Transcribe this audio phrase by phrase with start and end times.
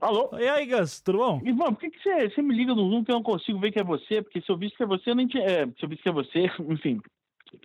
[0.00, 0.30] Alô?
[0.38, 1.40] E aí, Gus, tudo bom?
[1.44, 3.70] Ivan, por que, que você, você me liga no Zoom que eu não consigo ver
[3.70, 4.22] que é você?
[4.22, 5.44] Porque se eu visse que é você, eu nem tinha.
[5.44, 7.00] É, se eu visse que é você, enfim,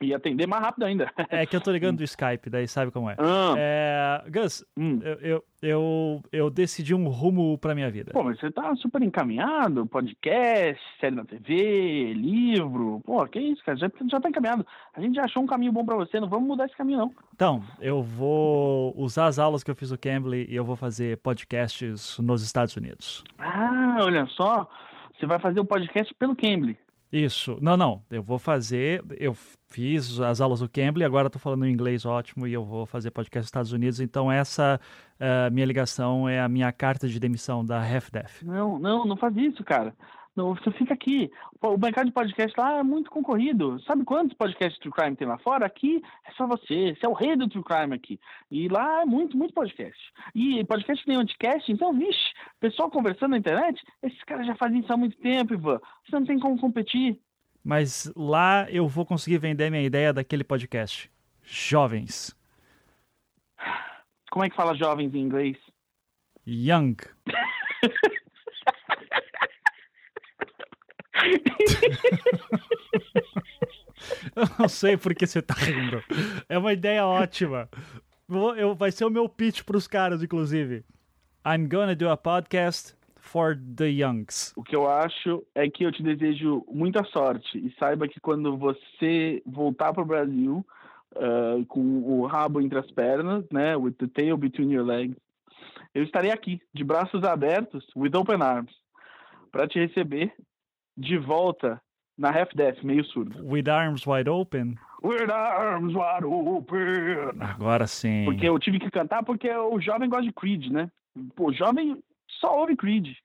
[0.01, 1.11] ia atender mais rápido ainda.
[1.29, 3.15] É que eu tô ligando do Skype, daí sabe como é.
[3.19, 4.99] Ah, É, Gus, hum.
[5.03, 8.11] eu, eu, eu, eu decidi um rumo pra minha vida.
[8.13, 13.01] Pô, mas você tá super encaminhado, podcast, série na TV, livro.
[13.05, 14.65] Pô, que isso, cara, já, já tá encaminhado.
[14.93, 17.11] A gente já achou um caminho bom pra você, não vamos mudar esse caminho, não.
[17.33, 21.17] Então, eu vou usar as aulas que eu fiz no Cambly e eu vou fazer
[21.17, 23.23] podcasts nos Estados Unidos.
[23.39, 24.69] Ah, olha só,
[25.17, 26.77] você vai fazer o podcast pelo Cambly.
[27.11, 27.57] Isso.
[27.61, 28.03] Não, não.
[28.09, 29.03] Eu vou fazer.
[29.17, 29.35] Eu
[29.69, 33.43] fiz as aulas do Cambly, agora estou falando inglês ótimo e eu vou fazer podcast
[33.43, 33.99] nos Estados Unidos.
[33.99, 34.79] Então, essa
[35.19, 38.45] eh, minha ligação é a minha carta de demissão da HalfDef.
[38.45, 39.93] Não, não, não faz isso, cara.
[40.35, 41.31] Não, você fica aqui.
[41.61, 43.79] O mercado de podcast lá é muito concorrido.
[43.83, 45.65] Sabe quantos podcasts True Crime tem lá fora?
[45.65, 46.93] Aqui é só você.
[46.93, 48.19] Você é o rei do True Crime aqui.
[48.51, 49.97] E lá é muito, muito podcast.
[50.35, 54.91] E podcast tem anticast, então, vixe, pessoal conversando na internet, esses caras já fazem isso
[54.91, 55.79] há muito tempo, Ivan.
[56.05, 57.17] Você não tem como competir.
[57.63, 61.09] Mas lá eu vou conseguir vender minha ideia daquele podcast.
[61.43, 62.35] Jovens.
[64.29, 65.57] Como é que fala jovens em inglês?
[66.45, 66.97] Young.
[74.35, 76.03] Eu não sei por que você tá rindo.
[76.49, 77.69] É uma ideia ótima.
[78.27, 80.83] Vou- Eu, vai ser o meu pitch pros caras, inclusive.
[81.45, 84.53] I'm gonna do a podcast for the youngs.
[84.55, 88.57] O que eu acho é que eu te desejo muita sorte e saiba que quando
[88.57, 90.65] você voltar para o Brasil
[91.15, 95.15] ah, com o rabo entre as pernas, né, with the tail between your legs,
[95.93, 98.71] eu estarei aqui, de braços abertos, with open arms,
[99.51, 100.33] para te receber
[100.97, 101.81] de volta
[102.17, 103.45] na Half Death, meio surdo.
[103.45, 104.75] With arms wide open.
[105.03, 107.41] With arms wide open.
[107.41, 108.25] Agora sim.
[108.25, 110.89] Porque eu tive que cantar porque o jovem gosta de Creed, né?
[111.35, 112.01] Pô, o jovem
[112.39, 113.15] só ouve Creed.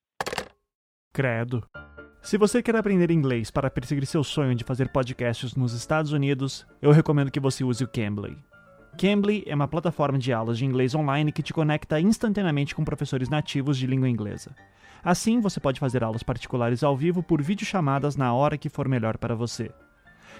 [1.12, 1.64] Credo.
[2.22, 6.66] Se você quer aprender inglês para perseguir seu sonho de fazer podcasts nos Estados Unidos,
[6.82, 8.36] eu recomendo que você use o Cambly.
[8.96, 13.28] Cambly é uma plataforma de aulas de inglês online que te conecta instantaneamente com professores
[13.28, 14.54] nativos de língua inglesa.
[15.02, 19.16] Assim, você pode fazer aulas particulares ao vivo por videochamadas na hora que for melhor
[19.16, 19.70] para você.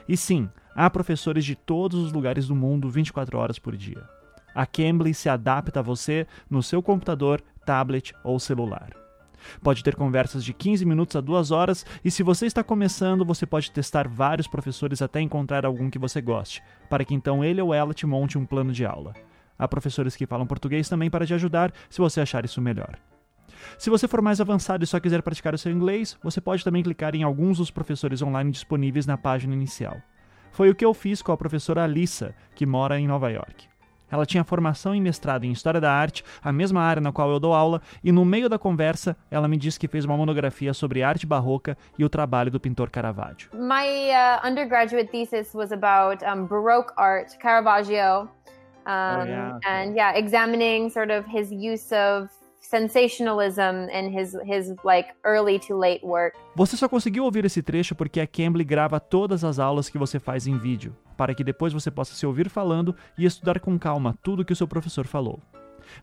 [0.09, 4.03] E sim, há professores de todos os lugares do mundo 24 horas por dia.
[4.55, 9.00] A Cambly se adapta a você no seu computador, tablet ou celular.
[9.62, 13.47] Pode ter conversas de 15 minutos a 2 horas e se você está começando, você
[13.47, 17.75] pode testar vários professores até encontrar algum que você goste, para que então ele ou
[17.75, 19.15] ela te monte um plano de aula.
[19.59, 22.99] Há professores que falam português também para te ajudar, se você achar isso melhor.
[23.78, 26.83] Se você for mais avançado e só quiser praticar o seu inglês, você pode também
[26.83, 30.01] clicar em alguns dos professores online disponíveis na página inicial.
[30.53, 33.69] Foi o que eu fiz com a professora Alissa, que mora em Nova York.
[34.10, 37.38] Ela tinha formação e mestrado em História da Arte, a mesma área na qual eu
[37.38, 41.03] dou aula, e no meio da conversa, ela me disse que fez uma monografia sobre
[41.03, 43.50] arte barroca e o trabalho do pintor Caravaggio.
[43.54, 48.28] My uh, undergraduate thesis was about um, Baroque art, Caravaggio,
[48.87, 49.69] um, yeah, okay.
[49.69, 55.78] and yeah, examining sort of his use of sensationalism in his his like early to
[55.78, 56.37] late work.
[56.54, 60.19] Você só conseguiu ouvir esse trecho porque a Cambly grava todas as aulas que você
[60.19, 64.16] faz em vídeo, para que depois você possa se ouvir falando e estudar com calma
[64.22, 65.41] tudo que o seu professor falou.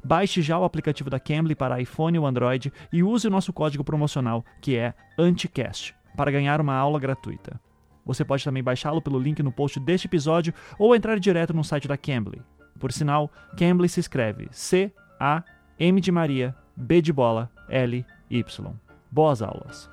[0.03, 3.84] Baixe já o aplicativo da Cambly para iPhone ou Android e use o nosso código
[3.84, 7.59] promocional, que é ANTICAST, para ganhar uma aula gratuita.
[8.06, 11.88] Você pode também baixá-lo pelo link no post deste episódio ou entrar direto no site
[11.88, 12.41] da Cambly.
[12.79, 14.47] Por sinal, Cambly se escreve
[15.77, 18.43] C-A-M de Maria, B de bola, L, Y.
[19.11, 19.89] Boas aulas!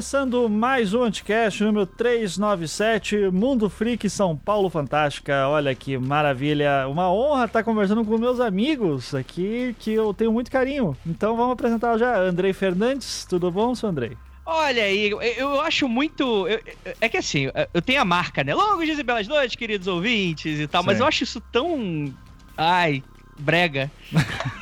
[0.00, 5.46] Começando mais um Anticast número 397, Mundo Freak São Paulo Fantástica.
[5.46, 10.50] Olha que maravilha, uma honra estar conversando com meus amigos aqui que eu tenho muito
[10.50, 10.96] carinho.
[11.06, 13.26] Então vamos apresentar já Andrei Fernandes.
[13.28, 14.16] Tudo bom, seu Andrei?
[14.46, 16.48] Olha aí, eu, acho muito.
[16.48, 16.60] eu-
[16.98, 18.54] é que assim, eu tenho a marca, né?
[18.54, 21.02] Longos dias e belas noites, queridos ouvintes e tal, mas Sim.
[21.02, 22.10] eu acho isso tão.
[22.56, 23.02] Ai,
[23.38, 23.90] brega.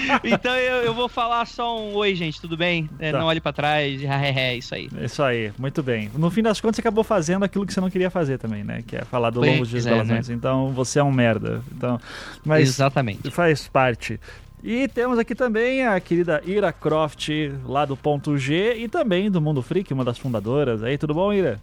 [0.24, 2.88] então eu, eu vou falar só um oi, gente, tudo bem?
[2.98, 3.18] É, Tá.
[3.20, 4.88] Não olhe pra trás, é isso aí.
[5.00, 6.10] Isso aí, muito bem.
[6.14, 8.82] No fim das contas, você acabou fazendo aquilo que você não queria fazer também, né?
[8.86, 10.20] Que é falar do Pois Longos Dias é, né?
[10.30, 11.62] Então você é um merda.
[11.72, 12.00] Então,
[12.44, 13.30] mas Exatamente.
[13.30, 14.18] faz parte.
[14.62, 17.28] E temos aqui também a querida Ira Croft,
[17.66, 20.82] lá do Ponto G, e também do Mundo Freak, uma das fundadoras.
[20.82, 21.60] Aí, tudo bom, Ira?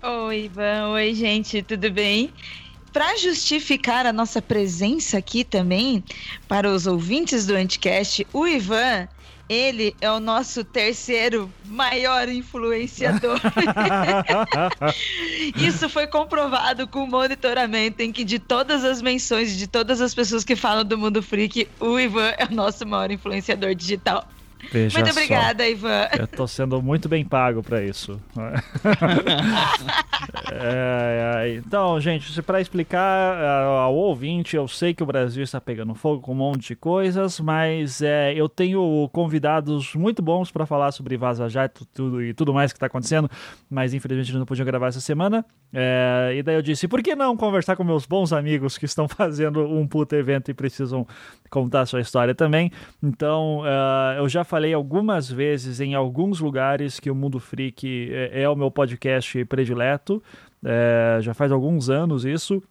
[0.00, 0.90] Oi, Ivan.
[0.90, 2.30] Oi, gente, tudo bem?
[2.92, 6.04] Para justificar a nossa presença aqui também,
[6.46, 9.08] para os ouvintes do Anticast, o Ivan,
[9.48, 13.40] ele é o nosso terceiro maior influenciador.
[15.56, 20.14] Isso foi comprovado com o monitoramento em que de todas as menções de todas as
[20.14, 24.28] pessoas que falam do mundo freak, o Ivan é o nosso maior influenciador digital.
[24.70, 25.18] Veja Muito só.
[25.20, 26.08] obrigada, Ivan.
[26.18, 28.20] Eu tô sendo muito bem pago pra isso.
[30.54, 35.60] É, é, então, gente, para explicar é, ao ouvinte, eu sei que o Brasil está
[35.60, 40.66] pegando fogo com um monte de coisas, mas é, eu tenho convidados muito bons para
[40.66, 43.30] falar sobre Vaza Jato tudo, e tudo mais que está acontecendo,
[43.68, 45.44] mas infelizmente não podia gravar essa semana.
[45.72, 49.08] É, e daí eu disse, por que não conversar com meus bons amigos que estão
[49.08, 51.06] fazendo um puto evento e precisam
[51.50, 52.70] contar a sua história também?
[53.02, 58.42] Então, é, eu já falei algumas vezes em alguns lugares que o Mundo Freak é,
[58.42, 60.22] é o meu podcast predileto.
[60.62, 62.62] É, já faz alguns anos isso.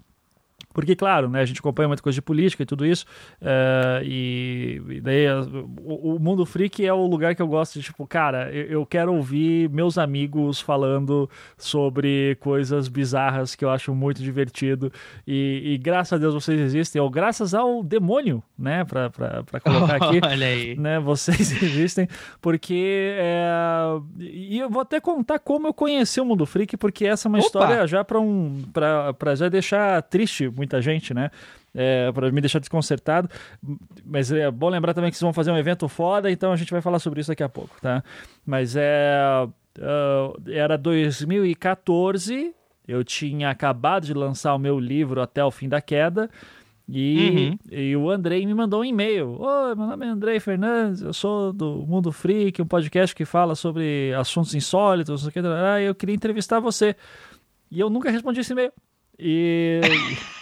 [0.74, 3.06] Porque, claro, né, a gente acompanha muita coisa de política e tudo isso,
[3.42, 5.25] é, e, e, daí
[5.83, 8.86] o, o, mundo freak é o lugar que eu gosto de, tipo, cara, eu, eu,
[8.86, 14.94] quero ouvir meus amigos falando sobre coisas bizarras que eu acho muito divertido,
[15.28, 19.12] e, e graças a Deus vocês existem, ou graças ao demônio, né, pra
[19.60, 20.78] colocar aqui, Olha aí.
[20.78, 22.08] né, vocês existem,
[22.40, 23.42] porque, é,
[24.19, 27.40] e eu vou até contar como eu conheci o mundo freak, porque essa é uma
[27.40, 27.46] Opa.
[27.48, 28.63] história já pra, um,
[29.18, 31.31] pra já deixar triste muita gente, né?
[31.74, 33.30] É, para me deixar desconcertado.
[34.06, 36.69] Mas é bom lembrar também que vocês vão fazer um evento foda, então a gente
[36.72, 38.04] vai falar sobre isso daqui a pouco, tá?
[38.46, 39.48] Mas é.
[39.80, 42.54] Uh, era 2014,
[42.86, 46.30] eu tinha acabado de lançar o meu livro Até o Fim da Queda.
[46.94, 47.60] E, uhum.
[47.72, 49.38] e o Andrei me mandou um e-mail.
[49.40, 53.56] Oi, meu nome é Andrei Fernandes, eu sou do Mundo Freak, um podcast que fala
[53.56, 55.40] sobre assuntos insólitos, não sei o que.
[55.48, 56.94] Ah, eu queria entrevistar você.
[57.72, 58.74] E eu nunca respondi esse e-mail.
[59.18, 59.80] E.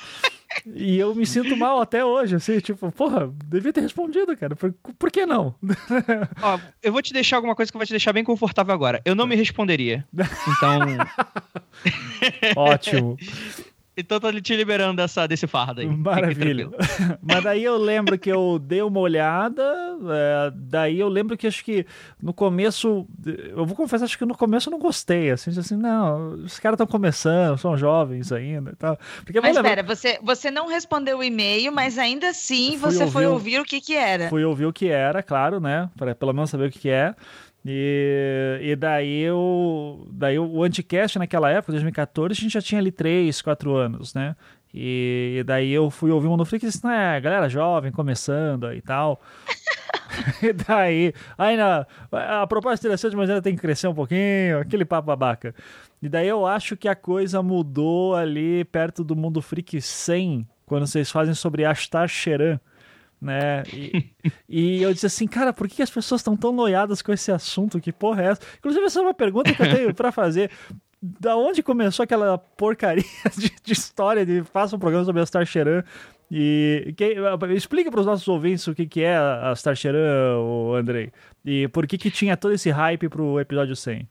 [0.65, 4.55] E eu me sinto mal até hoje, assim, tipo, porra, devia ter respondido, cara.
[4.55, 5.55] Por, por que não?
[6.41, 9.01] Ó, eu vou te deixar alguma coisa que vai te deixar bem confortável agora.
[9.05, 10.05] Eu não me responderia.
[10.13, 10.79] Então.
[12.57, 13.17] Ótimo.
[13.99, 15.87] Então tô te liberando dessa, desse fardo aí.
[15.87, 16.69] Maravilha.
[17.21, 21.63] Mas daí eu lembro que eu dei uma olhada, é, daí eu lembro que acho
[21.63, 21.85] que
[22.21, 26.33] no começo, eu vou confessar, acho que no começo eu não gostei, assim, assim, não,
[26.33, 28.97] os caras estão começando, são jovens ainda e tal.
[29.25, 29.69] Porque, mas lembrar...
[29.69, 33.65] pera, você, você não respondeu o e-mail, mas ainda assim você ouvir, foi ouvir o
[33.65, 34.29] que que era.
[34.29, 37.13] Fui ouvir o que era, claro, né, para pelo menos saber o que que é.
[37.65, 42.91] E, e daí, eu, daí o Anticast naquela época, 2014, a gente já tinha ali
[42.91, 44.35] 3, 4 anos, né?
[44.73, 48.81] E, e daí eu fui ouvir o Freak e disse, né, galera jovem, começando e
[48.81, 49.19] tal.
[50.41, 55.07] e daí, ainda, a proposta interessante, mas ainda tem que crescer um pouquinho, aquele papo
[55.07, 55.53] babaca.
[56.01, 60.87] E daí eu acho que a coisa mudou ali perto do Mundo Freak 100, quando
[60.87, 62.59] vocês fazem sobre Ashtar Sheran
[63.21, 63.63] né?
[63.73, 64.09] E,
[64.47, 67.79] e, eu disse assim, cara, por que as pessoas estão tão noiadas com esse assunto?
[67.79, 68.41] Que porra é essa?
[68.57, 70.49] Inclusive, essa é uma pergunta que eu tenho para fazer.
[71.01, 73.03] Da onde começou aquela porcaria
[73.37, 75.83] de, de história de faça um programa sobre a Star Sheran?
[76.31, 77.15] E que,
[77.55, 80.37] explica para os nossos ouvintes o que, que é a Star Sheran,
[80.77, 81.11] Andrei.
[81.43, 84.07] E por que, que tinha todo esse hype pro episódio 100?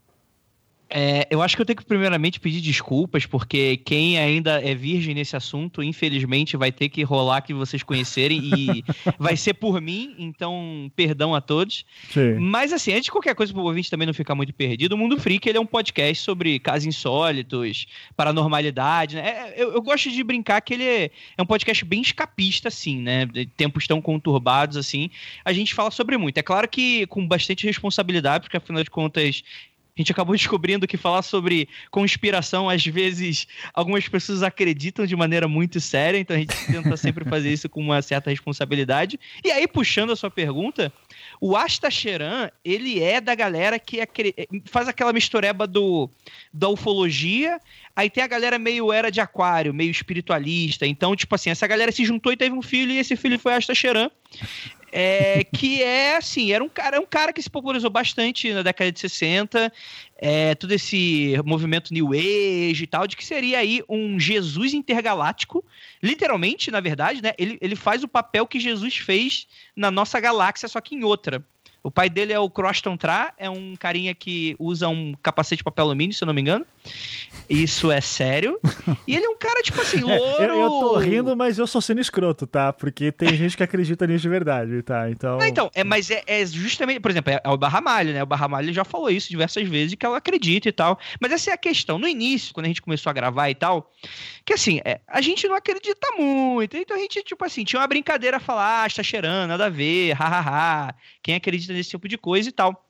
[0.90, 5.14] É, eu acho que eu tenho que primeiramente pedir desculpas, porque quem ainda é virgem
[5.14, 8.85] nesse assunto, infelizmente, vai ter que rolar que vocês conhecerem e
[9.19, 11.85] vai ser por mim, então perdão a todos.
[12.11, 12.38] Sim.
[12.38, 14.99] Mas assim, antes de qualquer coisa, para o ouvinte também não ficar muito perdido, o
[14.99, 19.28] Mundo Freak ele é um podcast sobre casos insólitos, paranormalidade, né?
[19.28, 22.99] É, eu, eu, gosto de brincar que ele é, é um podcast bem escapista, assim,
[22.99, 23.28] né?
[23.57, 25.11] Tempos tão conturbados, assim,
[25.45, 26.38] a gente fala sobre muito.
[26.38, 29.42] É claro que com bastante responsabilidade, porque afinal de contas
[29.99, 35.49] a gente acabou descobrindo que falar sobre conspiração, às vezes, algumas pessoas acreditam de maneira
[35.49, 39.19] muito séria, então a gente tenta sempre fazer isso com uma certa responsabilidade.
[39.45, 40.93] E aí, puxando a sua pergunta,
[41.40, 43.99] o Asta Sheran, ele é da galera que
[44.67, 46.09] faz aquela mistureba do,
[46.55, 47.61] da ufologia,
[47.97, 50.87] aí tem a galera meio era de aquário, meio espiritualista.
[50.87, 53.55] Então, tipo assim, essa galera se juntou e teve um filho, e esse filho foi
[53.55, 54.09] Asta Sheran.
[54.90, 58.90] É, que é assim, era um cara, um cara que se popularizou bastante na década
[58.90, 59.73] de 60,
[60.16, 65.64] é, todo esse movimento New Age e tal, de que seria aí um Jesus intergaláctico,
[66.02, 67.33] literalmente, na verdade, né?
[67.38, 71.45] Ele, ele faz o papel que Jesus fez na nossa galáxia, só que em outra.
[71.83, 75.64] O pai dele é o Croston Tra, é um carinha que usa um capacete de
[75.64, 76.66] papel alumínio, se eu não me engano.
[77.49, 78.61] Isso é sério.
[79.07, 80.18] E ele é um cara, tipo assim, louro.
[80.38, 82.73] É, eu, eu tô rindo, mas eu sou sendo escroto, tá?
[82.73, 85.11] Porque tem gente que acredita nisso de verdade, tá?
[85.11, 85.38] Então.
[85.38, 88.23] Não, então, é, mas é, é justamente, por exemplo, é, é o Barramalho, né?
[88.23, 90.99] O Barramalho já falou isso diversas vezes, que ela acredita e tal.
[91.21, 91.99] Mas essa é a questão.
[91.99, 93.90] No início, quando a gente começou a gravar e tal,
[94.45, 96.76] que assim, é, a gente não acredita muito.
[96.76, 100.12] Então a gente, tipo assim, tinha uma brincadeira falar, ah, está cheirando, nada a ver,
[100.12, 100.95] hahaha.
[101.23, 102.88] Quem acredita nesse tipo de coisa e tal.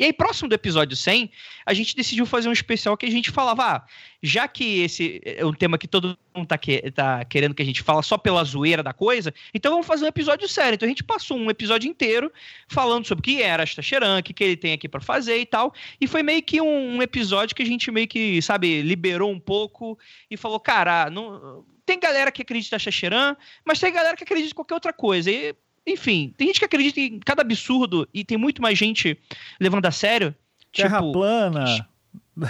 [0.00, 1.30] E aí, próximo do episódio 100,
[1.66, 3.86] a gente decidiu fazer um especial que a gente falava, ah,
[4.22, 7.66] já que esse é um tema que todo mundo tá, que, tá querendo que a
[7.66, 10.76] gente fala só pela zoeira da coisa, então vamos fazer um episódio sério.
[10.76, 12.32] Então a gente passou um episódio inteiro
[12.66, 15.44] falando sobre o que era Astacheran, o que, que ele tem aqui para fazer e
[15.44, 15.74] tal.
[16.00, 19.38] E foi meio que um, um, episódio que a gente meio que, sabe, liberou um
[19.38, 19.98] pouco
[20.30, 21.62] e falou, cara, não...
[21.84, 25.30] tem galera que acredita em Astacheran, mas tem galera que acredita em qualquer outra coisa.
[25.30, 25.54] E
[25.86, 29.18] enfim, tem gente que acredita em cada absurdo e tem muito mais gente
[29.60, 30.34] levando a sério.
[30.72, 31.86] Terra tipo, plana.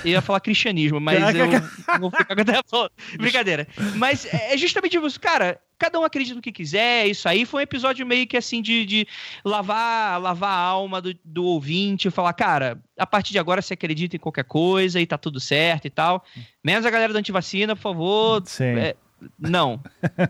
[0.04, 2.90] Eu ia falar cristianismo, mas eu vou ficar com a terra plana.
[3.18, 3.66] Brincadeira.
[3.96, 5.60] Mas é justamente isso, cara.
[5.78, 8.84] Cada um acredita no que quiser, isso aí foi um episódio meio que assim de,
[8.84, 9.08] de
[9.42, 14.14] lavar, lavar a alma do, do ouvinte, falar, cara, a partir de agora você acredita
[14.14, 16.22] em qualquer coisa e tá tudo certo e tal.
[16.62, 18.42] Menos a galera da antivacina, por favor.
[18.44, 18.78] Sim.
[18.78, 18.94] É,
[19.38, 19.80] não.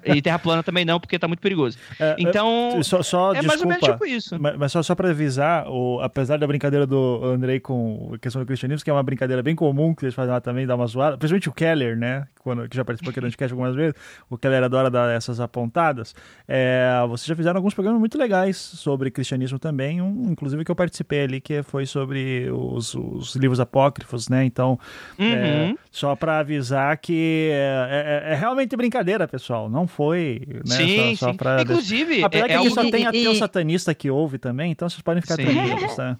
[0.04, 1.78] E terra plana também não, porque tá muito perigoso.
[1.98, 4.40] É, então, só, só, é desculpa, mais ou menos tipo isso.
[4.40, 8.42] Mas, mas só, só para avisar, o, apesar da brincadeira do Andrei com a questão
[8.42, 10.86] do cristianismo, que é uma brincadeira bem comum que eles fazem lá também, dá uma
[10.86, 12.26] zoada, principalmente o Keller, né?
[12.42, 13.94] Quando, que já participou aqui do Anticast algumas vezes,
[14.28, 16.14] o Keller adora dar essas apontadas.
[16.48, 20.76] É, vocês já fizeram alguns programas muito legais sobre cristianismo também, um, inclusive que eu
[20.76, 24.44] participei ali, que foi sobre os, os livros apócrifos, né?
[24.44, 24.78] Então,
[25.18, 25.26] uhum.
[25.26, 29.68] é, só para avisar que é, é, é realmente brincadeira, pessoal.
[29.68, 30.76] Não foi, né?
[30.76, 31.36] Sim, só, só sim.
[31.36, 31.62] Pra...
[31.62, 34.38] Inclusive, apesar é, que é aqui só e- tem e- até o satanista que ouve
[34.38, 35.44] também, então vocês podem ficar Sim.
[35.44, 36.18] tranquilos, tá?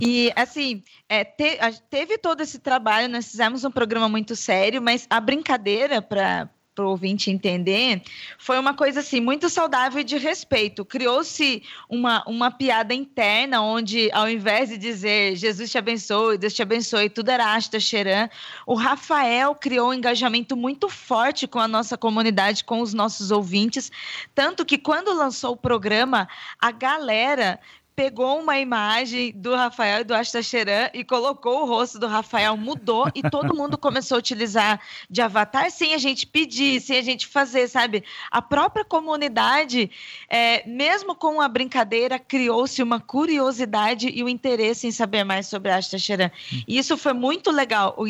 [0.00, 4.82] E assim, é, te- a- teve todo esse trabalho, nós fizemos um programa muito sério,
[4.82, 6.48] mas a brincadeira para
[6.82, 8.02] o ouvinte entender
[8.38, 10.84] foi uma coisa assim muito saudável e de respeito.
[10.84, 16.62] Criou-se uma, uma piada interna onde, ao invés de dizer Jesus te abençoe, Deus te
[16.62, 18.28] abençoe, tudo era Asta Xeran,
[18.66, 23.92] o Rafael criou um engajamento muito forte com a nossa comunidade, com os nossos ouvintes,
[24.34, 26.28] tanto que quando lançou o programa,
[26.58, 27.60] a galera
[27.96, 33.08] pegou uma imagem do Rafael e do Astacheran e colocou o rosto do Rafael, mudou
[33.14, 37.26] e todo mundo começou a utilizar de avatar sem a gente pedir, sem a gente
[37.26, 38.02] fazer, sabe?
[38.30, 39.90] A própria comunidade,
[40.28, 45.70] é, mesmo com a brincadeira, criou-se uma curiosidade e o interesse em saber mais sobre
[45.70, 46.30] Astacheran.
[46.66, 47.94] E isso foi muito legal.
[47.96, 48.06] O,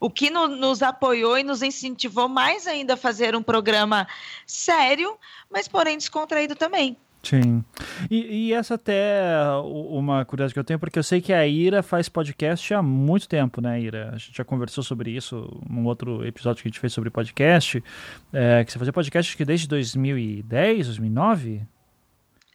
[0.00, 4.08] o que no- nos apoiou e nos incentivou mais ainda a fazer um programa
[4.44, 5.16] sério,
[5.48, 6.96] mas porém descontraído também.
[7.22, 7.62] Sim.
[8.10, 11.82] E, e essa até uma curiosidade que eu tenho, porque eu sei que a Ira
[11.82, 14.10] faz podcast há muito tempo, né, Ira?
[14.14, 17.82] A gente já conversou sobre isso num outro episódio que a gente fez sobre podcast.
[18.32, 21.62] É, que você fazia podcast acho que desde 2010, 2009?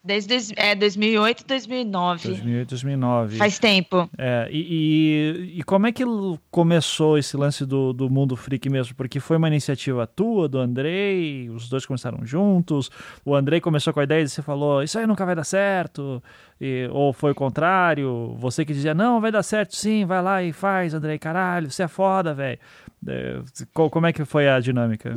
[0.06, 2.28] Desde dois- é, 2008 e 2009.
[2.30, 3.38] 2008, 2009.
[3.38, 4.08] Faz tempo.
[4.18, 6.04] É, e, e, e como é que
[6.52, 8.94] começou esse lance do, do mundo freak mesmo?
[8.96, 12.92] Porque foi uma iniciativa tua, do Andrei, os dois começaram juntos,
[13.26, 16.22] o Andrei começou com a ideia e você falou, isso aí nunca vai dar certo,
[16.62, 20.44] e- ou foi o contrário, você que dizia, não, vai dar certo sim, vai lá
[20.44, 22.60] e faz, Andrei, caralho, você é foda, velho.
[23.08, 23.40] É,
[23.74, 25.16] co- como é que foi a dinâmica?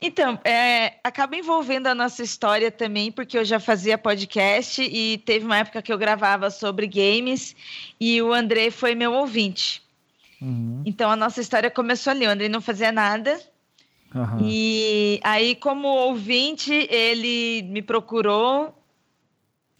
[0.00, 5.44] Então, é, acaba envolvendo a nossa história também, porque eu já fazia podcast e teve
[5.46, 7.56] uma época que eu gravava sobre games
[7.98, 9.82] e o André foi meu ouvinte.
[10.40, 12.26] Uhum, Então a nossa história começou ali.
[12.26, 13.40] O André não fazia nada
[14.14, 14.38] aham.
[14.42, 18.74] e aí, como ouvinte, ele me procurou.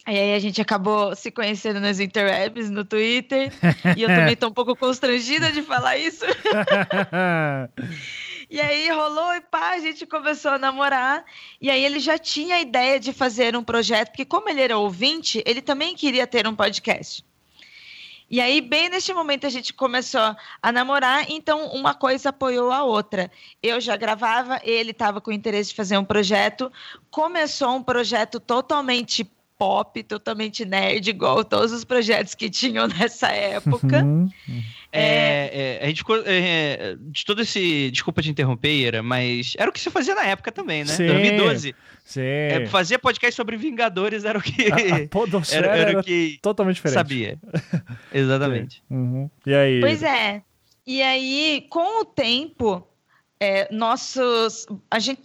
[0.07, 3.51] E aí a gente acabou se conhecendo nas interwebs, no Twitter.
[3.95, 6.25] e eu também tô um pouco constrangida de falar isso.
[8.49, 11.25] E aí rolou e pá, a gente começou a namorar.
[11.59, 14.77] E aí ele já tinha a ideia de fazer um projeto, porque como ele era
[14.77, 17.25] ouvinte, ele também queria ter um podcast.
[18.29, 22.83] E aí, bem neste momento, a gente começou a namorar, então uma coisa apoiou a
[22.83, 23.31] outra.
[23.63, 26.69] Eu já gravava, ele estava com interesse de fazer um projeto.
[27.09, 29.23] Começou um projeto totalmente
[29.57, 34.03] pop, totalmente nerd, igual todos os projetos que tinham nessa época.
[34.03, 34.29] Uhum.
[34.91, 36.21] É, é, a gente ficou.
[36.25, 37.91] é, de todo esse.
[37.91, 40.93] Desculpa te interromper, Ira, mas era o que se fazia na época também, né?
[40.93, 41.07] Sim.
[41.07, 41.75] 2012.
[42.05, 42.21] Sim.
[42.21, 44.71] É, fazer podcast sobre Vingadores era o que.
[44.71, 46.95] a, a podosfera era, era era o que totalmente diferente.
[46.95, 47.39] sabia.
[48.13, 48.81] Exatamente.
[48.89, 49.29] Uhum.
[49.45, 49.79] E aí?
[49.81, 50.41] Pois é.
[50.85, 52.87] E aí, com o tempo,
[53.39, 54.65] é, nossos.
[54.89, 55.21] A gente,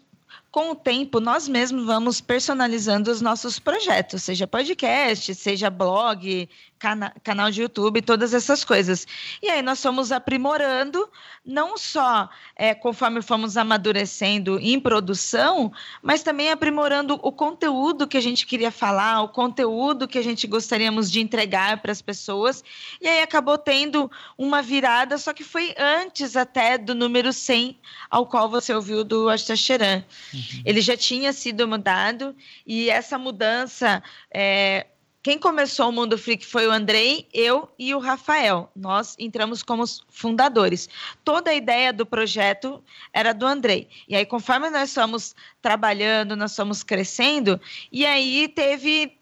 [0.52, 6.47] com o tempo, nós mesmos vamos personalizando os nossos projetos, seja podcast, seja blog,
[6.83, 9.07] cana canal de YouTube, todas essas coisas.
[9.41, 11.09] E aí nós fomos aprimorando,
[11.47, 15.73] não só é, conforme fomos amadurecendo em produção,
[16.03, 20.45] mas também aprimorando o conteúdo que a gente queria falar, o conteúdo que a gente
[20.49, 22.65] gostaríamos de entregar para as pessoas.
[23.01, 27.79] E aí acabou tendo uma virada, só que foi antes até do número 100,
[28.11, 30.03] ao qual você ouviu do Astacheran.
[30.35, 30.62] Uhum.
[30.65, 32.35] Ele já tinha sido mudado,
[32.67, 34.03] e essa mudança.
[34.35, 34.87] É,
[35.23, 38.69] quem começou o Mundo Freak foi o Andrei, eu e o Rafael.
[38.75, 40.88] Nós entramos como fundadores.
[41.25, 43.88] Toda a ideia do projeto era do Andrei.
[44.09, 47.61] E aí, conforme nós fomos trabalhando, nós fomos crescendo,
[47.93, 49.17] e aí teve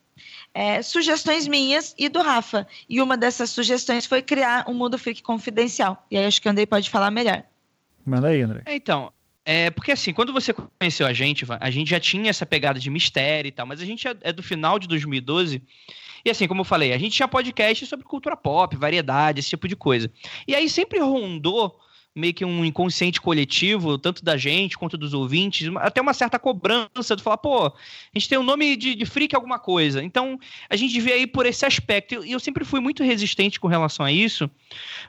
[0.54, 2.66] é, sugestões minhas e do Rafa.
[2.88, 6.06] E uma dessas sugestões foi criar um Mundo Freak confidencial.
[6.10, 7.44] E aí acho que o Andrei pode falar melhor.
[8.06, 8.62] Manda aí, André.
[8.68, 9.12] Então,
[9.52, 12.88] é, porque assim, quando você conheceu a gente, a gente já tinha essa pegada de
[12.88, 15.60] mistério e tal, mas a gente é, é do final de 2012.
[16.24, 19.66] E assim, como eu falei, a gente tinha podcast sobre cultura pop, variedade, esse tipo
[19.66, 20.08] de coisa.
[20.46, 21.76] E aí sempre rondou
[22.20, 27.16] meio que um inconsciente coletivo, tanto da gente quanto dos ouvintes, até uma certa cobrança
[27.16, 27.72] de falar, pô, a
[28.14, 30.02] gente tem o um nome de, de freak alguma coisa.
[30.02, 32.24] Então, a gente devia ir por esse aspecto.
[32.24, 34.50] E eu sempre fui muito resistente com relação a isso,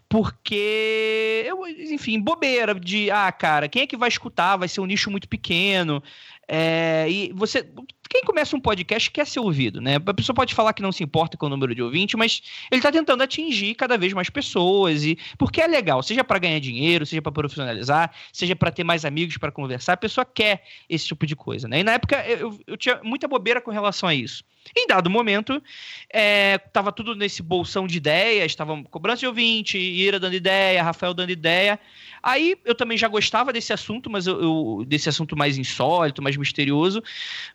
[0.10, 4.58] porque eu, enfim, bobeira de, ah, cara, quem é que vai escutar?
[4.58, 6.02] Vai ser um nicho muito pequeno.
[6.48, 7.66] É, e você.
[8.12, 9.96] Quem começa um podcast quer ser ouvido, né?
[10.06, 12.80] A pessoa pode falar que não se importa com o número de ouvintes, mas ele
[12.80, 17.06] está tentando atingir cada vez mais pessoas e porque é legal, seja para ganhar dinheiro,
[17.06, 21.26] seja para profissionalizar, seja para ter mais amigos para conversar, a pessoa quer esse tipo
[21.26, 21.80] de coisa, né?
[21.80, 24.44] E na época eu, eu tinha muita bobeira com relação a isso.
[24.76, 25.62] Em dado momento,
[26.10, 31.14] é, tava tudo nesse bolsão de ideias, estavam cobrança de ouvinte, Ira dando ideia, Rafael
[31.14, 31.80] dando ideia.
[32.24, 36.38] Aí eu também já gostava desse assunto, mas eu, eu, desse assunto mais insólito, mais
[36.38, 37.04] misterioso.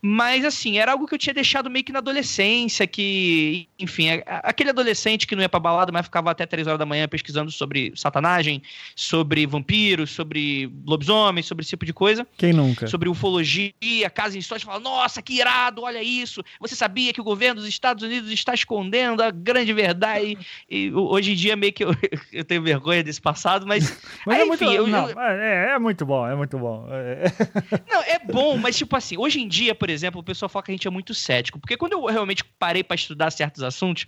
[0.02, 4.70] Mas assim, era algo que eu tinha deixado meio que na adolescência, que, enfim, aquele
[4.70, 7.92] adolescente que não ia pra balada, mas ficava até três horas da manhã pesquisando sobre
[7.94, 8.60] satanagem,
[8.96, 12.26] sobre vampiros, sobre lobisomens, sobre esse tipo de coisa.
[12.36, 12.88] Quem nunca?
[12.88, 16.42] Sobre ufologia, casa insólita, fala, nossa, que irado, olha isso.
[16.60, 20.06] Você sabia que o governo dos Estados Unidos está escondendo a grande verdade?
[20.68, 21.90] E, e hoje em dia meio que eu,
[22.32, 24.00] eu tenho vergonha desse passado, mas...
[24.26, 26.86] mas aí, é enfim, eu, não, é, é, muito bom, é muito bom.
[26.90, 27.24] É.
[27.88, 30.70] Não, é bom, mas tipo assim, hoje em dia, por exemplo, o pessoal fala que
[30.70, 34.06] a gente é muito cético, porque quando eu realmente parei para estudar certos assuntos,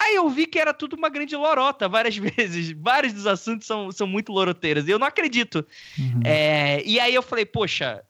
[0.00, 2.72] aí eu vi que era tudo uma grande lorota várias vezes.
[2.72, 5.66] Vários dos assuntos são, são muito loroteiras, e eu não acredito.
[5.98, 6.20] Uhum.
[6.24, 8.02] É, e aí eu falei, poxa,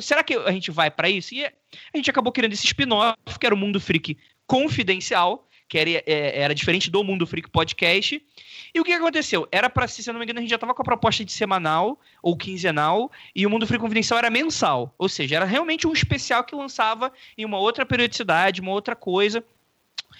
[0.00, 1.34] será que a gente vai para isso?
[1.34, 1.52] E a
[1.96, 6.54] gente acabou criando esse spin-off, que era o Mundo Freak Confidencial, que era, é, era
[6.54, 8.22] diferente do Mundo Freak Podcast.
[8.74, 9.48] E o que aconteceu?
[9.50, 11.32] Era para se, eu não me engano, a gente já tava com a proposta de
[11.32, 14.94] semanal ou quinzenal, e o Mundo Freak Confidencial era mensal.
[14.98, 19.44] Ou seja, era realmente um especial que lançava em uma outra periodicidade, uma outra coisa.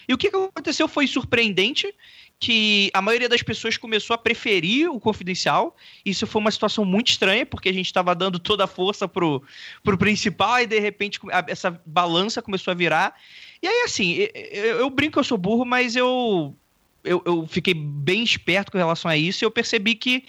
[0.08, 1.94] E o que aconteceu foi surpreendente,
[2.38, 5.76] que a maioria das pessoas começou a preferir o confidencial.
[6.04, 9.42] Isso foi uma situação muito estranha, porque a gente estava dando toda a força pro,
[9.82, 13.14] pro principal e de repente essa balança começou a virar.
[13.62, 14.12] E aí, assim,
[14.52, 16.54] eu, eu brinco que eu sou burro, mas eu,
[17.02, 20.24] eu, eu fiquei bem esperto com relação a isso e eu percebi que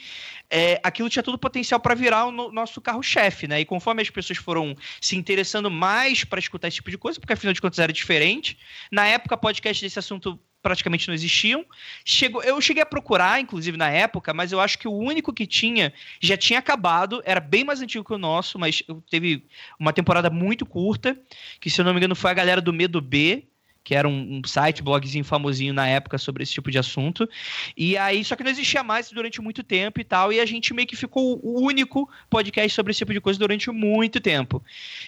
[0.50, 3.62] é, aquilo tinha todo o potencial para virar o no, nosso carro-chefe, né?
[3.62, 7.34] E conforme as pessoas foram se interessando mais para escutar esse tipo de coisa, porque
[7.34, 8.58] afinal de contas era diferente,
[8.92, 11.64] na época podcast desse assunto praticamente não existiam.
[12.04, 15.46] Chegou, eu cheguei a procurar, inclusive na época, mas eu acho que o único que
[15.46, 19.46] tinha já tinha acabado, era bem mais antigo que o nosso, mas teve
[19.80, 21.16] uma temporada muito curta,
[21.60, 23.44] que se eu não me engano foi a galera do Medo B,
[23.84, 27.30] que era um, um, site, blogzinho famosinho na época sobre esse tipo de assunto.
[27.78, 30.74] E aí, só que não existia mais durante muito tempo e tal, e a gente
[30.74, 34.64] meio que ficou o único podcast sobre esse tipo de coisa durante muito tempo.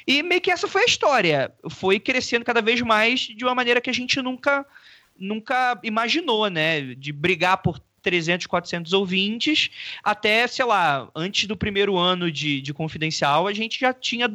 [0.05, 1.51] E meio que essa foi a história.
[1.67, 4.63] Foi crescendo cada vez mais de uma maneira que a gente nunca
[5.19, 6.81] nunca imaginou, né?
[6.95, 9.69] De brigar por 300, 400 ouvintes,
[10.03, 14.33] até, sei lá, antes do primeiro ano de, de confidencial, a gente já tinha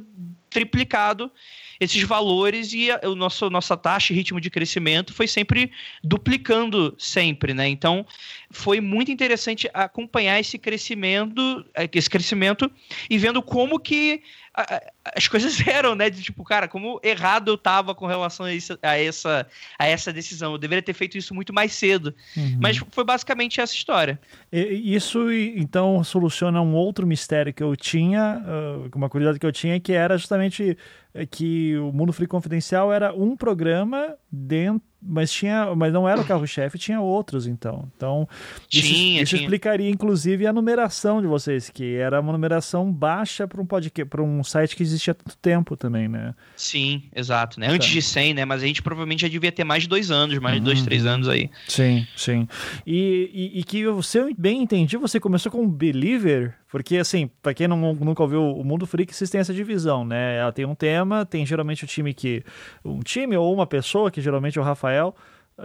[0.50, 1.32] triplicado
[1.80, 5.72] esses valores e o nosso nossa taxa e ritmo de crescimento foi sempre
[6.04, 7.66] duplicando sempre, né?
[7.68, 8.06] Então
[8.50, 12.70] foi muito interessante acompanhar esse crescimento, esse crescimento
[13.10, 14.22] e vendo como que
[14.54, 16.10] as coisas eram, né?
[16.10, 19.46] De tipo, cara, como errado eu tava com relação a, isso, a, essa,
[19.78, 20.52] a essa decisão.
[20.52, 22.14] Eu deveria ter feito isso muito mais cedo.
[22.36, 22.58] Uhum.
[22.60, 24.20] Mas foi basicamente essa história.
[24.52, 29.52] E, isso, então, soluciona um outro mistério que eu tinha, uh, uma curiosidade que eu
[29.52, 30.76] tinha, que era justamente
[31.14, 36.20] é, que o Mundo Free Confidencial era um programa dentro mas tinha, mas não era
[36.20, 37.88] o carro-chefe, tinha outros então.
[37.96, 38.28] Então
[38.70, 39.42] isso, Tinha, isso tinha.
[39.42, 44.22] explicaria inclusive a numeração de vocês, que era uma numeração baixa para um podcast, para
[44.22, 46.34] um site que existia há tanto tempo também, né?
[46.56, 47.66] Sim, exato, né?
[47.68, 47.92] Antes Tá.
[47.94, 48.44] de 100, né?
[48.44, 50.84] Mas a gente provavelmente já devia ter mais de dois anos, mais de dois, Uhum.
[50.84, 51.50] três anos aí.
[51.66, 52.46] Sim, sim.
[52.86, 57.52] E, e, e que você, eu bem entendi, você começou com Believer, porque assim, pra
[57.52, 60.38] quem não, nunca ouviu o Mundo Freak, vocês têm essa divisão, né?
[60.38, 62.42] Ela tem um tema, tem geralmente o time que.
[62.82, 65.14] Um time ou uma pessoa, que geralmente é o Rafael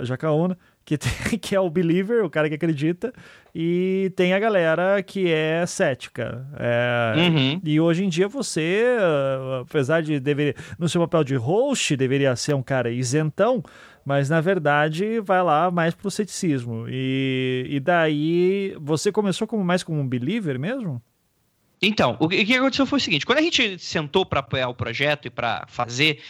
[0.02, 3.14] Jacaúna, que, tem, que é o Believer, o cara que acredita,
[3.56, 6.46] e tem a galera que é cética.
[6.60, 7.62] É, Uhum.
[7.64, 12.36] e hoje em dia você, ah, apesar de deveria, no seu papel de host, deveria
[12.36, 13.64] ser um cara isentão,
[14.08, 16.86] mas na verdade vai lá mais pro ceticismo.
[16.88, 21.02] E, e daí você começou como mais como um believer mesmo?
[21.82, 25.26] Então, o que aconteceu foi o seguinte: quando a gente sentou para apoiar o projeto
[25.26, 26.22] e para fazer,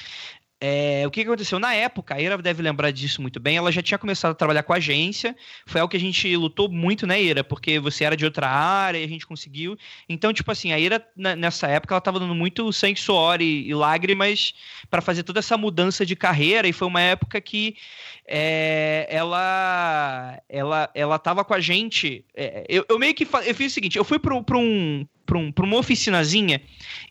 [0.60, 1.60] é, o que aconteceu?
[1.60, 4.63] Na época, a Ira deve lembrar disso muito bem, ela já tinha começado a trabalhar
[4.63, 5.36] com a agência,
[5.67, 7.43] foi algo que a gente lutou muito, né, Ira?
[7.43, 9.78] Porque você era de outra área e a gente conseguiu.
[10.10, 13.74] Então, tipo assim, a Ira, nessa época, ela tava dando muito sangue, suor e, e
[13.76, 14.56] lágrimas
[14.89, 17.76] para fazer toda essa mudança de carreira, e foi uma época que
[18.27, 22.25] é, ela, ela, ela tava com a gente.
[22.35, 25.07] é, eu, eu meio que eu fiz o seguinte: eu fui para um, pra um,
[25.25, 26.61] pra uma oficinazinha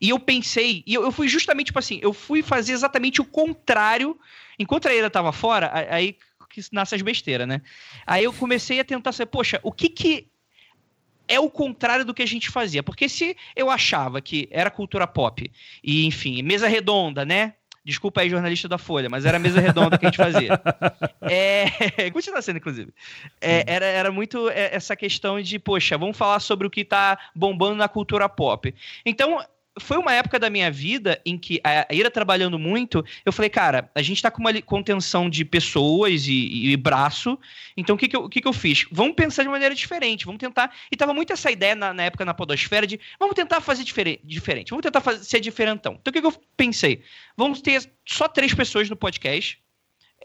[0.00, 3.24] e eu pensei, e eu, eu fui justamente tipo assim, eu fui fazer exatamente o
[3.24, 4.18] contrário.
[4.58, 6.16] Enquanto a Ira tava fora, aí
[6.50, 7.60] que nasce as besteiras, né?
[8.06, 10.28] Aí eu comecei a tentar saber, poxa, o que que
[11.28, 12.82] é o contrário do que a gente fazia?
[12.82, 15.50] Porque se eu achava que era cultura pop
[15.82, 17.54] e, enfim, mesa redonda, né?
[17.86, 20.60] Desculpa aí, jornalista da Folha, mas era a mesa redonda que a gente fazia.
[21.28, 22.92] É, continua sendo, inclusive.
[23.40, 27.18] É, era, era muito é, essa questão de, poxa, vamos falar sobre o que tá
[27.34, 28.72] bombando na cultura pop.
[29.04, 29.40] Então,
[29.78, 33.90] foi uma época da minha vida em que a Ira trabalhando muito, eu falei, cara,
[33.94, 37.38] a gente tá com uma contenção de pessoas e, e braço,
[37.76, 38.86] então o que que, eu, que que eu fiz?
[38.90, 40.74] Vamos pensar de maneira diferente, vamos tentar.
[40.90, 44.20] E tava muito essa ideia na, na época na Podosfera de vamos tentar fazer difere-
[44.24, 45.96] diferente, vamos tentar fazer, ser diferentão.
[46.00, 47.02] Então o que, que eu pensei?
[47.36, 49.58] Vamos ter só três pessoas no podcast.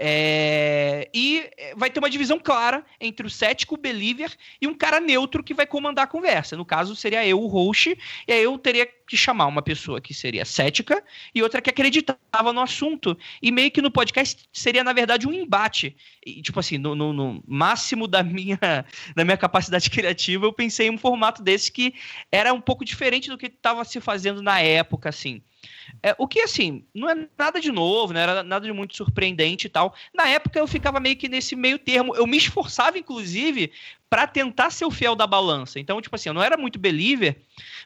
[0.03, 4.99] É, e vai ter uma divisão clara entre o cético, o believer e um cara
[4.99, 6.57] neutro que vai comandar a conversa.
[6.57, 7.95] No caso, seria eu, o host,
[8.27, 11.03] e aí eu teria que chamar uma pessoa que seria cética
[11.35, 13.15] e outra que acreditava no assunto.
[13.41, 15.95] E meio que no podcast seria, na verdade, um embate.
[16.25, 18.57] E, tipo assim, no, no- no máximo da minha,
[19.15, 21.93] da minha capacidade criativa, eu pensei em um formato desse que
[22.31, 25.43] era um pouco diferente do que estava se fazendo na época, assim.
[26.01, 29.67] É, o que, assim, não é nada de novo, não era nada de muito surpreendente
[29.67, 29.93] e tal.
[30.13, 32.15] Na época eu ficava meio que nesse meio termo.
[32.15, 33.71] Eu me esforçava, inclusive,
[34.09, 35.79] para tentar ser o fiel da balança.
[35.79, 37.37] Então, tipo assim, eu não era muito believer,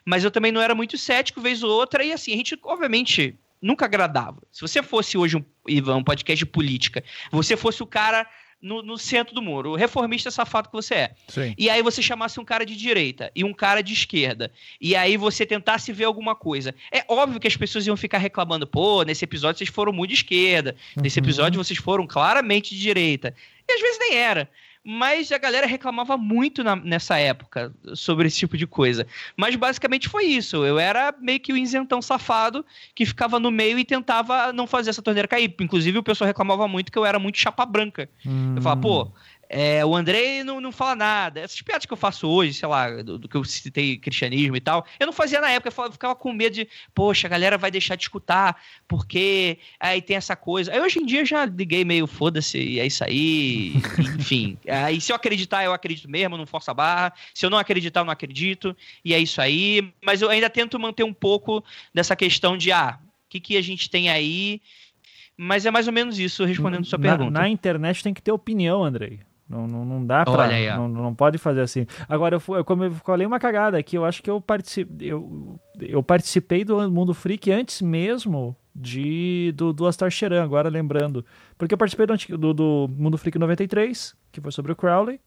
[0.04, 2.02] mas eu também não era muito cético, vez ou outra.
[2.04, 4.42] E assim, a gente, obviamente, nunca agradava.
[4.50, 8.26] Se você fosse hoje, um, Ivan, um podcast de política, você fosse o cara
[8.66, 11.10] no, no centro do muro, o reformista safado que você é.
[11.28, 11.54] Sim.
[11.56, 14.50] E aí você chamasse um cara de direita e um cara de esquerda.
[14.80, 16.74] E aí você tentasse ver alguma coisa.
[16.92, 20.16] É óbvio que as pessoas iam ficar reclamando, pô, nesse episódio vocês foram muito de
[20.16, 20.74] esquerda.
[20.96, 21.24] Nesse Uhum.
[21.24, 23.34] episódio vocês foram claramente de direita.
[23.68, 24.48] E às vezes nem era.
[24.88, 29.04] Mas a galera reclamava muito na- nessa época sobre esse tipo de coisa.
[29.36, 30.64] Mas basicamente foi isso.
[30.64, 34.90] Eu era meio que o isentão safado que ficava no meio e tentava não fazer
[34.90, 35.52] essa torneira cair.
[35.60, 38.08] Inclusive o pessoal reclamava muito que eu era muito chapa branca.
[38.56, 39.12] Eu falava, pô,
[39.48, 41.40] é, o Andrei não, não fala nada.
[41.40, 44.60] Essas piadas que eu faço hoje, sei lá, do, do que eu citei cristianismo e
[44.60, 47.56] tal, eu não fazia na época, eu falava- ficava com medo de, poxa, a galera
[47.56, 50.72] vai deixar de escutar, porque aí tem essa coisa.
[50.72, 53.74] Aí hoje em dia eu já liguei meio, foda-se, e é isso aí,
[54.18, 54.58] enfim.
[54.68, 57.12] Aí se eu acreditar, eu acredito mesmo, não força a barra.
[57.34, 59.92] Se eu não acreditar, eu não acredito, e é isso aí.
[60.04, 61.62] Mas eu ainda tento manter um pouco
[61.94, 64.60] dessa questão de, ah, o que, que a gente tem aí?
[65.36, 67.30] Mas é mais ou menos isso, respondendo sua na, pergunta.
[67.38, 69.20] Na internet tem que ter opinião, Andrei.
[69.48, 70.46] Não, não, não dá pra.
[70.46, 71.86] Aí, não, não pode fazer assim.
[72.08, 75.58] Agora, eu, eu, como eu falei uma cagada aqui, eu acho que eu, partici eu,
[75.80, 81.24] eu participei do Mundo Freak antes mesmo de do, do Astar Cheran, agora lembrando.
[81.56, 85.20] Porque eu participei do, do, do Mundo Freak 93, que foi sobre o Crowley.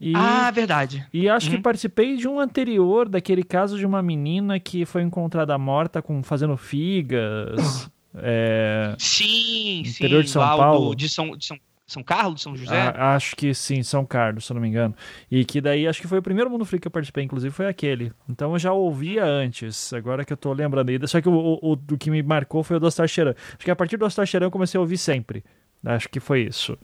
[0.00, 1.06] E, Ah, verdade.
[1.12, 1.62] e acho que uhum.
[1.62, 6.56] participei de um anterior, daquele caso de uma menina que foi encontrada morta com fazendo
[6.56, 7.90] figas.
[8.14, 9.90] é, Sim, sim.
[10.04, 10.94] Interior de São Paulo.
[10.94, 11.58] de São, de São,
[11.90, 12.76] São Carlos, São José.
[12.80, 14.94] A- acho que sim, São Carlos, se eu não me engano.
[15.30, 17.66] E que daí, acho que foi o primeiro Mundo Freak que eu participei, inclusive, foi
[17.66, 18.12] aquele.
[18.28, 21.08] Então eu já ouvia antes, agora que eu tô lembrando aí.
[21.08, 23.34] Só que o, o, o do que me marcou foi o do Astar Cheran.
[23.48, 25.42] Acho que a partir do Astar Cheran eu comecei a ouvir sempre.
[25.84, 26.76] Acho que foi isso.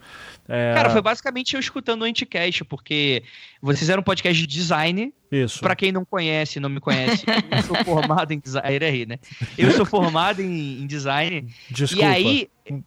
[0.49, 3.23] É, Cara, foi basicamente eu escutando o Anticast, porque
[3.61, 5.13] vocês eram um podcast de design.
[5.31, 5.61] isso.
[5.61, 8.67] Pra quem não conhece, não me conhece, eu sou formado em design.
[8.67, 9.19] Aí, aí, né?
[9.59, 11.47] Eu sou formado em, em design.
[11.71, 12.05] Desculpa.
[12.05, 12.49] E aí.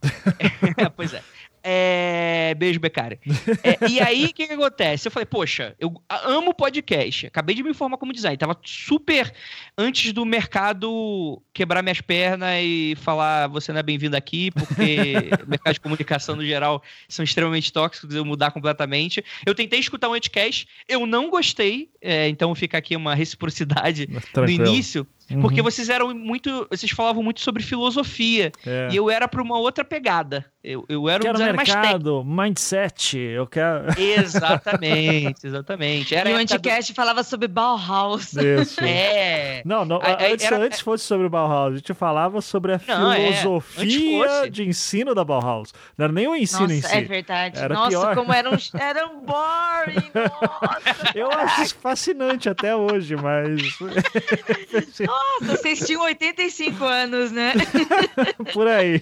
[0.96, 1.22] pois é.
[1.64, 2.54] É...
[2.56, 3.20] Beijo, Becari.
[3.64, 5.08] É, e aí, o que, que acontece?
[5.08, 7.28] Eu falei, poxa, eu amo podcast.
[7.28, 8.38] Acabei de me formar como design.
[8.38, 9.32] Tava super
[9.78, 15.50] antes do mercado quebrar minhas pernas e falar você não é bem-vindo aqui, porque o
[15.50, 19.24] mercado de comunicação no geral são extremamente tóxicos, eu mudar completamente.
[19.46, 24.64] Eu tentei escutar um podcast, eu não gostei, é, então fica aqui uma reciprocidade Tranquilo.
[24.64, 25.08] no início.
[25.32, 25.42] Uhum.
[25.42, 26.68] Porque vocês eram muito.
[26.70, 28.52] Vocês falavam muito sobre filosofia.
[28.66, 28.90] É.
[28.92, 30.52] E eu era para uma outra pegada.
[30.62, 31.88] Eu, eu era um quero designer mais técnico.
[31.94, 33.86] mercado, mindset, eu quero.
[33.98, 36.14] Exatamente, exatamente.
[36.14, 38.34] Era e o a época do- Anticast falava sobre Bauhaus.
[38.34, 38.80] Isso.
[38.84, 39.62] É.
[39.64, 42.82] Não, não aí antes, era- antes fosse sobre o Bauhaus, a gente falava sobre a
[42.88, 44.50] Não, é, filosofia fosse.
[44.50, 45.74] de ensino da Bauhaus.
[45.98, 46.94] Não era nem o ensino Nossa, em si.
[46.98, 47.58] é verdade.
[47.60, 48.16] Era Nossa, pior.
[48.16, 50.12] como eram, eram boring.
[50.14, 53.60] Nossa, Eu acho isso fascinante até hoje, mas
[55.00, 57.54] Nossa, vocês tinham 85 anos, né?
[58.54, 59.02] por aí.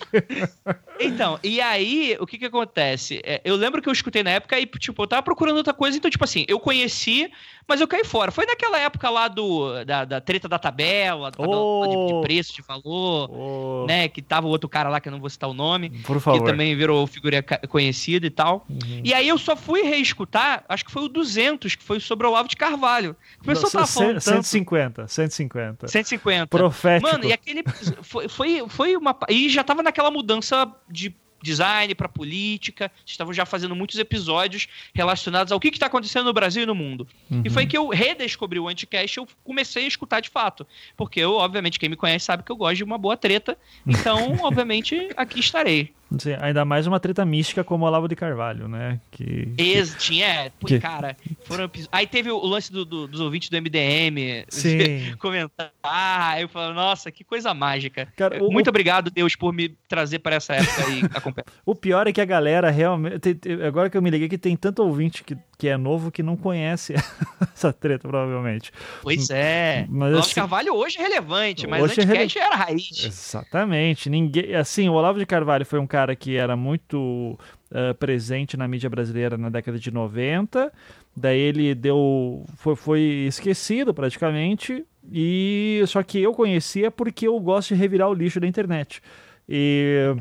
[1.00, 3.22] Então, e aí, o que que acontece?
[3.24, 5.98] É, eu lembro que eu escutei na época e, tipo, eu tava procurando outra coisa,
[5.98, 7.32] então, tipo assim, eu conheci,
[7.68, 8.32] mas eu caí fora.
[8.32, 12.08] Foi naquela época lá do, da, da treta da tabela, da tabela Oh.
[12.08, 14.08] de, de preço, de valor, Ô, né?
[14.08, 16.24] Que tava o outro cara lá, que eu não vou citar o nome, Por que
[16.24, 16.46] favor.
[16.46, 18.66] também virou figura ca- conhecida e tal.
[18.70, 19.02] Uhum.
[19.04, 22.30] E aí eu só fui reescutar, acho que foi o 200, que foi sobre o
[22.30, 23.16] Olavo de Carvalho.
[23.44, 24.22] Tava falando tanto.
[24.22, 25.88] 150, 150.
[25.88, 26.48] 150.
[26.48, 27.12] Profético.
[27.12, 27.64] Mano, e aquele.
[28.02, 29.16] Foi, foi, foi uma.
[29.30, 32.92] E já tava naquela mudança de design para política.
[33.06, 37.08] Estavam já fazendo muitos episódios relacionados ao que está acontecendo no Brasil e no mundo.
[37.30, 37.42] Uhum.
[37.46, 40.66] E foi que eu redescobri o Anticast e eu comecei a escutar de fato.
[40.96, 43.58] Porque eu, obviamente, quem me conhece sabe que eu gosto de uma boa treta.
[43.86, 45.94] Então, obviamente, aqui estarei.
[46.20, 49.00] Sim, ainda mais uma treta mística como o Olavo de Carvalho, né?
[49.12, 49.54] Que...
[49.58, 53.58] Ex, tinha, é, Que- cara, foram Aí teve o lance do- do- dos ouvintes do
[53.58, 55.16] MDM Sim.
[55.20, 55.72] comentar.
[55.84, 58.08] Ah, eu falo, nossa, que coisa mágica.
[58.16, 61.46] Cara, o- Muito obrigado, Deus, por me trazer para essa época e acompanhar.
[61.66, 63.38] O pior é que a galera realmente.
[63.68, 66.38] agora que eu me liguei que tem tanto ouvinte que, que é novo que não
[66.38, 66.94] conhece
[67.54, 68.72] essa treta, provavelmente.
[69.02, 69.88] Pois é.
[69.90, 73.04] Mas o Olavo assim- de Carvalho hoje é relevante, mas Hoje é antes era raiz.
[73.04, 74.10] Exatamente.
[74.10, 77.38] Ninguém, assim, o Olavo de Carvalho foi um cara que era muito
[77.72, 80.72] eh, presente na mídia brasileira na década de 90.
[81.16, 87.70] Daí ele deu foi, foi esquecido praticamente e só que eu conhecia porque eu gosto
[87.74, 89.02] de revirar o lixo da internet.
[89.50, 90.16] E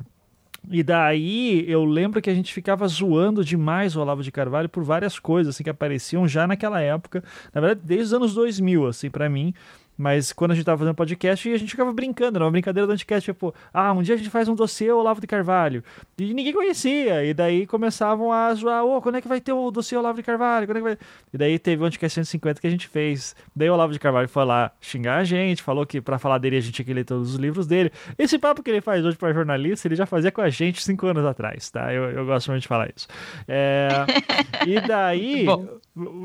[0.70, 4.82] e daí eu lembro que a gente ficava zoando demais o Olavo de Carvalho por
[4.82, 7.22] várias coisas assim que apareciam já naquela época,
[7.54, 9.54] na verdade desde os anos 2000 assim para mim.
[9.96, 12.92] Mas quando a gente tava fazendo podcast, a gente ficava brincando, era uma brincadeira do
[12.92, 15.82] Anticast, tipo, ah, um dia a gente faz um dossiê Olavo de Carvalho.
[16.18, 19.70] E ninguém conhecia, e daí começavam a zoar, ô, quando é que vai ter o
[19.70, 20.66] dossiê Olavo de Carvalho?
[20.66, 20.98] Quando é que vai...
[21.32, 23.34] E daí teve o Anticast 150 que a gente fez.
[23.54, 26.56] Daí o Olavo de Carvalho foi lá xingar a gente, falou que pra falar dele
[26.56, 27.90] a gente tinha que ler todos os livros dele.
[28.18, 31.06] Esse papo que ele faz hoje pra jornalista, ele já fazia com a gente cinco
[31.06, 31.92] anos atrás, tá?
[31.92, 33.08] Eu, eu gosto muito de falar isso.
[33.48, 33.88] É...
[34.66, 35.46] e daí...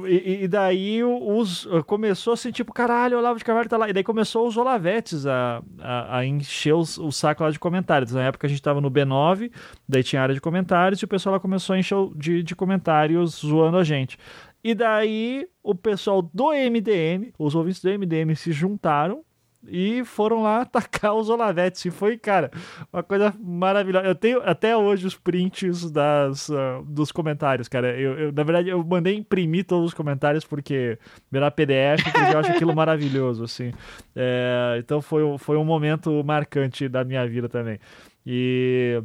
[0.06, 3.90] E, e daí os, começou assim, tipo, caralho, Olavo de Carvalho tá lá.
[3.90, 8.12] E daí começou os Olavetes a, a, a encher os- o saco lá de comentários.
[8.12, 9.50] Na época a gente tava no B9,
[9.88, 13.36] daí tinha área de comentários e o pessoal lá começou a encher de, de comentários
[13.46, 14.18] zoando a gente.
[14.64, 19.24] E daí o pessoal do MDM, os ouvintes do MDM se juntaram
[19.68, 21.86] e foram lá atacar os Olavetes.
[21.86, 22.52] E foi, cara,
[22.92, 24.08] uma coisa maravilhosa.
[24.08, 28.00] Eu tenho até hoje os prints das, ah, dos comentários, cara.
[28.00, 30.98] Eu, eu, na verdade, eu mandei imprimir todos os comentários porque
[31.32, 33.72] virar PDF, porque eu acho aquilo maravilhoso, assim.
[34.16, 37.80] É, então foi, foi um momento marcante da minha vida também.
[38.26, 39.02] E.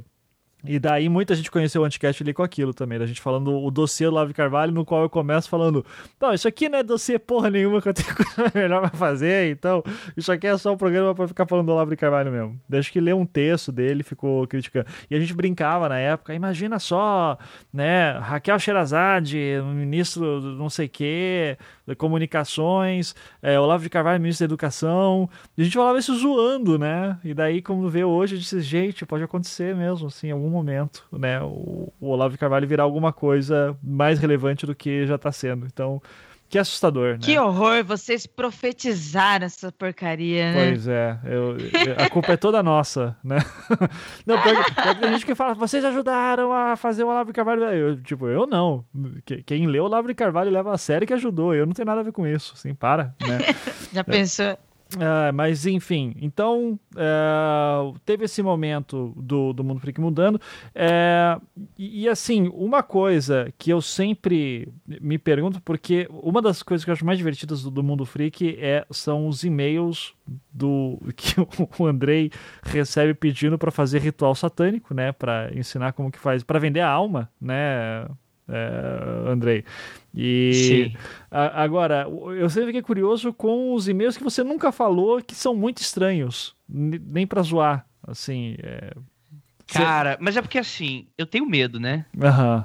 [0.66, 3.70] E daí muita gente conheceu o Anticast ali com aquilo também, da gente falando o
[3.70, 5.85] dossiê do Lave Carvalho, no qual eu começo falando,
[6.20, 9.50] não, isso aqui não é dossiê porra nenhuma que eu tenho coisa melhor pra fazer,
[9.50, 9.83] então
[10.16, 12.61] isso aqui é só um programa pra ficar falando do Olavo de Carvalho mesmo.
[12.68, 14.87] Deixa que leu um texto dele, ficou criticando.
[15.11, 17.38] E a gente brincava na época, imagina só,
[17.72, 19.38] né, Raquel Sherazade,
[19.74, 25.29] ministro não sei o quê, de comunicações, é, Olavo de Carvalho, ministro da educação.
[25.57, 27.18] E a gente falava isso zoando, né?
[27.24, 31.40] E daí, como vê hoje, gente disse, gente, pode acontecer mesmo, assim, algum momento, né?
[31.42, 35.66] O, o Olavo de Carvalho virar alguma coisa mais relevante do que já tá sendo.
[35.66, 36.01] Então,
[36.49, 37.19] que assustador, né?
[37.23, 40.69] Que horror, vocês profetizaram essa porcaria, né?
[40.69, 43.38] Pois é, eu- eu- a culpa é toda nossa, né?
[44.25, 47.64] Não, tem gente que fala, vocês ajudaram a fazer o Olavo de Carvalho.
[47.64, 48.85] Eu, tipo, eu não.
[49.25, 51.53] Que- Quem leu o Olavo de Carvalho leva a sério que ajudou.
[51.55, 53.38] Eu não tenho nada a ver com isso, assim, para, né?
[53.92, 54.57] Já pensou?
[54.94, 60.37] Uh, mas enfim, então uh, teve esse momento do, do Mundo Freak mudando.
[60.37, 61.42] Uh,
[61.77, 66.90] e, e, assim, uma coisa que eu sempre me pergunto, porque uma das coisas que
[66.90, 70.14] eu acho mais divertidas do, do Mundo Freak é, são os e-mails
[70.53, 71.35] do que
[71.79, 72.31] o Andrei
[72.62, 75.11] recebe pedindo para fazer ritual satânico, né?
[75.11, 78.07] Para ensinar como que faz, para vender a alma, né?
[78.48, 79.64] É, Andrei.
[80.14, 80.92] E
[81.30, 82.06] a, agora,
[82.38, 86.56] eu sempre fiquei curioso com os e-mails que você nunca falou que são muito estranhos,
[86.68, 88.56] nem para zoar, assim.
[88.62, 88.92] É...
[89.66, 92.06] Cara, mas é porque assim, eu tenho medo, né?
[92.22, 92.64] Aham.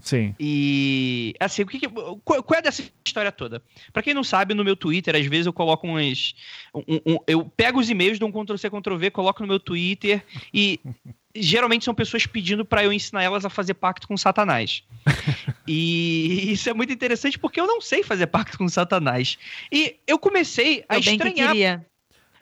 [0.00, 0.34] Sim.
[0.40, 1.88] E assim, o que, que
[2.24, 3.62] qual, qual, é dessa história toda?
[3.92, 6.34] Para quem não sabe, no meu Twitter, às vezes eu coloco umas
[6.74, 9.60] um, um, eu pego os e-mails, dou um Ctrl C, Ctrl V, coloco no meu
[9.60, 10.80] Twitter e
[11.34, 14.82] geralmente são pessoas pedindo para eu ensinar elas a fazer pacto com Satanás.
[15.66, 19.38] e isso é muito interessante porque eu não sei fazer pacto com Satanás.
[19.70, 21.24] E eu comecei a eu estranhar.
[21.24, 21.86] Bem que queria.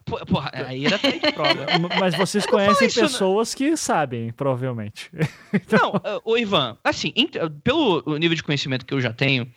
[0.04, 1.66] Porra, aí era de prova.
[1.98, 5.10] Mas vocês conhecem isso, pessoas que sabem, provavelmente.
[5.52, 6.00] Então...
[6.04, 7.12] Não, o Ivan, assim,
[7.64, 9.50] pelo nível de conhecimento que eu já tenho,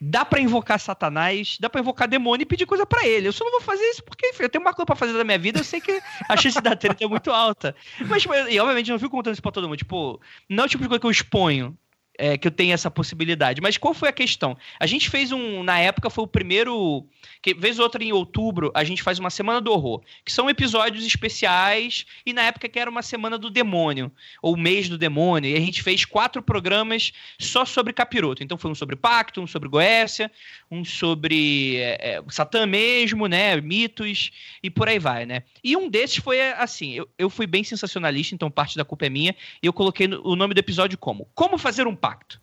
[0.00, 3.28] dá para invocar Satanás, dá para invocar demônio e pedir coisa para ele.
[3.28, 5.24] Eu só não vou fazer isso porque, enfim, eu tenho uma coisa pra fazer da
[5.24, 7.74] minha vida, eu sei que a chance da treta é muito alta.
[8.06, 9.78] Mas, e obviamente, eu não fico contando isso pra todo mundo.
[9.78, 11.76] Tipo, não é o tipo de coisa que eu exponho
[12.18, 13.60] é, que eu tenho essa possibilidade.
[13.62, 14.58] Mas qual foi a questão?
[14.80, 15.62] A gente fez um.
[15.62, 17.06] Na época, foi o primeiro.
[17.40, 20.50] Que, vez ou outra em outubro, a gente faz uma semana do horror, que são
[20.50, 24.10] episódios especiais, e na época que era uma semana do demônio,
[24.42, 28.42] ou mês do demônio, e a gente fez quatro programas só sobre capiroto.
[28.42, 30.30] Então foi um sobre Pacto, um sobre Goécia,
[30.68, 33.60] um sobre é, é, Satã mesmo, né?
[33.60, 35.44] Mitos, e por aí vai, né?
[35.62, 39.10] E um desses foi assim: eu, eu fui bem sensacionalista, então parte da culpa é
[39.10, 42.40] minha, e eu coloquei o nome do episódio como Como Fazer um Pacto impacto.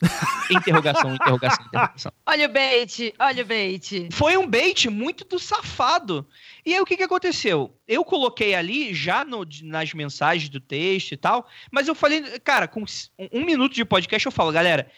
[0.51, 2.12] interrogação, interrogação, interrogação.
[2.25, 4.10] Olha o bait, olha o bait.
[4.12, 6.25] Foi um bait muito do safado.
[6.65, 7.75] E aí o que, que aconteceu?
[7.88, 12.67] Eu coloquei ali já no, nas mensagens do texto e tal, mas eu falei, cara,
[12.67, 12.84] com
[13.32, 14.89] um minuto de podcast eu falo, galera,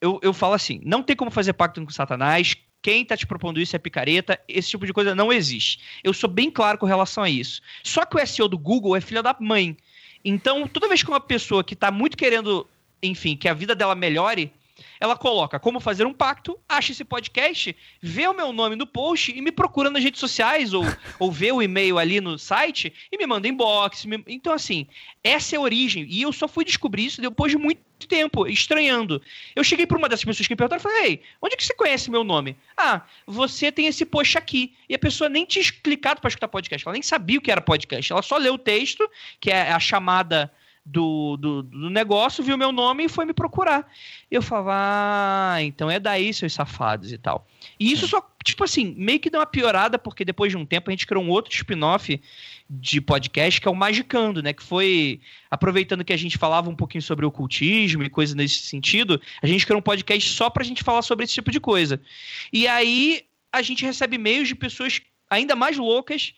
[0.00, 3.60] eu, eu falo assim, não tem como fazer pacto com Satanás, quem tá te propondo
[3.60, 5.80] isso é picareta, esse tipo de coisa não existe.
[6.02, 7.62] Eu sou bem claro com relação a isso.
[7.84, 9.76] Só que o SEO do Google é filha da mãe.
[10.24, 12.68] Então, toda vez que uma pessoa que tá muito querendo
[13.02, 14.52] enfim, que a vida dela melhore,
[15.00, 19.36] ela coloca como fazer um pacto, acha esse podcast, vê o meu nome no post
[19.36, 20.84] e me procura nas redes sociais ou,
[21.18, 24.04] ou vê o e-mail ali no site e me manda inbox.
[24.04, 24.22] Me...
[24.28, 24.86] Então, assim,
[25.22, 26.06] essa é a origem.
[26.08, 29.20] E eu só fui descobrir isso depois de muito tempo, estranhando.
[29.56, 31.74] Eu cheguei para uma dessas pessoas que me perguntaram e falei: Ei, onde que você
[31.74, 32.56] conhece meu nome?
[32.76, 34.72] Ah, você tem esse post aqui.
[34.88, 37.60] E a pessoa nem tinha explicado para escutar podcast, ela nem sabia o que era
[37.60, 38.12] podcast.
[38.12, 39.08] Ela só leu o texto,
[39.40, 40.52] que é a chamada
[40.84, 43.88] do, do, do, negócio, viu meu nome e foi me procurar.
[44.30, 47.46] Eu falava, ah, então é daí, seus safados e tal.
[47.78, 50.90] E isso só, tipo assim, meio que deu uma piorada, porque depois de um tempo
[50.90, 52.20] a gente criou um outro spin-off
[52.68, 54.52] de podcast, que é o Magicando, né?
[54.52, 59.20] Que foi, aproveitando que a gente falava um pouquinho sobre ocultismo e coisas nesse sentido,
[59.40, 62.00] a gente criou um podcast só pra gente falar sobre esse tipo de coisa.
[62.52, 66.34] E aí a gente recebe e-mails de pessoas ainda mais loucas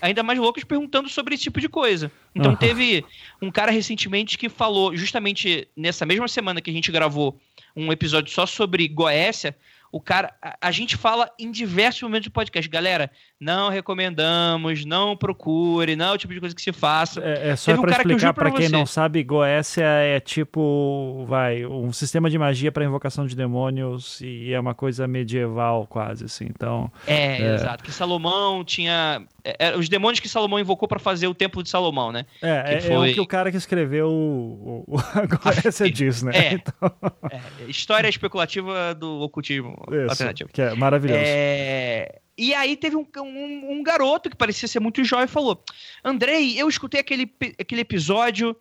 [0.00, 2.10] ainda mais loucos perguntando sobre esse tipo de coisa.
[2.34, 2.56] Então uhum.
[2.56, 3.04] teve
[3.40, 7.38] um cara recentemente que falou, justamente nessa mesma semana que a gente gravou
[7.74, 9.56] um episódio só sobre Goécia,
[9.92, 15.16] o cara, a, a, gente fala em diversos momentos do podcast, galera, não recomendamos, não
[15.16, 17.20] procure, não é o tipo de coisa que se faça.
[17.20, 21.92] É, é só para um explicar para quem não sabe, Goécia é tipo, vai, um
[21.92, 26.46] sistema de magia para invocação de demônios e é uma coisa medieval quase assim.
[26.46, 27.54] Então, é, é...
[27.54, 31.62] exato, que Salomão tinha é, é, os demônios que Salomão invocou para fazer o templo
[31.62, 32.24] de Salomão, né?
[32.42, 33.08] É, é, foi...
[33.08, 36.32] é, o que o cara que escreveu o, o, agora você diz, né?
[36.34, 36.92] É, então...
[37.30, 40.50] é, história especulativa do ocultismo Isso, alternativo.
[40.52, 41.20] Que é maravilhoso.
[41.22, 42.20] É...
[42.38, 45.62] E aí teve um, um, um, garoto que parecia ser muito jovem e falou:
[46.04, 48.54] Andrei, eu escutei aquele, aquele episódio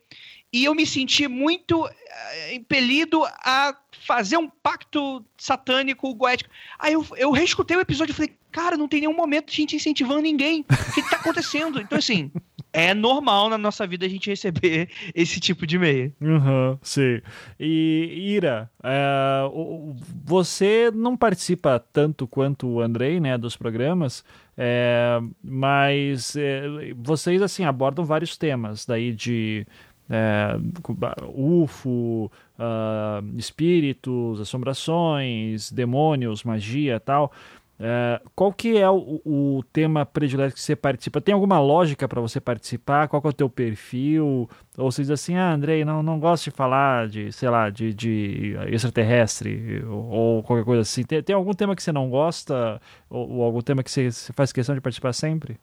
[0.56, 1.90] e eu me senti muito uh,
[2.54, 6.50] impelido a fazer um pacto satânico goético.
[6.80, 9.76] Aí eu, eu reescutei o episódio e falei, cara, não tem nenhum momento de gente
[9.76, 10.62] incentivando ninguém.
[10.62, 11.82] O que, está acontecendo?
[11.82, 12.32] Então, assim,
[12.76, 16.14] é normal na nossa vida a gente receber esse tipo de e-mail.
[16.20, 17.22] Uhum, sim.
[17.58, 19.42] E, Ira, é,
[20.26, 24.26] você não participa tanto quanto o Andrei, né, dos programas,
[24.58, 29.66] é, mas é, vocês, assim, abordam vários temas daí de
[30.10, 30.58] é,
[31.34, 37.32] UFO, uh, espíritos, assombrações, demônios, magia tal.
[37.78, 41.20] É, qual que é o, o, tema predileto que você participa?
[41.20, 43.10] Tem alguma lógica para você participar?
[43.10, 44.50] Qual que é o teu perfil?
[44.78, 47.94] Ou você diz assim, ah, Andrei, não, não gosto de falar de, sei lá, de,
[47.94, 51.04] de extraterrestre ou, ou qualquer coisa assim.
[51.04, 52.82] Tem, tem, algum tema que você não gosta?
[53.10, 55.58] Ou, ou algum tema que você, você, faz questão de participar sempre?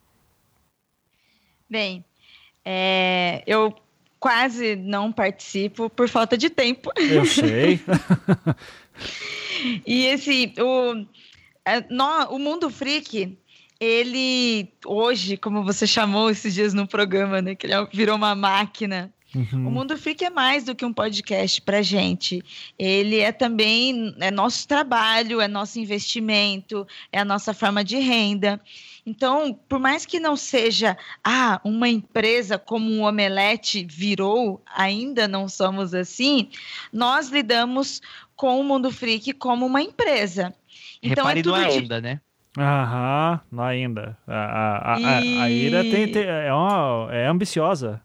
[1.69, 2.05] Bem,
[2.63, 3.75] é, eu
[4.21, 6.93] quase não participo por falta de tempo.
[6.95, 7.81] Eu sei.
[9.87, 11.07] e esse, o
[11.65, 13.39] é, no, o mundo freak,
[13.81, 19.13] ele hoje, como você chamou esses dias no programa, né, que ele virou uma máquina.
[19.35, 19.67] Uhum.
[19.67, 22.45] O Mundo Freak é mais do que um podcast para gente.
[22.79, 28.61] Ele é também é nosso trabalho, é nosso investimento, é a nossa forma de renda.
[29.07, 35.27] Então, por mais que não seja ah, uma empresa como o um Omelete virou, ainda
[35.27, 36.51] não somos assim,
[36.93, 38.01] nós lidamos
[38.37, 40.55] com o Mundo Freak como uma empresa.
[41.03, 42.21] Então Repare é tudo no ainda, né?
[42.57, 44.17] Aham, no ainda.
[44.27, 45.39] A, a, a, e...
[45.39, 48.01] a, a Ira tem, tem, é, uma, é ambiciosa.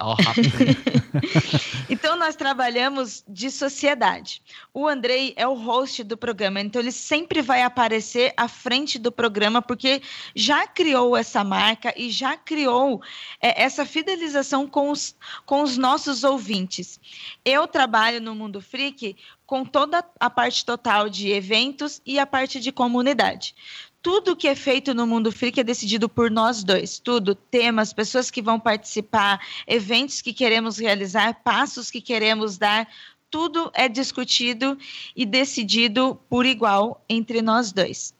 [0.00, 0.16] Oh,
[1.90, 4.42] então nós trabalhamos de sociedade.
[4.72, 9.12] O Andrei é o host do programa, então ele sempre vai aparecer à frente do
[9.12, 10.00] programa porque
[10.34, 13.02] já criou essa marca e já criou
[13.40, 16.98] é, essa fidelização com os, com os nossos ouvintes.
[17.44, 19.16] Eu trabalho no Mundo Freak
[19.52, 23.54] com toda a parte total de eventos e a parte de comunidade
[24.00, 26.98] tudo que é feito no Mundo Freak é decidido por nós dois.
[26.98, 32.88] Tudo, temas, pessoas que vão participar, eventos que queremos realizar, passos que queremos dar,
[33.30, 34.76] tudo é discutido
[35.14, 38.12] e decidido por igual entre nós dois.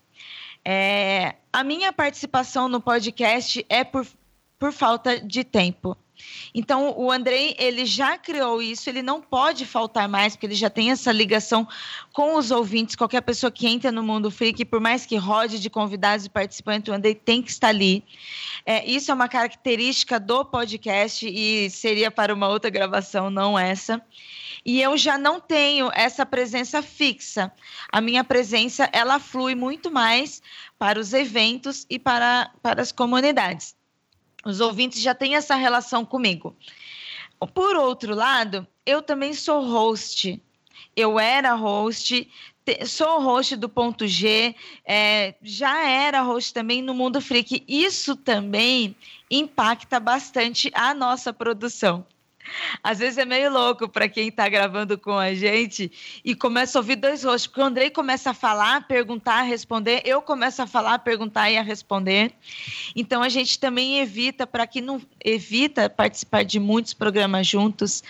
[0.65, 4.07] É, a minha participação no podcast é por,
[4.57, 5.97] por falta de tempo.
[6.55, 10.69] Então, o Andrei, ele já criou isso, ele não pode faltar mais, porque ele já
[10.69, 11.67] tem essa ligação
[12.13, 15.71] com os ouvintes, qualquer pessoa que entra no Mundo Freak, por mais que rode de
[15.71, 18.05] convidados e participantes, o Andrei tem que estar ali.
[18.67, 24.03] É, isso é uma característica do podcast e seria para uma outra gravação, não essa.
[24.65, 27.53] E eu já não tenho essa presença fixa.
[27.91, 30.41] A minha presença, ela flui muito mais
[30.79, 33.75] para os eventos e para, para as comunidades.
[34.45, 36.57] Os ouvintes já têm essa relação comigo.
[37.55, 40.41] Por outro lado, eu também sou host.
[40.95, 42.29] Eu era host,
[42.87, 47.65] sou host do Ponto G, é, já era host também no Mundo Freak.
[47.67, 48.95] Isso também
[49.31, 52.05] impacta bastante a nossa produção.
[52.83, 55.91] Às vezes é meio louco para quem está gravando com a gente
[56.25, 60.21] e começa a ouvir dois rostos, porque o Andrei começa a falar, perguntar, responder, eu
[60.21, 62.33] começo a falar, perguntar e a responder.
[62.95, 68.03] Então a gente também evita, para que não evita participar de muitos programas juntos,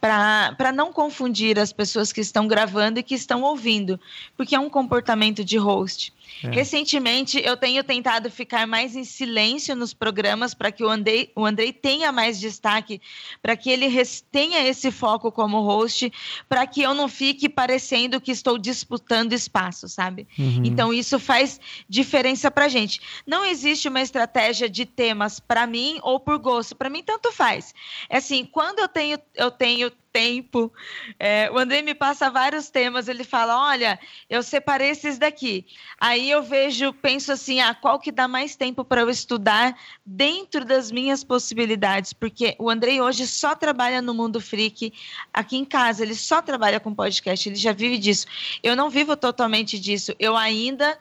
[0.00, 4.00] para não confundir as pessoas que estão gravando e que estão ouvindo,
[4.36, 6.12] porque é um comportamento de host.
[6.42, 6.50] É.
[6.50, 11.44] Recentemente, eu tenho tentado ficar mais em silêncio nos programas para que o Andrei, o
[11.44, 13.00] Andrei tenha mais destaque,
[13.42, 13.86] para que ele
[14.30, 16.12] tenha esse foco como host,
[16.48, 20.26] para que eu não fique parecendo que estou disputando espaço, sabe?
[20.38, 20.62] Uhum.
[20.64, 23.00] Então, isso faz diferença para gente.
[23.26, 26.74] Não existe uma estratégia de temas para mim ou por gosto.
[26.74, 27.74] Para mim, tanto faz.
[28.08, 30.72] É assim, quando eu tenho, eu tenho tempo.
[31.18, 33.98] É, o André me passa vários temas, ele fala: olha,
[34.30, 35.66] eu separei esses daqui.
[36.00, 40.64] Aí eu vejo, penso assim, ah, qual que dá mais tempo para eu estudar dentro
[40.64, 42.12] das minhas possibilidades?
[42.12, 44.92] Porque o Andrei hoje só trabalha no mundo freak
[45.32, 48.26] aqui em casa, ele só trabalha com podcast, ele já vive disso.
[48.62, 50.96] Eu não vivo totalmente disso, eu ainda.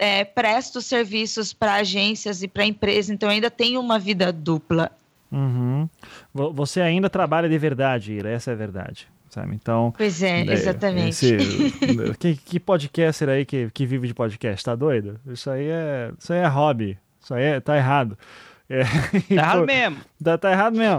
[0.00, 4.92] É, presto serviços para agências e para empresas, então ainda tenho uma vida dupla.
[5.30, 5.88] Uhum.
[6.32, 9.08] Você ainda trabalha de verdade, Ira, essa é a verdade.
[9.28, 9.54] Sabe?
[9.54, 11.26] Então, pois é, né, exatamente.
[11.26, 14.64] Esse, que, que podcaster aí que, que vive de podcast?
[14.64, 15.20] Tá doido?
[15.26, 16.98] Isso aí é, isso aí é hobby.
[17.20, 18.16] Isso aí é, tá errado.
[18.70, 19.96] É, tá errado mesmo.
[20.22, 20.98] Tá, tá errado mesmo.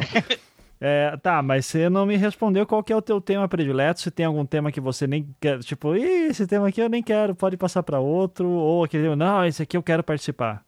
[0.82, 4.10] É, tá, mas você não me respondeu qual que é o teu tema predileto, se
[4.10, 7.58] tem algum tema que você nem quer, tipo, esse tema aqui eu nem quero, pode
[7.58, 10.66] passar para outro, ou aquele, não, esse aqui eu quero participar.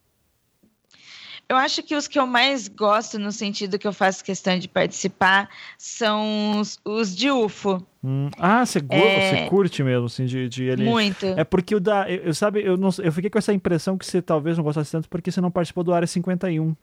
[1.51, 4.69] Eu acho que os que eu mais gosto, no sentido que eu faço questão de
[4.69, 7.85] participar, são os, os de UFO.
[8.01, 8.29] Hum.
[8.39, 9.47] Ah, você, é...
[9.49, 10.85] curte mesmo, assim, de, de ele...
[10.85, 11.25] Muito.
[11.25, 12.09] É porque o da.
[12.09, 14.93] Eu, eu, sabe, eu, não, eu fiquei com essa impressão que você talvez não gostasse
[14.93, 16.73] tanto porque você não participou do Área 51.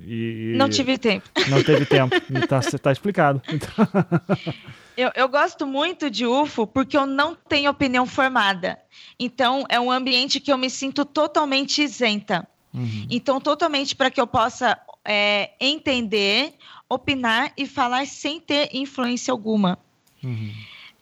[0.00, 1.30] E, não tive tempo.
[1.48, 2.16] Não teve tempo.
[2.48, 3.40] tá, tá explicado.
[3.48, 3.86] Então...
[4.94, 8.78] Eu, eu, gosto muito de UFO porque eu não tenho opinião formada.
[9.18, 12.46] Então, é um ambiente que eu me sinto totalmente isenta.
[12.72, 13.06] Uhum.
[13.10, 16.54] Então, totalmente para que eu possa é, entender,
[16.88, 19.78] opinar e falar sem ter influência alguma.
[20.22, 20.52] Uhum.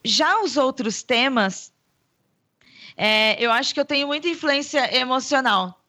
[0.05, 1.73] Já os outros temas,
[2.97, 5.81] É, eu acho que eu tenho muita influência emocional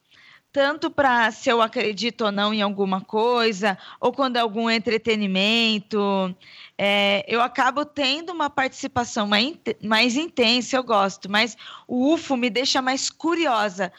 [0.51, 6.35] tanto para se eu acredito ou não em alguma coisa, ou quando é algum entretenimento.
[6.77, 11.55] É, eu acabo tendo uma participação mais, mais intensa, eu gosto, mas
[11.87, 13.93] o UFO me deixa mais curiosa.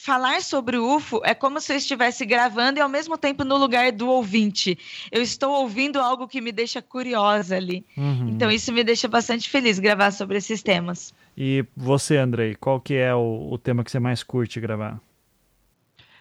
[0.00, 3.56] Falar sobre o UFO é como se eu estivesse gravando e ao mesmo tempo no
[3.56, 4.78] lugar do ouvinte.
[5.10, 7.84] Eu estou ouvindo algo que me deixa curiosa ali.
[7.96, 8.28] Uhum.
[8.28, 11.12] Então isso me deixa bastante feliz gravar sobre esses temas.
[11.36, 15.00] E você, Andrei, qual que é o, o tema que você mais curte gravar?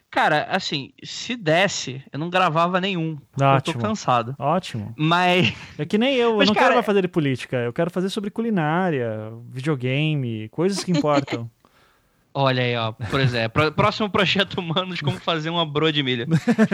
[0.09, 3.19] Cara, assim, se desse, eu não gravava nenhum.
[3.39, 3.53] Ótimo.
[3.55, 4.35] Eu tô cansado.
[4.39, 4.91] Ótimo.
[4.97, 5.53] Mas.
[5.77, 6.65] É que nem eu, Mas, eu não cara...
[6.65, 7.57] quero mais fazer de política.
[7.57, 11.47] Eu quero fazer sobre culinária, videogame, coisas que importam.
[12.39, 12.91] Olha aí, ó.
[12.91, 16.27] Por exemplo, próximo projeto Humanos, como fazer uma broa de milho.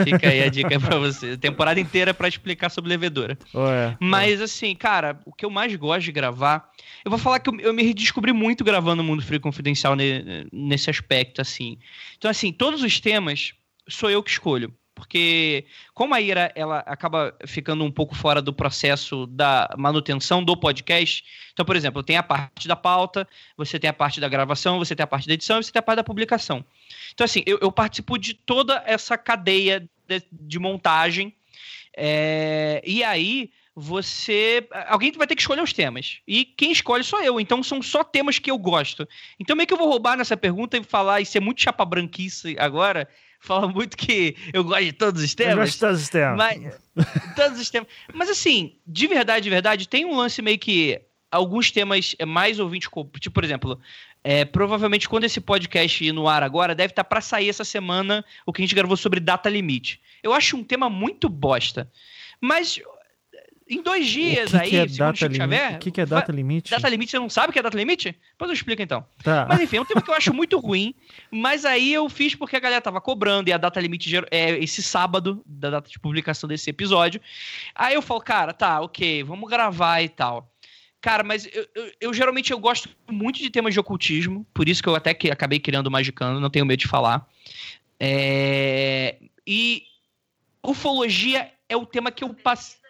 [0.04, 1.38] Fica aí a dica pra você.
[1.38, 3.38] Temporada inteira para explicar sobre levedura.
[3.54, 6.70] Ué, Mas, assim, cara, o que eu mais gosto de gravar.
[7.02, 10.46] Eu vou falar que eu, eu me redescobri muito gravando o Mundo Frio Confidencial ne,
[10.52, 11.78] nesse aspecto, assim.
[12.18, 13.54] Então, assim, todos os temas
[13.88, 18.52] sou eu que escolho porque como a Ira ela acaba ficando um pouco fora do
[18.52, 23.26] processo da manutenção do podcast, então, por exemplo, tem a parte da pauta,
[23.56, 25.80] você tem a parte da gravação, você tem a parte da edição e você tem
[25.80, 26.64] a parte da publicação.
[27.12, 31.34] Então, assim, eu, eu participo de toda essa cadeia de, de montagem,
[31.96, 34.66] é, e aí você.
[34.86, 36.20] Alguém vai ter que escolher os temas.
[36.26, 37.40] E quem escolhe sou eu.
[37.40, 39.08] Então são só temas que eu gosto.
[39.38, 42.56] Então, meio que eu vou roubar nessa pergunta e falar e ser muito chapa branquice
[42.58, 43.08] agora
[43.44, 45.52] fala muito que eu gosto de todos os temas.
[45.52, 46.36] Eu gosto de todos os temas.
[46.36, 46.80] Mas,
[47.36, 47.88] todos os temas.
[48.12, 52.58] Mas assim, de verdade, de verdade, tem um lance meio que alguns temas é mais
[52.58, 52.88] ouvintes,
[53.20, 53.78] tipo, por exemplo,
[54.22, 57.64] é, provavelmente quando esse podcast ir no ar agora, deve estar tá para sair essa
[57.64, 60.00] semana o que a gente gravou sobre data limite.
[60.22, 61.90] Eu acho um tema muito bosta.
[62.40, 62.80] Mas
[63.68, 66.70] em dois dias que aí, que é data Xavier, O que, que é data limite?
[66.70, 68.14] Data limite, você não sabe o que é data limite?
[68.32, 69.06] Depois eu explico então.
[69.22, 69.46] Tá.
[69.48, 70.94] Mas enfim, é um tema que eu acho muito ruim,
[71.30, 74.82] mas aí eu fiz porque a galera tava cobrando e a data limite é esse
[74.82, 77.20] sábado, da data de publicação desse episódio.
[77.74, 80.50] Aí eu falo, cara, tá, ok, vamos gravar e tal.
[81.00, 84.82] Cara, mas eu, eu, eu, geralmente eu gosto muito de temas de ocultismo, por isso
[84.82, 87.26] que eu até que acabei criando o Magicano, não tenho medo de falar.
[87.98, 89.16] É...
[89.46, 89.84] E
[90.62, 92.83] ufologia é o tema que eu passei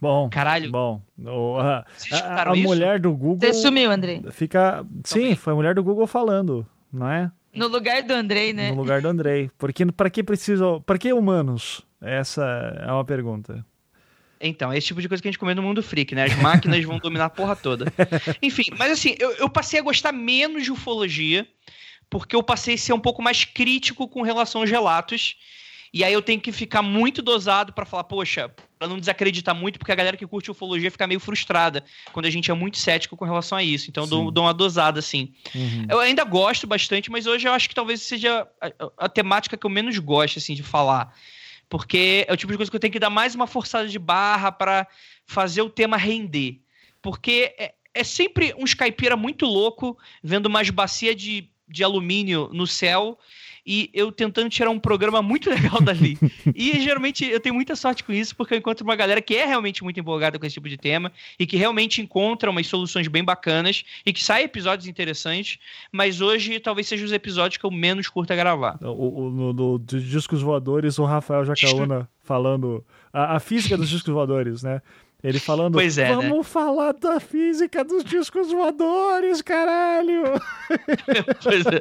[0.00, 0.28] Bom.
[0.30, 0.70] Caralho.
[0.70, 1.02] Bom.
[1.18, 3.38] O, a, a, a mulher do Google.
[3.40, 4.22] Você sumiu, Andrei.
[4.30, 4.86] Fica.
[5.04, 7.30] Sim, foi a mulher do Google falando, não é?
[7.54, 8.70] No lugar do Andrei, né?
[8.70, 9.50] No lugar do Andrei.
[9.58, 10.80] Porque para que precisa.
[10.80, 11.82] Para que humanos?
[12.00, 12.42] Essa
[12.80, 13.64] é uma pergunta.
[14.40, 16.24] Então, é esse tipo de coisa que a gente comenta no mundo freak, né?
[16.24, 17.92] As máquinas vão dominar a porra toda.
[18.42, 21.46] Enfim, mas assim, eu, eu passei a gostar menos de ufologia,
[22.10, 25.36] porque eu passei a ser um pouco mais crítico com relação aos relatos
[25.92, 29.78] e aí eu tenho que ficar muito dosado para falar, poxa, para não desacreditar muito,
[29.78, 33.14] porque a galera que curte ufologia fica meio frustrada quando a gente é muito cético
[33.14, 33.90] com relação a isso.
[33.90, 35.34] Então eu dou, dou, uma dosada, assim.
[35.54, 35.86] Uhum.
[35.90, 38.72] Eu ainda gosto bastante, mas hoje eu acho que talvez seja a,
[39.04, 41.14] a, temática que eu menos gosto, assim, de falar.
[41.68, 43.98] Porque é o tipo de coisa que eu tenho que dar mais uma forçada de
[43.98, 44.86] barra para
[45.26, 46.60] fazer o tema render.
[47.02, 52.66] Porque é, é sempre um caipira muito louco vendo umas bacia de, de alumínio no
[52.66, 53.18] céu
[53.66, 56.18] e eu tentando tirar um programa muito legal dali.
[56.54, 59.46] e geralmente eu tenho muita sorte com isso, porque eu encontro uma galera que é
[59.46, 63.24] realmente muito empolgada com esse tipo de tema e que realmente encontra umas soluções bem
[63.24, 65.58] bacanas e que saem episódios interessantes,
[65.90, 68.78] mas hoje talvez sejam os episódios que eu menos curto a gravar.
[68.82, 74.12] O, o, no, no Discos Voadores, o Rafael Jacaúna falando a, a física dos discos
[74.12, 74.80] voadores, né?
[75.22, 76.16] Ele falando, pois é, né?
[76.16, 76.42] vamos né?
[76.42, 80.24] falar da física dos discos voadores, caralho!
[81.44, 81.80] pois é.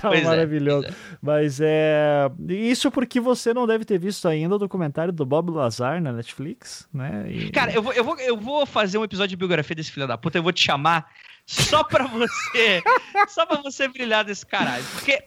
[0.00, 0.86] pois é, maravilhoso.
[0.86, 0.94] É.
[1.20, 2.30] Mas é.
[2.48, 6.88] Isso porque você não deve ter visto ainda o documentário do Bob Lazar na Netflix,
[6.92, 7.26] né?
[7.28, 7.50] E...
[7.50, 10.16] Cara, eu vou, eu, vou, eu vou fazer um episódio de biografia desse filho da
[10.16, 11.10] puta, eu vou te chamar
[11.44, 12.82] só pra você.
[13.28, 14.84] só pra você brilhar desse caralho.
[14.92, 15.22] Porque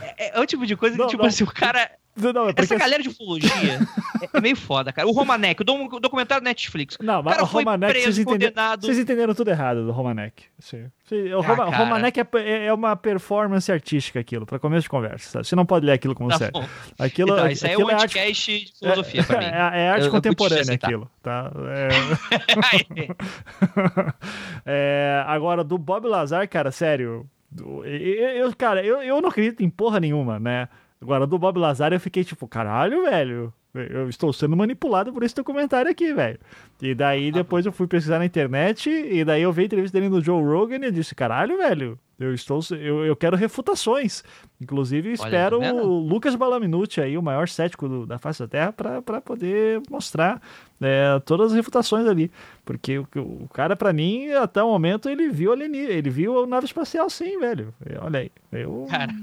[0.00, 1.28] é, é, o tipo de coisa que, não, tipo não.
[1.28, 2.62] assim, o cara não, é porque...
[2.62, 3.50] Essa galera de ufologia
[4.32, 5.06] é meio foda, cara.
[5.06, 6.96] O Romanek, o documentário Netflix.
[7.00, 10.44] Não, mas o, o Romanek, preso, vocês, entenderam, vocês entenderam tudo errado do Romanek.
[10.58, 10.88] Sim.
[11.10, 15.30] O ah, Romanek é, é, é, uma performance artística aquilo, para começo de conversa.
[15.30, 15.46] Sabe?
[15.46, 16.68] Você não pode ler aquilo como tá sério.
[16.98, 18.64] Aquilo, então, isso aí é um anticast arte...
[18.64, 19.44] de filosofia pra mim.
[19.44, 21.52] É, é arte eu, contemporânea eu aquilo, tá?
[24.64, 25.22] É...
[25.26, 27.28] agora, do Bob Lazar, cara, sério.
[27.84, 30.68] Eu, cara, eu, eu não acredito em porra nenhuma, né?
[31.00, 33.52] Agora, do Bob Lazar, eu fiquei tipo, caralho, velho.
[33.74, 36.38] Eu estou sendo manipulado por esse documentário aqui, velho.
[36.80, 40.08] E daí depois eu fui pesquisar na internet, e daí eu vi a entrevista dele
[40.08, 42.60] no Joe Rogan e eu disse, caralho, velho, eu estou.
[42.70, 44.24] Eu, eu quero refutações.
[44.60, 48.72] Inclusive, espero tá o Lucas Balaminuti aí, o maior cético do, da face da Terra,
[48.72, 50.40] para poder mostrar
[50.80, 52.30] é, todas as refutações ali.
[52.64, 56.46] Porque o, o cara, para mim, até o momento, ele viu alien, ele viu a
[56.46, 57.72] nave espacial sim, velho.
[58.00, 58.30] Olha aí.
[58.50, 58.86] Eu...
[58.90, 59.14] Cara,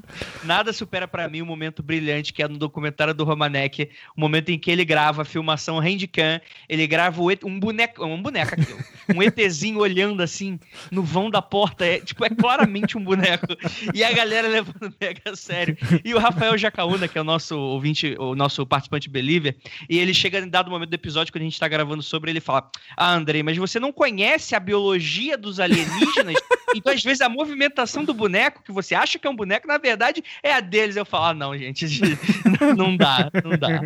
[0.43, 4.21] nada supera para mim o um momento brilhante que é no documentário do Romanek, o
[4.21, 8.79] momento em que ele grava a filmação handcam, ele grava um boneco, um boneco aquilo,
[9.13, 10.59] um ETzinho olhando assim
[10.91, 13.47] no vão da porta, é, tipo, é claramente um boneco.
[13.93, 15.77] E a galera levando mega sério.
[16.03, 19.55] E o Rafael Jacaúna, que é o nosso ouvinte, o nosso participante believer,
[19.89, 22.41] e ele chega em dado momento do episódio, quando a gente tá gravando sobre, ele
[22.41, 26.35] fala: Ah, Andrei, mas você não conhece a biologia dos alienígenas?
[26.75, 29.77] Então, às vezes, a movimentação do boneco, que você acha que é um boneco, na
[29.77, 30.95] verdade, é a deles.
[30.95, 31.85] Eu falo, ah, não, gente,
[32.75, 33.79] não dá, não dá.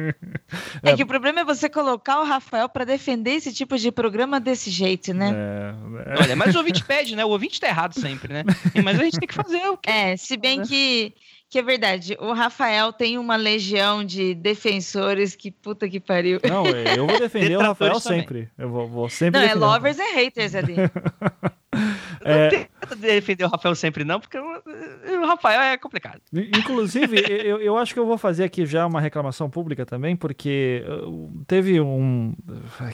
[0.82, 4.40] É que o problema é você colocar o Rafael para defender esse tipo de programa
[4.40, 5.34] desse jeito, né?
[5.36, 6.24] É, é.
[6.24, 7.26] Olha, mas o ouvinte pede, né?
[7.26, 8.44] O ouvinte tá errado sempre, né?
[8.82, 9.90] Mas a gente tem que fazer o que.
[9.90, 11.14] É, se bem que
[11.50, 12.18] que é verdade.
[12.20, 16.40] O Rafael tem uma legião de defensores que puta que pariu.
[16.48, 18.50] Não, eu vou defender o Rafael sempre.
[18.58, 20.76] Eu vou, vou sempre Não, é lovers e haters ali.
[22.24, 22.68] é...
[22.90, 26.22] Não defender o Rafael sempre não, porque o Rafael é complicado.
[26.34, 30.84] Inclusive, eu, eu acho que eu vou fazer aqui já uma reclamação pública também, porque
[30.88, 32.34] uh, teve um...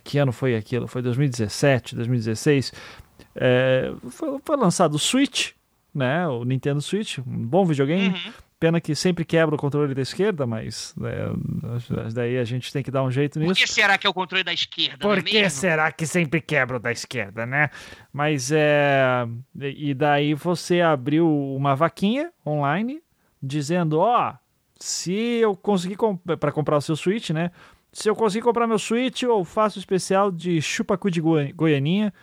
[0.03, 0.87] Que ano foi aquilo?
[0.87, 2.71] Foi 2017, 2016.
[3.35, 5.51] É, foi, foi lançado o Switch,
[5.93, 6.27] né?
[6.27, 8.09] O Nintendo Switch, um bom videogame.
[8.09, 8.33] Uhum.
[8.63, 11.11] Pena que sempre quebra o controle da esquerda, mas né,
[12.13, 13.51] daí a gente tem que dar um jeito nisso.
[13.51, 14.99] Por que será que é o controle da esquerda?
[14.99, 17.69] Por que é será que sempre quebra o da esquerda, né?
[18.13, 19.27] Mas é.
[19.59, 23.01] E daí você abriu uma vaquinha online
[23.41, 24.37] dizendo: ó, oh,
[24.79, 27.51] se eu conseguir comp para comprar o seu Switch, né?
[27.91, 32.13] Se eu conseguir comprar meu Switch, eu faço especial de chupacu de Goianinha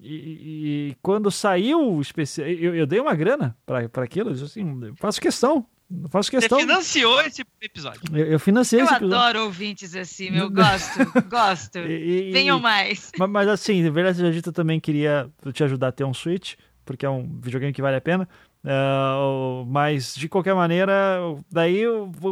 [0.00, 5.20] e, e, quando saiu o especial, eu, eu, dei uma grana para aquilo, assim, faço
[5.20, 5.64] questão.
[6.10, 6.58] Faço questão.
[6.58, 8.00] Você financiou esse episódio.
[8.12, 9.14] Eu, eu financiei eu esse episódio.
[9.14, 11.78] Eu adoro ouvintes assim, eu gosto, gosto.
[11.78, 13.12] E, Venham mais.
[13.18, 16.54] Mas, mas assim, de verdade, a gente também queria te ajudar a ter um Switch,
[16.84, 18.28] porque é um videogame que vale a pena.
[18.64, 21.20] Uh, mas de qualquer maneira,
[21.52, 21.82] daí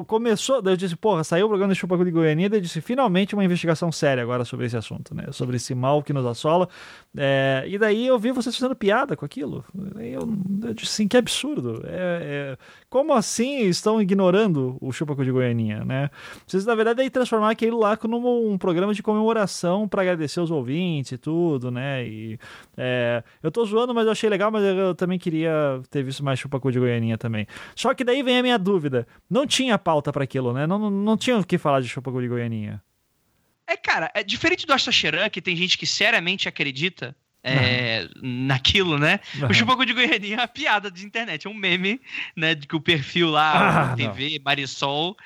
[0.07, 2.81] começou, daí eu disse, porra, saiu o programa de Chupacu de Goiânia, daí eu disse,
[2.81, 5.27] finalmente uma investigação séria agora sobre esse assunto, né?
[5.31, 6.71] Sobre esse mal que nos assola.
[7.15, 9.65] É, e daí eu vi vocês fazendo piada com aquilo.
[9.97, 10.21] Eu,
[10.67, 11.83] eu disse assim, que absurdo.
[11.85, 12.59] É, é,
[12.89, 16.11] como assim estão ignorando o Chupacu de Goianinha, né?
[16.47, 20.51] Vocês, na verdade, aí transformar aquilo lá como um programa de comemoração para agradecer os
[20.51, 22.07] ouvintes e tudo, né?
[22.07, 22.39] E
[22.77, 26.39] é, eu tô zoando, mas eu achei legal, mas eu também queria ter visto mais
[26.39, 27.47] chupacu de Goianinha também.
[27.77, 29.07] Só que daí vem a minha dúvida.
[29.29, 30.67] Não tinha pauta para aquilo, né?
[30.67, 32.83] Não, não, não tinha o que falar de chupacu de Goianinha.
[33.73, 39.19] É, cara, é diferente do Astacheran, que tem gente que seriamente acredita é, naquilo, né?
[39.41, 39.49] Uhum.
[39.49, 41.99] O Chupacu de Goianinha é uma piada de internet, é um meme,
[42.37, 42.55] né?
[42.55, 44.45] De que o perfil lá, ah, TV, não.
[44.45, 45.17] Marisol,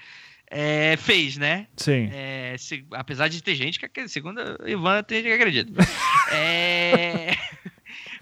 [0.49, 1.67] é, fez, né?
[1.77, 2.09] Sim.
[2.13, 5.73] É, se, apesar de ter gente que, segundo a Ivan, tem gente que acredita.
[6.33, 7.37] é...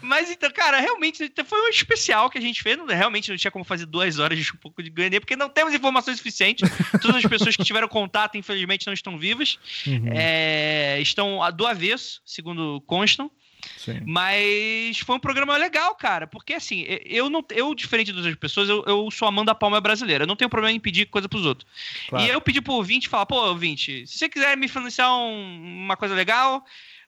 [0.04, 2.76] Mas então, cara, realmente foi um especial que a gente fez.
[2.76, 5.48] Não, realmente não tinha como fazer duas horas de um pouco de ganhar, porque não
[5.48, 6.68] temos informações suficientes.
[7.00, 9.58] Todas as pessoas que tiveram contato, infelizmente, não estão vivas.
[9.86, 10.10] Uhum.
[10.12, 13.30] É, estão do avesso, segundo constam.
[13.78, 14.00] Sim.
[14.04, 16.26] Mas foi um programa legal, cara.
[16.26, 17.44] Porque assim, eu não.
[17.50, 20.24] Eu, diferente das outras pessoas, eu, eu sou Amanda Palma brasileira.
[20.24, 21.66] Eu não tenho problema em pedir coisa pros outros.
[22.08, 22.24] Claro.
[22.24, 25.96] E eu pedi pro ouvinte falar, pô, ouvinte, se você quiser me financiar um, uma
[25.96, 26.64] coisa legal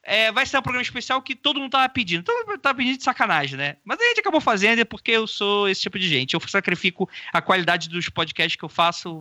[0.06, 2.22] é, vai ser um programa especial que todo mundo tava pedindo.
[2.22, 3.76] Todo mundo tava pedindo de sacanagem, né?
[3.84, 6.34] Mas a gente acabou fazendo é porque eu sou esse tipo de gente.
[6.34, 9.18] Eu sacrifico a qualidade dos podcasts que eu faço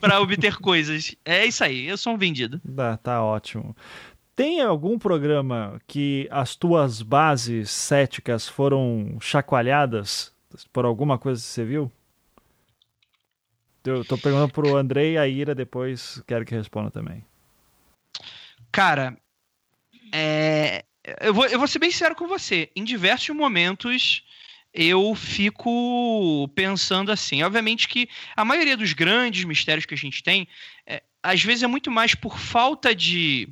[0.00, 1.14] para obter coisas.
[1.24, 2.60] É isso aí, eu sou um vendido.
[2.74, 3.76] Tá, tá ótimo.
[4.34, 10.32] Tem algum programa que as tuas bases céticas foram chacoalhadas
[10.72, 11.92] por alguma coisa que você viu?
[13.84, 17.24] Eu tô perguntando pro Andrei e a Ira depois, quero que responda também.
[18.70, 19.16] Cara,
[20.12, 20.84] é,
[21.20, 22.70] eu, vou, eu vou ser bem sincero com você.
[22.76, 24.22] Em diversos momentos
[24.72, 27.42] eu fico pensando assim.
[27.42, 30.48] Obviamente que a maioria dos grandes mistérios que a gente tem,
[30.86, 33.48] é, às vezes é muito mais por falta de,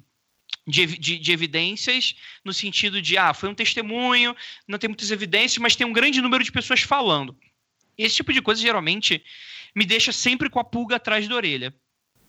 [0.67, 4.35] de, de, de, evidências, no sentido de, ah, foi um testemunho,
[4.67, 7.37] não tem muitas evidências, mas tem um grande número de pessoas falando.
[7.99, 9.23] Esse tipo de coisa geralmente
[9.75, 11.75] me deixa sempre com a pulga atrás da orelha.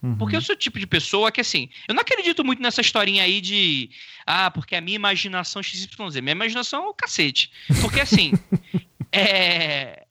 [0.01, 0.17] Uhum.
[0.17, 3.23] Porque eu sou o tipo de pessoa que, assim, eu não acredito muito nessa historinha
[3.23, 3.89] aí de.
[4.25, 5.87] Ah, porque a minha imaginação XYZ.
[6.21, 7.51] Minha imaginação é o cacete.
[7.81, 8.31] Porque, assim.
[9.11, 10.05] é.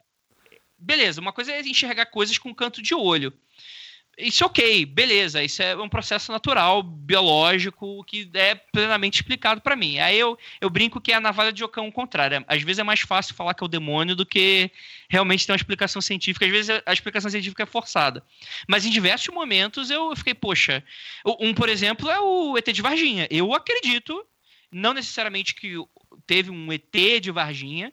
[0.79, 3.33] Beleza, uma coisa é enxergar coisas com canto de olho.
[4.21, 9.77] Isso é ok, beleza, isso é um processo natural, biológico, que é plenamente explicado para
[9.77, 9.99] mim.
[9.99, 12.45] Aí eu, eu brinco que é a navalha de Ocão contrário.
[12.47, 14.71] Às vezes é mais fácil falar que é o demônio do que
[15.09, 16.45] realmente ter uma explicação científica.
[16.47, 18.23] Às vezes a explicação científica é forçada.
[18.69, 20.85] Mas em diversos momentos eu fiquei, poxa.
[21.39, 23.27] Um, por exemplo, é o ET de Varginha.
[23.31, 24.25] Eu acredito,
[24.71, 25.75] não necessariamente que
[26.27, 27.93] teve um ET de Varginha,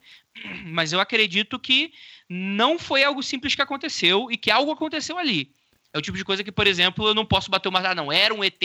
[0.66, 1.92] mas eu acredito que
[2.30, 5.52] não foi algo simples que aconteceu e que algo aconteceu ali.
[5.98, 7.80] É o tipo de coisa que, por exemplo, eu não posso bater uma.
[7.80, 8.62] Ah, não, era um ET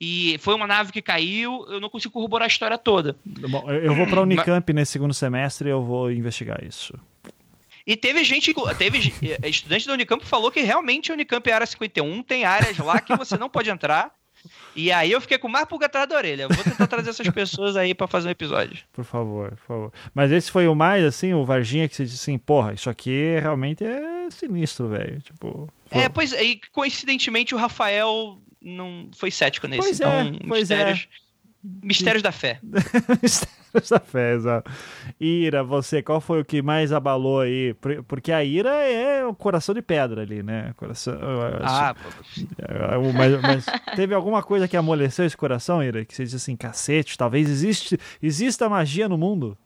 [0.00, 3.16] e foi uma nave que caiu, eu não consigo corroborar a história toda.
[3.24, 4.74] Bom, eu vou para a Unicamp Mas...
[4.74, 6.98] nesse segundo semestre e eu vou investigar isso.
[7.86, 9.12] E teve gente, teve
[9.44, 13.14] estudante da Unicamp falou que realmente a Unicamp é área 51, tem áreas lá que
[13.16, 14.10] você não pode entrar.
[14.76, 16.48] E aí eu fiquei com mais pulga atrás da orelha.
[16.48, 18.78] vou tentar trazer essas pessoas aí para fazer um episódio.
[18.92, 19.92] Por favor, por favor.
[20.14, 23.38] Mas esse foi o mais, assim, o Varginha que você disse assim, porra, isso aqui
[23.40, 25.20] realmente é sinistro, velho.
[25.20, 25.68] Tipo.
[25.86, 26.02] Foi...
[26.02, 29.82] É, pois e coincidentemente o Rafael não foi cético nesse.
[29.82, 30.76] Pois então, é, pois é.
[30.76, 31.86] mistérios, é.
[31.86, 32.60] Mistérios da fé.
[33.90, 34.70] da fé, exato.
[35.20, 37.74] Ira, você, qual foi o que mais abalou aí?
[38.06, 40.72] Porque a ira é o coração de pedra ali, né?
[40.76, 41.18] Coração.
[41.62, 41.94] Ah,
[42.58, 43.66] é, mas, mas
[43.96, 46.04] teve alguma coisa que amoleceu esse coração, Ira?
[46.04, 49.58] Que você disse assim, cacete, talvez existe, exista magia no mundo?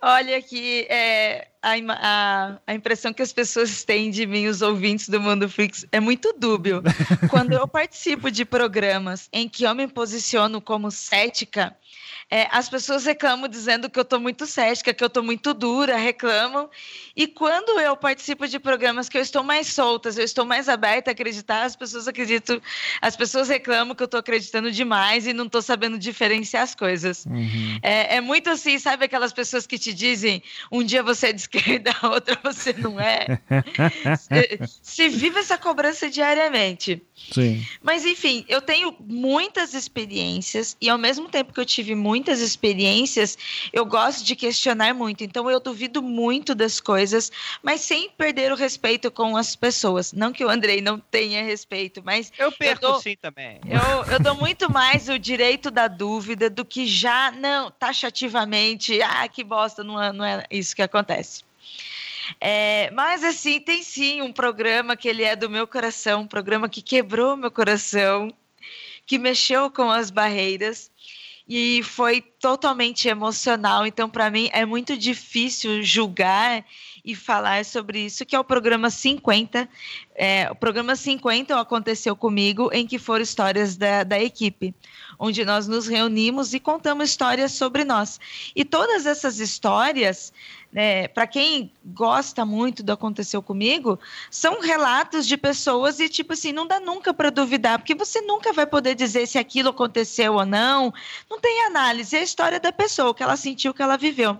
[0.00, 5.08] Olha que é, a, a, a, impressão que as pessoas têm de mim, os ouvintes
[5.08, 6.82] do Mundo Freaks, é muito dúbio.
[7.30, 11.74] Quando eu participo de programas em que eu me posiciono como cética,
[12.28, 15.96] é, as pessoas reclamam dizendo que eu estou muito cética, que eu estou muito dura,
[15.96, 16.68] reclamam.
[17.14, 21.10] E quando eu participo de programas que eu estou mais soltas, eu estou mais aberta
[21.10, 22.60] a acreditar, as pessoas acreditam,
[23.00, 27.24] as pessoas reclamam que eu estou acreditando demais e não estou sabendo diferenciar as coisas.
[27.26, 27.78] Uhum.
[27.80, 31.42] É, é, muito assim, sabe aquelas pessoas que te dizem um dia você é de
[31.46, 33.40] esquerda, outra você não é.
[34.18, 37.00] se, se vive essa cobrança diariamente.
[37.32, 37.64] Sim.
[37.80, 43.36] Mas enfim, eu tenho muitas experiências e ao mesmo tempo que eu tive muitas experiências,
[43.74, 45.22] eu gosto de questionar muito.
[45.22, 47.30] Então eu duvido muito das coisas,
[47.62, 50.14] mas sem perder o respeito com as pessoas.
[50.14, 53.60] Não que o Andrei não tenha respeito, mas eu perco eu dou, sim também.
[53.66, 58.98] Eu, eu dou muito mais o direito da dúvida do que já não taxativamente.
[59.02, 61.44] Ah, que bosta, não é, não é isso que acontece.
[62.40, 66.66] É, mas assim, tem sim um programa que ele é do meu coração, um programa
[66.66, 68.32] que quebrou meu coração,
[69.06, 70.90] que mexeu com as barreiras
[71.48, 73.86] e foi totalmente emocional.
[73.86, 76.64] Então, para mim, é muito difícil julgar
[77.04, 79.68] e falar sobre isso, que é o programa 50.
[80.16, 84.74] É, o programa 50 aconteceu comigo, em que foram histórias da, da equipe,
[85.18, 88.20] onde nós nos reunimos e contamos histórias sobre nós.
[88.54, 90.32] E todas essas histórias
[90.74, 93.98] é, para quem gosta muito do Aconteceu Comigo,
[94.30, 98.52] são relatos de pessoas e, tipo assim, não dá nunca para duvidar, porque você nunca
[98.52, 100.92] vai poder dizer se aquilo aconteceu ou não.
[101.30, 103.96] Não tem análise, é a história da pessoa, o que ela sentiu, o que ela
[103.96, 104.38] viveu.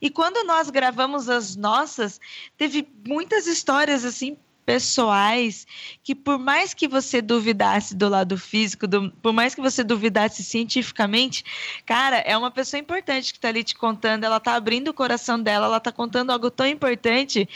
[0.00, 2.20] E quando nós gravamos as nossas,
[2.56, 5.66] teve muitas histórias assim pessoais
[6.02, 10.42] que por mais que você duvidasse do lado físico, do, por mais que você duvidasse
[10.42, 11.44] cientificamente,
[11.84, 15.40] cara, é uma pessoa importante que está ali te contando, ela está abrindo o coração
[15.40, 17.48] dela, ela está contando algo tão importante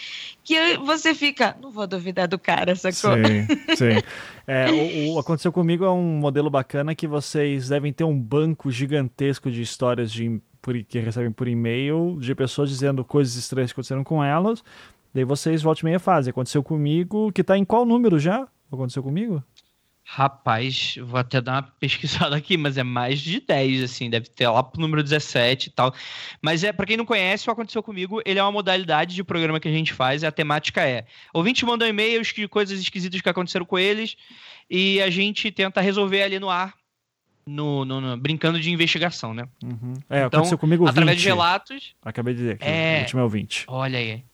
[0.45, 3.13] que você fica, não vou duvidar do cara, sacou?
[3.17, 3.47] Sim,
[3.77, 4.03] sim.
[4.47, 8.71] É, o, o, aconteceu comigo é um modelo bacana que vocês devem ter um banco
[8.71, 13.75] gigantesco de histórias de por, que recebem por e-mail de pessoas dizendo coisas estranhas que
[13.75, 14.63] aconteceram com elas
[15.15, 16.31] Daí vocês volte meia fase.
[16.31, 18.47] Aconteceu comigo, que tá em qual número já?
[18.71, 19.43] Aconteceu comigo?
[20.11, 24.49] Rapaz, vou até dar uma pesquisada aqui, mas é mais de 10, assim, deve ter
[24.49, 25.95] lá pro número 17 e tal.
[26.41, 29.61] Mas é, para quem não conhece, o Aconteceu Comigo, ele é uma modalidade de programa
[29.61, 33.29] que a gente faz, e a temática é: ouvinte mandam e-mails de coisas esquisitas que
[33.29, 34.17] aconteceram com eles,
[34.71, 36.73] e a gente tenta resolver ali no ar,
[37.47, 39.47] no, no, no brincando de investigação, né?
[39.63, 39.93] Uhum.
[40.09, 41.95] É, então, aconteceu comigo Através de relatos.
[42.03, 42.97] Acabei de dizer que é...
[42.97, 43.65] o último é o 20.
[43.69, 44.25] Olha aí.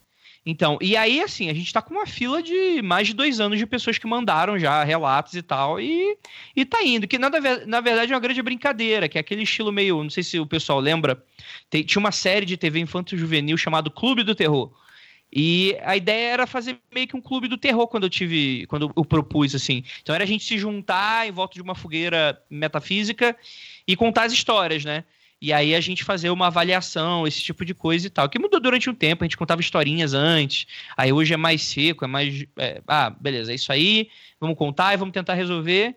[0.46, 3.58] Então, e aí, assim, a gente tá com uma fila de mais de dois anos
[3.58, 6.18] de pessoas que mandaram já relatos e tal, e,
[6.54, 7.08] e tá indo.
[7.08, 7.30] Que na,
[7.66, 10.02] na verdade é uma grande brincadeira, que é aquele estilo meio.
[10.02, 11.22] Não sei se o pessoal lembra,
[11.70, 14.70] tem, tinha uma série de TV infanto-juvenil chamado Clube do Terror.
[15.36, 18.92] E a ideia era fazer meio que um clube do terror quando eu tive, quando
[18.96, 19.82] eu propus assim.
[20.00, 23.36] Então era a gente se juntar em volta de uma fogueira metafísica
[23.84, 25.04] e contar as histórias, né?
[25.44, 28.26] E aí a gente fazer uma avaliação, esse tipo de coisa e tal.
[28.30, 30.66] Que mudou durante um tempo, a gente contava historinhas antes,
[30.96, 32.46] aí hoje é mais seco, é mais.
[32.56, 34.08] É, ah, beleza, é isso aí,
[34.40, 35.94] vamos contar e vamos tentar resolver.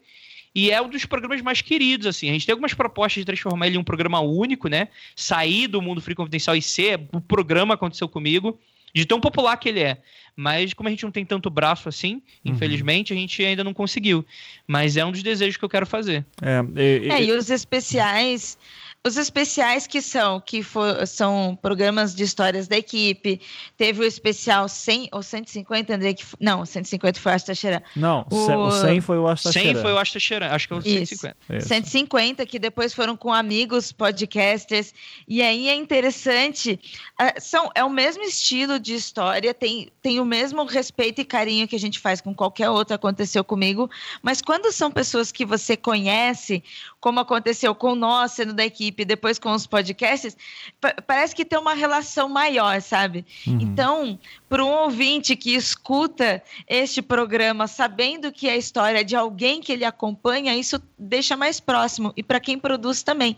[0.54, 2.30] E é um dos programas mais queridos, assim.
[2.30, 4.90] A gente tem algumas propostas de transformar ele em um programa único, né?
[5.16, 8.60] Sair do mundo free confidencial e ser o programa aconteceu comigo
[8.94, 10.02] de tão popular que ele é.
[10.36, 12.54] Mas como a gente não tem tanto braço assim, Uhum.
[12.54, 14.26] infelizmente, a gente ainda não conseguiu.
[14.68, 16.26] Mas é um dos desejos que eu quero fazer.
[16.42, 18.58] É, e, É, e- e os especiais,
[19.06, 23.40] os especiais que são, que for, são programas de histórias da equipe.
[23.78, 27.84] Teve o especial 100 ou 150, André, que, não, 150 foi a Teixeira.
[27.96, 29.82] não, o- o 100 foi o 100 Astacheira.
[29.82, 30.90] foi o Asta Cheirão, acho que é o Isso.
[31.16, 31.38] 150.
[31.58, 31.68] Isso.
[31.70, 34.94] 150 que depois foram com amigos podcasters.
[35.28, 36.78] E aí é interessante,
[37.18, 41.68] ah, são, é o mesmo estilo de história, tem, tem o mesmo respeito e carinho
[41.68, 43.90] que a gente faz com qualquer outro aconteceu comigo,
[44.22, 46.62] mas quando são pessoas que você conhece,
[47.00, 50.36] como aconteceu com nós, sendo da equipe, depois com os podcasts,
[50.80, 53.26] pa- parece que tem uma relação maior, sabe?
[53.46, 53.60] Uhum.
[53.62, 54.20] Então,
[54.50, 59.72] para um ouvinte que escuta este programa sabendo que é a história de alguém que
[59.72, 62.14] ele acompanha, isso deixa mais próximo.
[62.16, 63.38] E para quem produz também.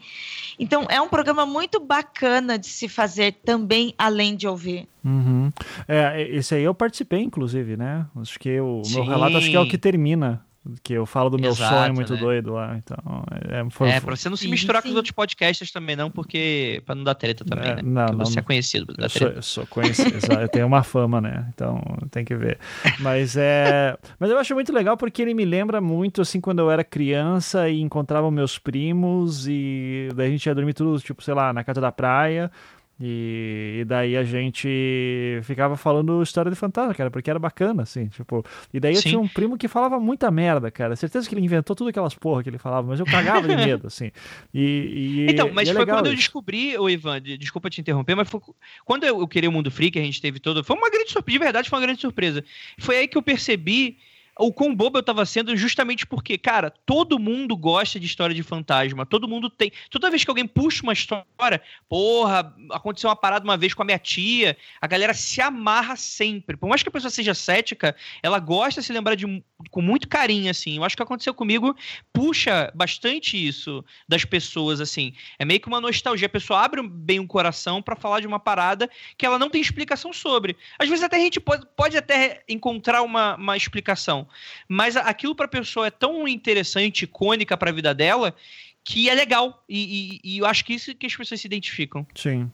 [0.58, 4.88] Então, é um programa muito bacana de se fazer também, além de ouvir.
[5.04, 5.50] Uhum.
[5.88, 8.06] É, esse aí eu participei, inclusive, né?
[8.20, 10.46] Acho que o meu relato acho que é o que termina.
[10.84, 12.20] Que eu falo do meu Exato, sonho muito né?
[12.20, 12.76] doido lá.
[12.78, 12.98] Então,
[13.50, 14.92] é, foi, É, pra você não se Sim, misturar com sim.
[14.94, 16.82] os outros podcasters também, não, porque.
[16.86, 17.82] pra não dar treta também, É, né?
[17.84, 18.40] não, porque não, você não.
[18.42, 19.36] é conhecido Eu sou, treta.
[19.38, 20.10] eu sou conhecido,
[20.42, 21.48] eu tenho uma fama, né?
[21.54, 22.58] Então tem que ver.
[23.00, 26.70] Mas é, mas eu acho muito legal porque ele me lembra muito assim quando eu
[26.72, 31.34] era criança e encontrava meus primos e daí a gente ia dormir tudo tipo sei
[31.34, 32.52] lá na casa da praia
[33.02, 38.08] e, e daí a gente ficava falando história de fantasma, cara, porque era bacana, assim,
[38.08, 38.44] tipo.
[38.74, 39.10] E daí eu Sim.
[39.10, 40.96] tinha um primo que falava muita merda, cara.
[40.96, 43.88] Certeza que ele inventou tudo aquelas porra que ele falava, mas eu cagava de medo,
[43.88, 44.12] assim.
[44.54, 46.22] E, e- Então, mas e é foi quando eu isso.
[46.24, 48.42] descobri, ô Ivan, de- desculpa te interromper, mas foi
[48.84, 50.64] quando eu, eu queria o Mundo Freak, a gente teve todo.
[50.64, 52.44] Foi uma grande surpresa, de verdade, foi uma grande surpresa.
[52.78, 53.98] Foi aí que eu percebi
[54.40, 58.42] o quão bobo eu tava sendo, justamente porque, cara, todo mundo gosta de história de
[58.42, 59.06] fantasma.
[59.06, 59.70] Todo mundo tem.
[59.92, 63.86] Toda vez que alguém puxa uma história, porra, aconteceu uma parada uma vez com a
[63.86, 66.56] minha tia, a galera se amarra sempre.
[66.56, 70.08] Por mais que a pessoa seja cética, ela gosta de se lembrar de, com muito
[70.08, 70.78] carinho, assim.
[70.78, 71.76] Eu acho que aconteceu comigo,
[72.14, 75.14] puxa bastante isso das pessoas, assim.
[75.38, 76.28] É meio que uma nostalgia.
[76.28, 79.60] A pessoa abre bem o coração pra falar de uma parada que ela não tem
[79.60, 80.56] explicação sobre.
[80.78, 84.29] Às vezes até a gente pode, pode até encontrar uma, uma explicação,
[84.68, 88.36] mas a- aquilo pra pessoa é tão interessante, icônica pra vida dela,
[88.84, 89.64] que é legal.
[89.70, 92.06] E, e- e eu acho que isso que as pessoas se identificam.
[92.16, 92.50] Sim.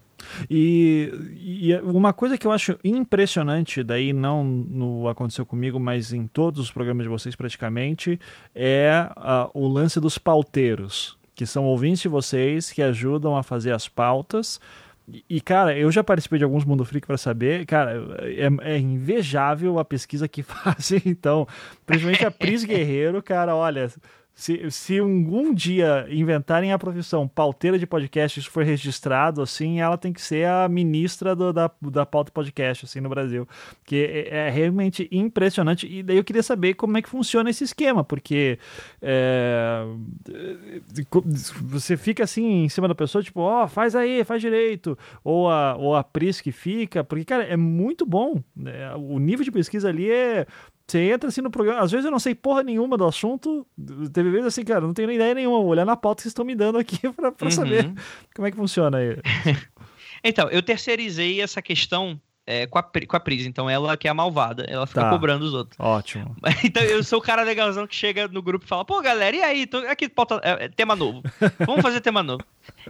[0.50, 6.26] E, e uma coisa que eu acho impressionante, daí não no aconteceu comigo, mas em
[6.26, 8.20] todos os programas de vocês praticamente,
[8.54, 9.10] é
[9.54, 14.60] o lance dos pauteiros, que são ouvintes de vocês que ajudam a fazer as pautas.
[15.30, 19.78] E- cara, eu já participei de alguns Mundo Freak para saber, cara, é, é invejável
[19.78, 21.48] a pesquisa que fazem, então,
[21.86, 23.92] principalmente a Pris Guerreiro, cara, olha,
[24.38, 29.98] se, se algum dia inventarem a profissão pauteira de podcast, isso for registrado, assim, ela
[29.98, 33.48] tem que ser a ministra do- da, da pauta podcast, assim, no Brasil.
[33.86, 35.88] Que é, é realmente impressionante.
[35.88, 38.60] E daí eu queria saber como é que funciona esse esquema, porque
[39.02, 39.86] é,
[41.62, 44.98] você fica assim em cima da pessoa, tipo, ó, faz aí, faz direito.
[45.24, 48.42] Ou a, ou a Pris que fica, porque, cara, é muito bom.
[48.56, 48.94] né?
[48.96, 50.46] O nível de pesquisa ali é.
[50.88, 53.66] Você entra assim no programa, às vezes eu não sei porra nenhuma do assunto.
[54.14, 55.58] Teve vezes assim, cara, não tenho nem ideia nenhuma.
[55.60, 57.52] Vou olhar na pauta que vocês estão me dando aqui pra, pra Uhum.
[57.52, 57.92] saber
[58.36, 59.18] como é que funciona aí.
[60.28, 63.46] Então, eu terceirizei essa questão é, com, a, com a Pris.
[63.46, 65.10] Então, ela que é a malvada, ela fica Tá.
[65.10, 65.80] cobrando os outros.
[65.80, 66.36] Ótimo.
[66.64, 69.42] Então eu sou o cara legalzão que chega no grupo e fala, pô, galera, e
[69.42, 69.66] aí?
[69.68, 71.24] Tô aqui, pauta, é, é, tema novo.
[71.60, 72.44] Vamos fazer tema novo.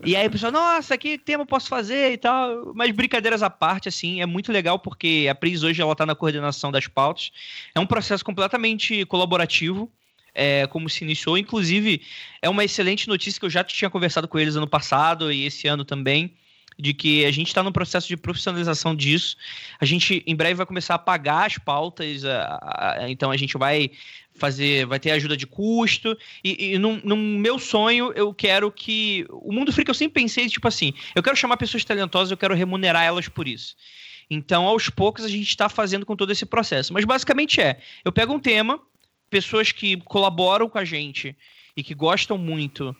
[0.03, 2.73] E aí o pessoal, nossa, que tema eu posso fazer e tal.
[2.75, 6.15] Mas brincadeiras à parte, assim, é muito legal porque a Pris hoje ela tá na
[6.15, 7.31] coordenação das pautas.
[7.73, 9.91] É um processo completamente colaborativo.
[10.37, 12.01] É, como se iniciou, inclusive
[12.41, 15.65] é uma excelente notícia que eu já tinha conversado com eles ano passado e esse
[15.65, 16.33] ano também,
[16.77, 19.37] de que a gente está no processo de profissionalização disso.
[19.79, 23.37] A gente em breve vai começar a pagar as pautas, a- a- a- então a
[23.37, 23.91] gente vai
[24.33, 26.17] fazer, vai ter ajuda de custo.
[26.43, 29.25] E, e no, meu sonho, eu quero que.
[29.29, 32.53] O mundo freak eu sempre pensei, tipo assim, eu quero chamar pessoas talentosas, eu quero
[32.53, 33.75] remunerar elas por isso.
[34.29, 36.91] Então, aos poucos, a gente está fazendo com todo esse processo.
[36.93, 38.79] Mas basicamente é: eu pego um tema,
[39.29, 41.35] pessoas que colaboram com a gente
[41.77, 42.95] e que gostam muito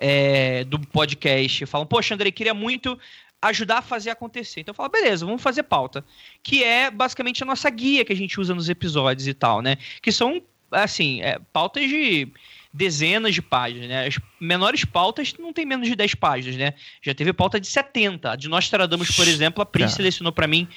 [0.00, 2.98] é, do podcast falam, poxa, Andrei, queria muito
[3.42, 4.60] ajudar a fazer acontecer.
[4.60, 6.04] Então eu falo, beleza, vamos fazer pauta.
[6.42, 9.76] Que é basicamente a nossa guia que a gente usa nos episódios e tal, né?
[10.00, 12.28] Que são, assim, é, pautas de
[12.72, 14.06] dezenas de páginas, né?
[14.06, 16.74] As menores pautas não tem menos de 10 páginas, né?
[17.02, 18.30] Já teve pauta de 70.
[18.30, 19.96] A de Nostradamus, por exemplo, a Pris Cara.
[19.96, 20.68] selecionou para mim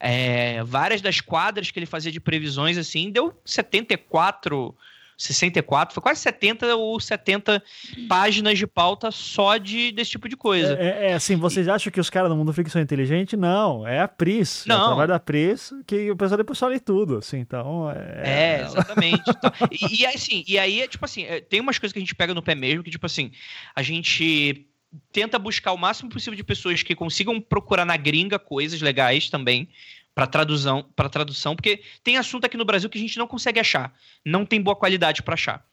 [0.00, 4.74] é, várias das quadras que ele fazia de previsões, assim, deu 74
[5.22, 7.62] 64, foi quase 70 ou 70
[8.08, 10.76] páginas de pauta só de, desse tipo de coisa.
[10.78, 13.38] É, é assim, vocês acham que os caras do Mundo Freak são inteligentes?
[13.38, 14.64] Não, é a Pris.
[14.66, 14.76] Não.
[14.76, 17.90] É o trabalho da Pris que o pessoal depois só lê tudo, assim, então...
[17.90, 19.22] É, é exatamente.
[19.28, 22.14] então, e, e, assim, e aí, tipo assim, é, tem umas coisas que a gente
[22.14, 23.32] pega no pé mesmo, que tipo assim,
[23.74, 24.66] a gente
[25.10, 29.68] tenta buscar o máximo possível de pessoas que consigam procurar na gringa coisas legais também,
[30.14, 33.58] para tradução, para tradução, porque tem assunto aqui no Brasil que a gente não consegue
[33.58, 33.94] achar,
[34.24, 35.64] não tem boa qualidade para achar.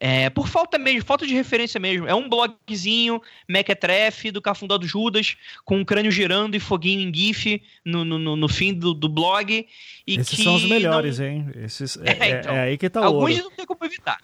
[0.00, 2.06] É, por falta mesmo, falta de referência mesmo.
[2.06, 7.12] É um blogzinho mequetrefe do Cafundó do Judas, com um crânio girando e foguinho em
[7.12, 9.66] GIF no, no, no fim do, do blog.
[10.06, 11.26] E Esses são os melhores, não...
[11.26, 11.50] hein?
[11.56, 13.42] Esses, é, é, é, então, é, aí que tá o Alguns ouro.
[13.42, 14.18] não tem como evitar.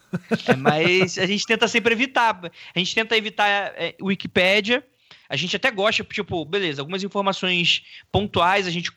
[0.47, 2.41] É, mas a gente tenta sempre evitar.
[2.73, 4.85] A gente tenta evitar é, Wikipédia.
[5.29, 7.83] A gente até gosta, tipo, beleza, algumas informações
[8.13, 8.93] pontuais a gente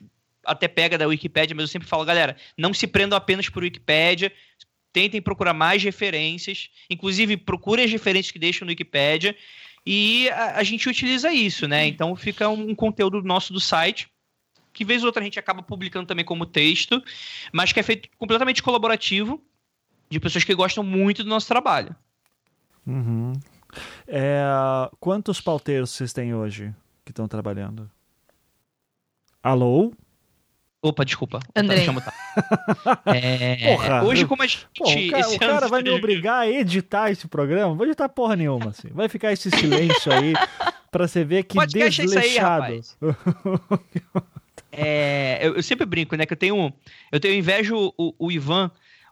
[0.48, 4.32] até pega da Wikipédia, mas eu sempre falo, galera, não se prendam apenas por Wikipédia,
[4.92, 9.36] tentem procurar mais referências, inclusive procurem as referências que deixam no Wikipédia,
[9.84, 11.86] e a, a gente utiliza isso, né?
[11.86, 14.10] Então fica um, um conteúdo nosso do site,
[14.72, 17.02] que vez ou outra a gente acaba publicando também como texto,
[17.52, 19.42] mas que é feito completamente colaborativo,
[20.10, 21.94] de pessoas que gostam muito do nosso trabalho.
[22.86, 23.34] Uhum.
[24.06, 24.42] É,
[24.98, 26.74] quantos pauteiros vocês têm hoje
[27.04, 27.90] que estão trabalhando?
[29.42, 29.92] Alô?
[30.80, 31.40] Opa, desculpa.
[31.56, 31.84] Andrei.
[31.86, 33.02] Tá.
[33.06, 34.66] É, porra, hoje, como a gente.
[34.76, 37.74] Porra, o cara, o cara vai me obrigar a editar esse programa?
[37.74, 38.88] Vou editar porra nenhuma, assim.
[38.92, 40.34] Vai ficar esse silêncio aí
[40.90, 42.72] pra você ver que Podcast desleixado.
[42.72, 44.22] É, isso aí,
[44.70, 46.24] é, eu, eu, sempre brinco, né?
[46.24, 46.72] Que eu tenho.
[47.10, 48.70] Eu tenho inveja o, o Ivan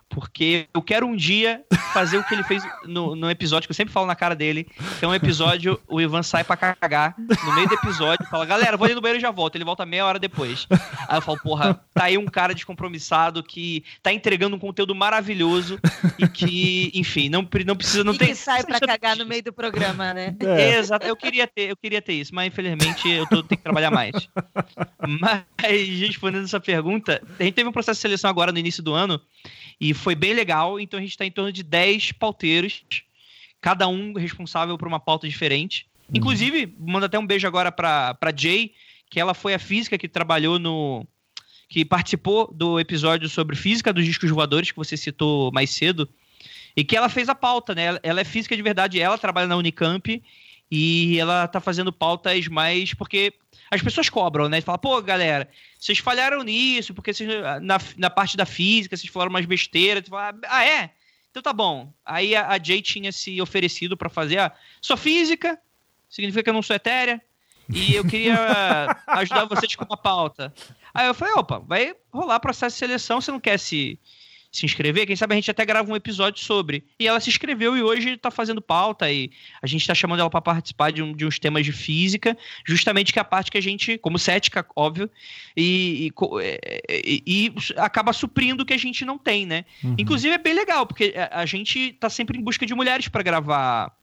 [0.08, 3.76] porque eu quero um dia fazer o que ele fez no, no episódio, que eu
[3.76, 4.64] sempre falo na cara dele,
[4.98, 8.76] que é um episódio, o Ivan sai pra cagar no meio do episódio fala, galera,
[8.76, 9.56] vou ali no banheiro e já volto.
[9.56, 10.66] Ele volta meia hora depois.
[11.08, 15.78] Aí eu falo, porra, tá aí um cara descompromissado que tá entregando um conteúdo maravilhoso
[16.18, 18.28] e que, enfim, não, não precisa, não e tem...
[18.28, 20.34] que sai pra cagar no meio do programa, né?
[20.40, 20.78] É.
[20.78, 23.90] Exato, eu queria ter, eu queria ter isso, mas infelizmente eu tô, tenho que trabalhar
[23.90, 24.28] mais.
[25.06, 25.42] Mas,
[26.00, 29.20] respondendo essa pergunta, a gente teve um processo de seleção agora no início do ano
[29.80, 32.84] e foi bem legal, então a gente está em torno de 10 pauteiros,
[33.60, 35.86] cada um responsável por uma pauta diferente.
[36.08, 36.18] Uhum.
[36.18, 38.72] Inclusive, manda até um beijo agora para Jay,
[39.10, 41.06] que ela foi a física que trabalhou no.
[41.68, 46.08] que participou do episódio sobre física dos discos voadores, que você citou mais cedo.
[46.76, 47.98] E que ela fez a pauta, né?
[48.02, 50.22] Ela é física de verdade, ela trabalha na Unicamp
[50.70, 52.92] e ela tá fazendo pautas mais.
[52.92, 53.32] porque
[53.70, 54.60] as pessoas cobram, né?
[54.60, 55.48] Fala, pô, galera,
[55.78, 57.28] vocês falharam nisso, porque vocês,
[57.62, 60.08] na, na parte da física vocês falaram umas besteiras.
[60.08, 60.90] Fala, ah, é?
[61.30, 61.92] Então tá bom.
[62.04, 64.52] Aí a, a Jay tinha se oferecido para fazer a.
[64.80, 65.58] Sou física,
[66.08, 67.20] significa que eu não sou etérea,
[67.68, 68.36] e eu queria
[69.06, 70.54] ajudar vocês com uma pauta.
[70.94, 73.98] Aí eu falei, opa, vai rolar processo de seleção, você não quer se
[74.56, 76.84] se inscrever, quem sabe a gente até grava um episódio sobre.
[76.98, 79.30] E ela se inscreveu e hoje está fazendo pauta e
[79.60, 82.36] a gente está chamando ela para participar de, um, de, uns temas de física,
[82.66, 85.10] justamente que é a parte que a gente, como cética, óbvio,
[85.56, 89.64] e, e, é, e, e acaba suprindo o que a gente não tem, né?
[89.84, 89.96] Uhum.
[89.98, 93.94] Inclusive é bem legal, porque a gente está sempre em busca de mulheres para gravar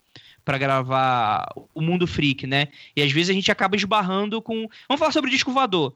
[0.45, 2.67] para gravar o Mundo Freak, né?
[2.95, 4.67] E às vezes a gente acaba esbarrando com.
[4.89, 5.95] Vamos falar sobre o disco voador.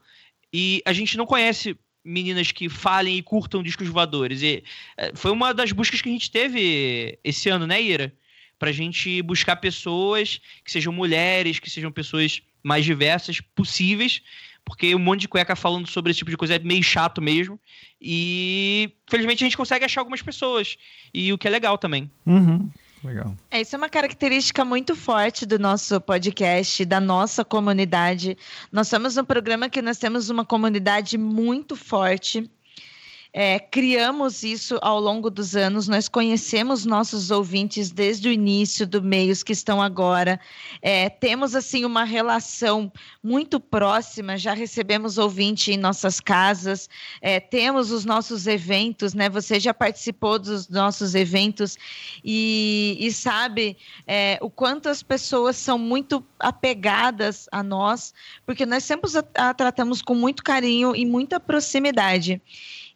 [0.53, 1.77] E a gente não conhece
[2.07, 4.41] meninas que falem e curtam discos voadores.
[4.41, 4.63] E
[4.95, 8.13] é, foi uma das buscas que a gente teve esse ano, né, Ira?
[8.57, 14.21] Pra gente buscar pessoas que sejam mulheres, que sejam pessoas mais diversas possíveis,
[14.65, 17.59] porque um monte de cueca falando sobre esse tipo de coisa é meio chato mesmo.
[18.01, 20.77] E felizmente a gente consegue achar algumas pessoas.
[21.13, 22.09] E o que é legal também.
[22.25, 22.69] Uhum.
[23.07, 23.33] Legal.
[23.49, 28.37] É, isso é uma característica muito forte do nosso podcast, da nossa comunidade.
[28.69, 32.51] Nós somos um programa que nós temos uma comunidade muito forte
[33.39, 38.99] é, criamos isso ao longo dos anos, nós conhecemos nossos ouvintes desde o início do
[38.99, 40.39] meios que estão agora.
[40.81, 46.89] É, temos assim uma relação muito próxima, já recebemos ouvinte em nossas casas,
[47.21, 49.29] é, temos os nossos eventos, né?
[49.29, 51.77] Você já participou dos nossos eventos
[52.25, 53.77] e, e sabe
[54.07, 58.15] é, o quanto as pessoas são muito apegadas a nós,
[58.47, 62.41] porque nós sempre a, a tratamos com muito carinho e muita proximidade.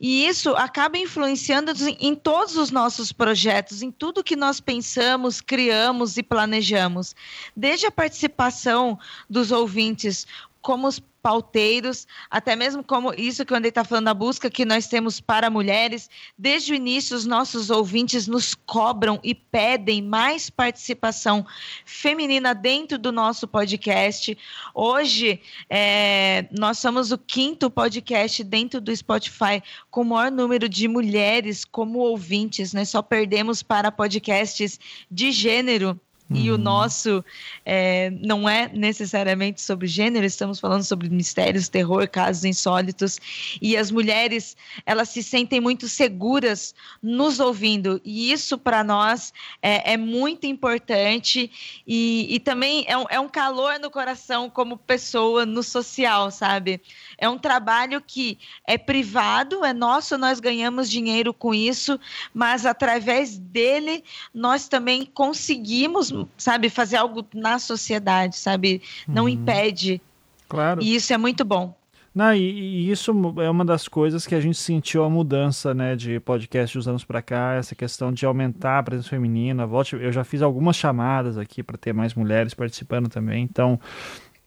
[0.04, 6.18] E isso acaba influenciando em todos os nossos projetos, em tudo que nós pensamos, criamos
[6.18, 7.16] e planejamos.
[7.56, 8.97] Desde a participação
[9.30, 10.26] dos ouvintes
[10.60, 10.89] como
[11.22, 15.20] pauteiros, até mesmo como isso que o André está falando, a busca que nós temos
[15.20, 16.10] para mulheres.
[16.38, 21.46] Desde o início, os nossos ouvintes nos cobram e pedem mais participação
[21.86, 24.38] feminina dentro do nosso podcast.
[24.74, 30.88] Hoje, é, nós somos o quinto podcast dentro do Spotify com o maior número de
[30.88, 32.74] mulheres como ouvintes.
[32.74, 36.00] Nós só perdemos para podcasts de gênero
[36.34, 36.62] e o uhum.
[36.62, 37.24] nosso
[37.66, 43.20] é, não é necessariamente sobre gênero, estamos falando sobre mistérios, terror, casos insólitos.
[43.62, 44.56] E as mulheres,
[44.86, 48.00] elas se sentem muito seguras nos ouvindo.
[48.04, 51.52] E isso, para nós, é, é, muito importante.
[51.86, 56.82] E, e também é um, é um calor no coração como pessoa no social, sabe?
[57.18, 62.00] É um trabalho que é privado, é nosso, nós ganhamos dinheiro com isso,
[62.34, 64.04] mas através dele
[64.34, 68.82] nós também conseguimos sabe, fazer algo na sociedade, sabe?
[69.08, 69.30] Não uhum.
[69.30, 70.02] impede.
[70.48, 70.82] Claro.
[70.82, 71.74] E isso é muito bom.
[72.14, 73.12] Não, e, e, isso
[73.42, 77.06] é uma das coisas que a gente sentiu a mudança, né, de podcast dos anos
[77.06, 79.66] para cá, essa questão de aumentar a presença feminina.
[79.66, 83.44] Volte, eu já fiz algumas chamadas aqui para ter mais mulheres participando também.
[83.44, 83.80] Então,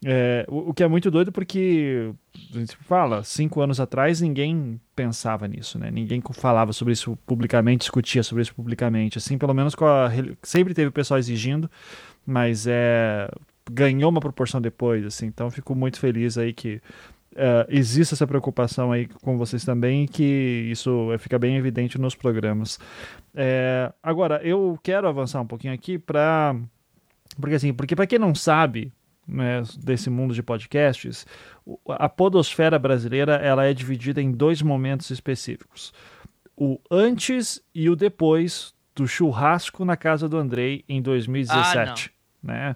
[0.07, 2.13] é, o, o, que é muito doido porque
[2.53, 5.89] a gente fala, cinco anos atrás ninguém pensava nisso, né?
[5.89, 9.17] Ninguém falava sobre isso publicamente, discutia sobre isso publicamente.
[9.17, 10.11] Assim, pelo menos a,
[10.43, 11.67] sempre teve o pessoal exigindo,
[12.23, 13.27] mas é
[13.71, 15.25] ganhou uma proporção depois, assim.
[15.25, 16.79] Então, fico muito feliz aí que
[17.33, 22.79] uh, existe essa preocupação aí com vocês também que isso fica bem evidente nos programas.
[23.33, 26.55] É, agora, eu quero avançar um pouquinho aqui para
[27.39, 28.93] porque assim, porque para quem não sabe,
[29.27, 31.25] né, desse mundo de podcasts,
[31.89, 35.93] a podosfera brasileira ela é dividida em dois momentos específicos.
[36.55, 42.11] O antes e o depois do churrasco na casa do Andrei em 2017.
[42.13, 42.75] Ah, né?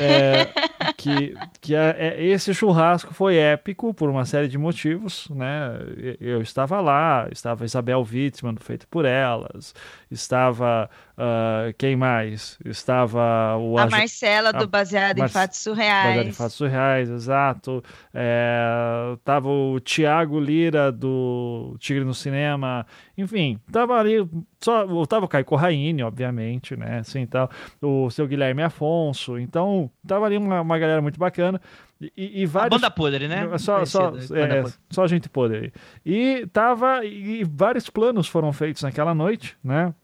[0.00, 0.48] É,
[0.96, 5.78] que que é, é, esse churrasco foi épico por uma série de motivos, né?
[6.20, 9.74] Eu estava lá, estava Isabel Wittmann, feito por elas,
[10.10, 12.58] estava uh, quem mais?
[12.64, 15.26] Estava o a Marcela do Baseado Mar...
[15.26, 16.06] em Fatos Surreais.
[16.08, 17.84] Baseado em Fatos Surreais, exato.
[18.12, 24.28] É, tava o Tiago Lira do Tigre no Cinema, enfim, tava ali
[24.60, 26.98] só tava o Caio Corraine, obviamente, né?
[26.98, 27.48] Assim, tal,
[27.80, 29.75] o seu Guilherme Afonso, então
[30.06, 31.60] tava ali uma, uma galera muito bacana.
[32.00, 32.72] E, e vários...
[32.72, 33.46] A banda podre, né?
[33.58, 35.72] Só, só, é, só gente podre.
[36.04, 37.04] E tava.
[37.04, 39.94] E vários planos foram feitos naquela noite, né?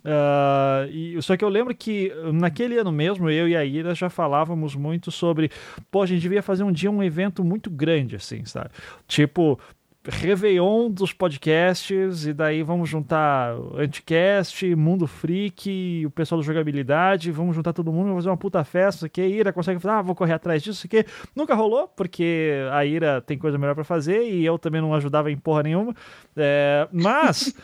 [0.00, 4.08] Uh, e, só que eu lembro que naquele ano mesmo, eu e a Ira já
[4.08, 5.50] falávamos muito sobre,
[5.90, 8.70] pô, a gente devia fazer um dia um evento muito grande, assim, sabe?
[9.06, 9.60] Tipo,
[10.02, 17.54] Réveillon dos podcasts, e daí vamos juntar Anticast, Mundo Freak, o pessoal da jogabilidade, vamos
[17.54, 20.32] juntar todo mundo, fazer uma puta festa, que a Ira consegue fazer, ah, vou correr
[20.32, 21.04] atrás disso, que
[21.36, 25.30] nunca rolou, porque a Ira tem coisa melhor para fazer e eu também não ajudava
[25.30, 25.94] em porra nenhuma,
[26.36, 27.54] é, mas...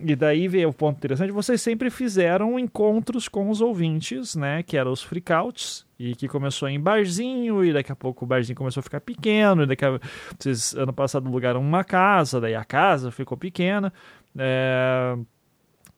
[0.00, 4.76] E daí veio o ponto interessante, vocês sempre fizeram encontros com os ouvintes, né, que
[4.76, 8.80] eram os freakouts, e que começou em barzinho, e daqui a pouco o barzinho começou
[8.80, 9.98] a ficar pequeno, e daqui a...
[10.38, 13.92] vocês ano passado alugaram uma casa, daí a casa ficou pequena,
[14.38, 15.16] é...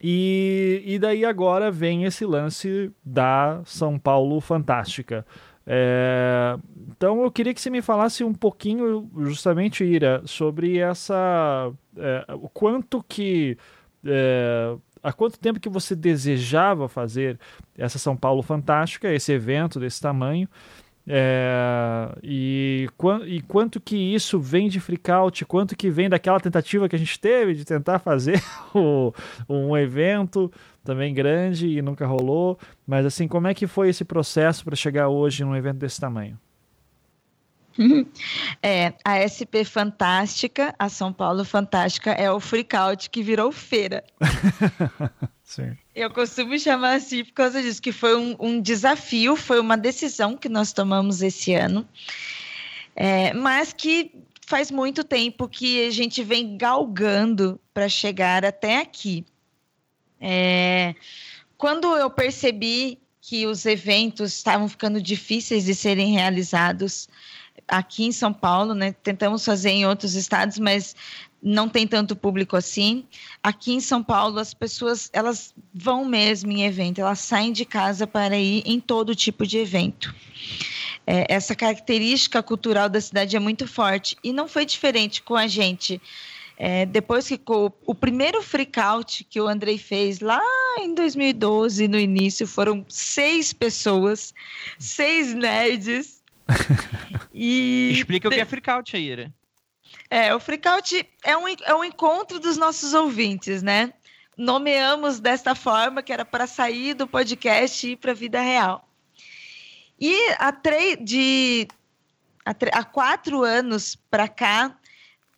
[0.01, 5.27] e, e daí agora vem esse lance da São Paulo Fantástica.
[5.67, 6.57] É...
[6.89, 11.71] Então eu queria que você me falasse um pouquinho, justamente, Ira, sobre essa...
[11.97, 13.59] É, o quanto que
[14.05, 17.39] é, há quanto tempo que você desejava fazer
[17.77, 20.49] essa São Paulo Fantástica, esse evento desse tamanho?
[21.07, 22.89] É, e,
[23.27, 27.19] e, quanto que isso vem de freakout, quanto que vem daquela tentativa que a gente
[27.19, 28.41] teve de tentar fazer
[28.75, 29.13] o,
[29.49, 30.53] um evento
[30.85, 35.09] também grande e nunca rolou, mas assim, como é que foi esse processo para chegar
[35.09, 36.39] hoje num evento desse tamanho?
[38.63, 44.05] É, a SP Fantástica, a São Paulo Fantástica, é o freakout que virou feira.
[45.43, 45.77] Sim.
[45.95, 50.37] Eu costumo chamar assim por causa disso, que foi um, um desafio, foi uma decisão
[50.37, 51.89] que nós tomamos esse ano,
[52.95, 54.13] é, mas que
[54.47, 59.25] faz muito tempo que a gente vem galgando para chegar até aqui.
[60.21, 60.95] É,
[61.57, 67.09] quando eu percebi que os eventos estavam ficando difíceis de serem realizados,
[67.71, 68.93] aqui em São Paulo, né?
[69.03, 70.95] Tentamos fazer em outros estados, mas
[71.43, 73.05] não tem tanto público assim.
[73.43, 78.07] Aqui em São Paulo, as pessoas elas vão mesmo em evento, elas saem de casa
[78.07, 80.15] para ir em todo tipo de evento.
[81.07, 85.47] É, essa característica cultural da cidade é muito forte e não foi diferente com a
[85.47, 86.01] gente.
[86.63, 90.43] É, depois que o, o primeiro freakout que o Andrei fez lá
[90.79, 94.35] em 2012, no início, foram seis pessoas,
[94.79, 96.21] seis nerds
[97.43, 97.93] E...
[97.95, 99.33] Explica o que é freakout, Ira.
[100.11, 103.95] É, o freakout é um, é um encontro dos nossos ouvintes, né?
[104.37, 108.87] Nomeamos desta forma que era para sair do podcast e ir para a vida real.
[109.99, 110.53] E há,
[111.01, 111.67] de,
[112.45, 114.77] há, há quatro anos para cá,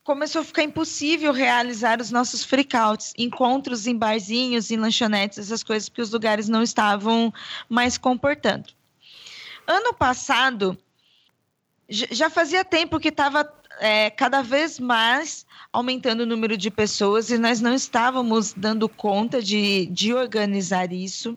[0.03, 5.89] começou a ficar impossível realizar os nossos freakouts, encontros em barzinhos, em lanchonetes, essas coisas,
[5.89, 7.33] porque os lugares não estavam
[7.69, 8.71] mais comportando.
[9.69, 10.77] Ano passado,
[11.93, 13.47] já fazia tempo que estava
[13.79, 19.43] é, cada vez mais aumentando o número de pessoas e nós não estávamos dando conta
[19.43, 21.37] de, de organizar isso,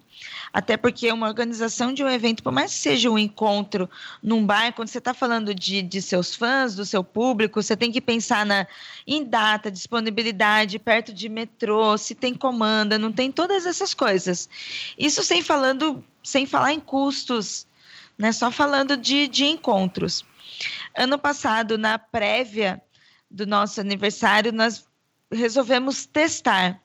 [0.51, 3.89] até porque uma organização de um evento, por mais que seja um encontro
[4.21, 7.91] num bar, quando você está falando de, de seus fãs, do seu público, você tem
[7.91, 8.67] que pensar na,
[9.07, 14.49] em data, disponibilidade, perto de metrô, se tem comanda, não tem todas essas coisas.
[14.97, 17.65] Isso sem falando, sem falar em custos,
[18.17, 18.31] né?
[18.31, 20.25] Só falando de, de encontros.
[20.95, 22.81] Ano passado, na prévia
[23.29, 24.85] do nosso aniversário, nós
[25.31, 26.81] resolvemos testar,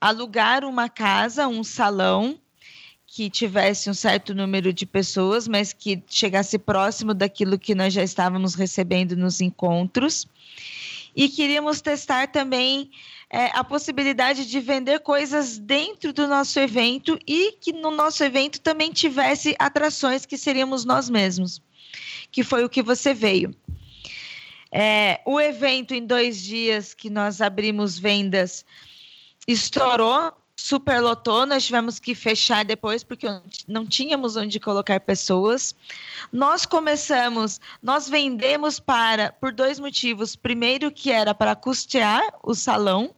[0.00, 2.38] alugar uma casa, um salão
[3.06, 8.04] que tivesse um certo número de pessoas, mas que chegasse próximo daquilo que nós já
[8.04, 10.28] estávamos recebendo nos encontros.
[11.14, 12.88] E queríamos testar também
[13.28, 18.60] é, a possibilidade de vender coisas dentro do nosso evento e que no nosso evento
[18.60, 21.60] também tivesse atrações que seríamos nós mesmos
[22.30, 23.54] que foi o que você veio.
[24.72, 28.64] É, o evento em dois dias que nós abrimos vendas
[29.46, 33.26] estourou, superlotou, nós tivemos que fechar depois porque
[33.66, 35.74] não tínhamos onde colocar pessoas.
[36.32, 40.36] Nós começamos, nós vendemos para por dois motivos.
[40.36, 43.12] Primeiro que era para custear o salão,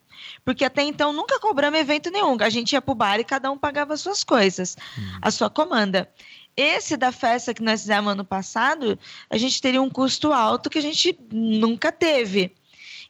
[0.44, 2.36] porque até então nunca cobramos evento nenhum.
[2.40, 5.18] A gente ia para o bar e cada um pagava as suas coisas, hum.
[5.20, 6.08] a sua comanda.
[6.56, 8.98] Esse da festa que nós fizemos ano passado,
[9.30, 12.54] a gente teria um custo alto que a gente nunca teve.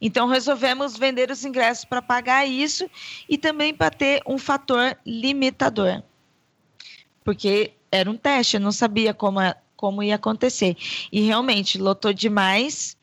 [0.00, 2.88] Então resolvemos vender os ingressos para pagar isso
[3.28, 6.02] e também para ter um fator limitador.
[7.24, 9.38] Porque era um teste, eu não sabia como,
[9.76, 10.76] como ia acontecer.
[11.10, 12.96] E realmente lotou demais.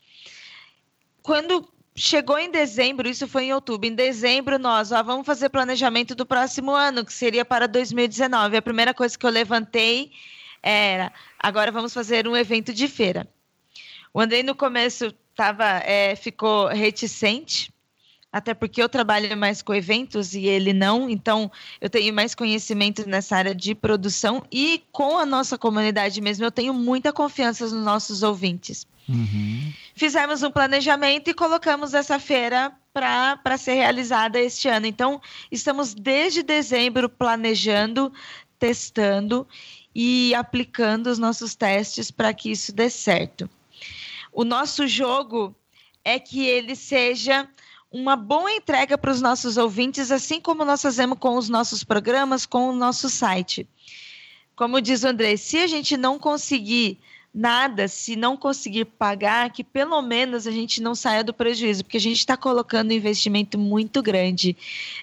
[1.22, 1.68] Quando
[2.00, 3.88] chegou em dezembro, isso foi em outubro.
[3.88, 8.56] Em dezembro, nós ó, vamos fazer planejamento do próximo ano, que seria para 2019.
[8.56, 10.12] A primeira coisa que eu levantei
[10.64, 13.28] era: agora vamos fazer um evento de feira.
[14.14, 17.72] O Andrei, no começo, tava, é, ficou reticente,
[18.32, 21.52] até porque eu trabalho mais com eventos e ele não, então
[21.82, 26.52] eu tenho mais conhecimento nessa área de produção e com a nossa comunidade mesmo, eu
[26.52, 28.86] tenho muita confiança nos nossos ouvintes.
[29.08, 29.74] Uhum.
[29.96, 34.86] Fizemos um planejamento e colocamos essa feira para ser realizada este ano.
[34.86, 35.20] Então,
[35.52, 38.14] estamos desde dezembro planejando,
[38.60, 39.48] testando
[39.96, 43.50] e aplicando os nossos testes para que isso dê certo.
[44.32, 45.56] O nosso jogo
[46.06, 47.50] é que ele seja
[47.92, 52.46] uma boa entrega para os nossos ouvintes, assim como nós fazemos com os nossos programas,
[52.46, 53.68] com o nosso site.
[54.56, 57.00] Como diz o André, se a gente não conseguir
[57.34, 61.98] nada se não conseguir pagar, que pelo menos a gente não saia do prejuízo, porque
[61.98, 64.58] a gente está colocando um investimento muito grande,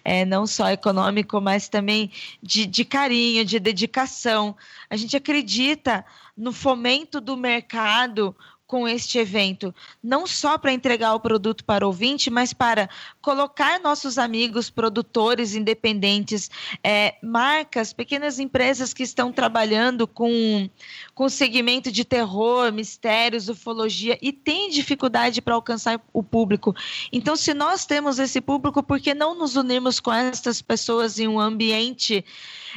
[0.04, 2.10] é, não só econômico, mas também
[2.42, 4.56] de, de carinho, de dedicação.
[4.90, 6.04] A gente acredita
[6.36, 8.34] no fomento do mercado
[8.66, 9.72] com este evento,
[10.02, 12.88] não só para entregar o produto para o ouvinte, mas para
[13.20, 16.50] colocar nossos amigos produtores independentes,
[16.82, 20.68] é, marcas, pequenas empresas que estão trabalhando com,
[21.14, 26.74] com segmento de terror, mistérios, ufologia e têm dificuldade para alcançar o público.
[27.12, 31.28] Então, se nós temos esse público, por que não nos unirmos com essas pessoas em
[31.28, 32.24] um ambiente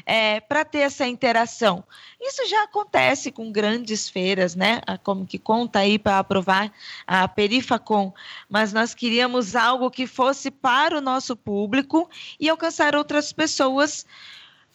[0.05, 1.83] é, para ter essa interação?
[2.19, 4.81] Isso já acontece com grandes feiras, né?
[5.03, 6.71] Como que conta aí para aprovar
[7.07, 8.13] a Perifacom,
[8.49, 12.09] mas nós queríamos algo que fosse para o nosso público
[12.39, 14.05] e alcançar outras pessoas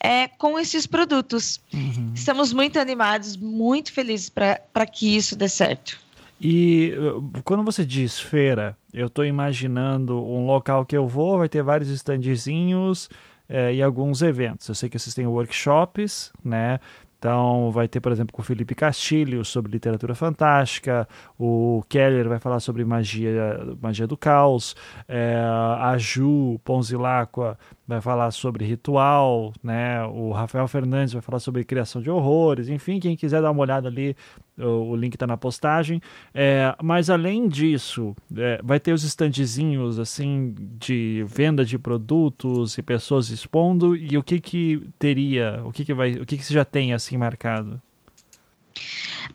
[0.01, 1.61] é, com esses produtos.
[1.73, 2.13] Uhum.
[2.15, 5.99] Estamos muito animados, muito felizes para que isso dê certo.
[6.41, 11.49] E uh, quando você diz feira, eu estou imaginando um local que eu vou, vai
[11.49, 13.09] ter vários standzinhos
[13.49, 14.69] é, e alguns eventos.
[14.69, 16.79] Eu sei que vocês têm workshops, né?
[17.25, 21.09] Então, vai ter, por exemplo, com o Felipe Castilho sobre literatura fantástica,
[21.39, 24.77] o Keller vai falar sobre magia, magia do caos,
[25.09, 25.35] é,
[25.81, 30.03] a Ju Ponzilacqua vai falar sobre ritual, né?
[30.07, 33.89] O Rafael Fernandes vai falar sobre criação de horrores, enfim, quem quiser dar uma olhada
[33.89, 34.17] ali,
[34.59, 36.01] o, o link está na postagem.
[36.33, 42.83] É, mas além disso, é, vai ter os standzinhos assim de venda de produtos e
[42.83, 43.95] pessoas expondo.
[43.95, 46.95] E o que que teria, o que que vai, o que que você já tem
[46.95, 47.81] assim marcado?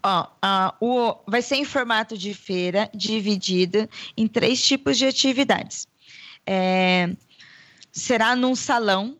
[0.04, 5.88] Ó, uh, o, vai ser em formato de feira, dividida em três tipos de atividades.
[6.46, 7.10] É,
[7.92, 9.18] será num salão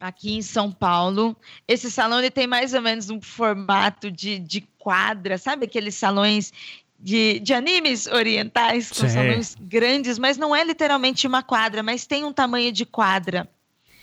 [0.00, 1.36] aqui em São Paulo.
[1.68, 6.52] Esse salão ele tem mais ou menos um formato de, de quadra, sabe aqueles salões
[6.98, 12.06] de, de animes orientais, que são salões grandes, mas não é literalmente uma quadra, mas
[12.06, 13.48] tem um tamanho de quadra.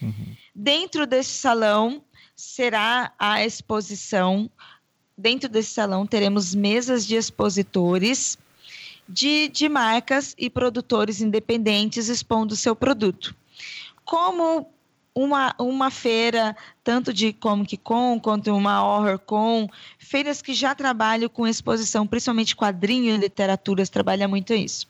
[0.01, 0.35] Uhum.
[0.53, 2.03] Dentro desse salão
[2.35, 4.49] será a exposição.
[5.17, 8.37] Dentro desse salão teremos mesas de expositores
[9.07, 13.35] de, de marcas e produtores independentes expondo seu produto.
[14.03, 14.71] Como
[15.17, 19.67] uma, uma feira, tanto de Comic Con quanto uma Horror Con,
[19.97, 24.87] feiras que já trabalham com exposição, principalmente quadrinho e literaturas, trabalha muito isso.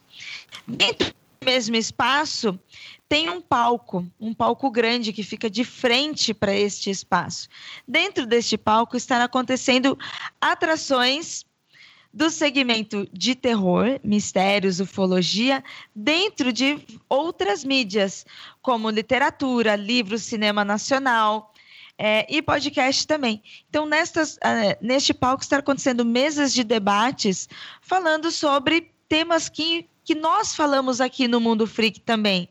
[0.68, 2.60] Dentro do mesmo espaço,
[3.08, 7.48] tem um palco, um palco grande que fica de frente para este espaço.
[7.88, 9.98] Dentro deste palco estará acontecendo
[10.42, 11.46] atrações
[12.18, 15.64] do segmento de terror, mistérios, ufologia,
[15.96, 18.26] dentro de outras mídias,
[18.60, 21.54] como literatura, livros, cinema nacional.
[22.00, 23.42] É, e podcast também.
[23.70, 27.50] Então, nestas, uh, neste palco está acontecendo mesas de debates
[27.82, 32.50] falando sobre temas que, que nós falamos aqui no Mundo Freak também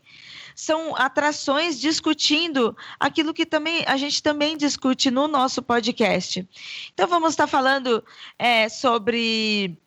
[0.57, 6.49] são atrações discutindo aquilo que também a gente também discute no nosso podcast.
[6.95, 8.03] Então vamos estar falando
[8.39, 9.79] é, sobre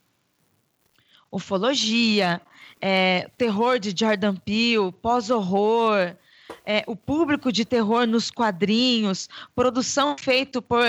[1.31, 2.39] ufologia,
[2.79, 6.15] é, terror de Jordan Peele, pós-horror,
[6.65, 10.83] é, o público de terror nos quadrinhos, produção feita por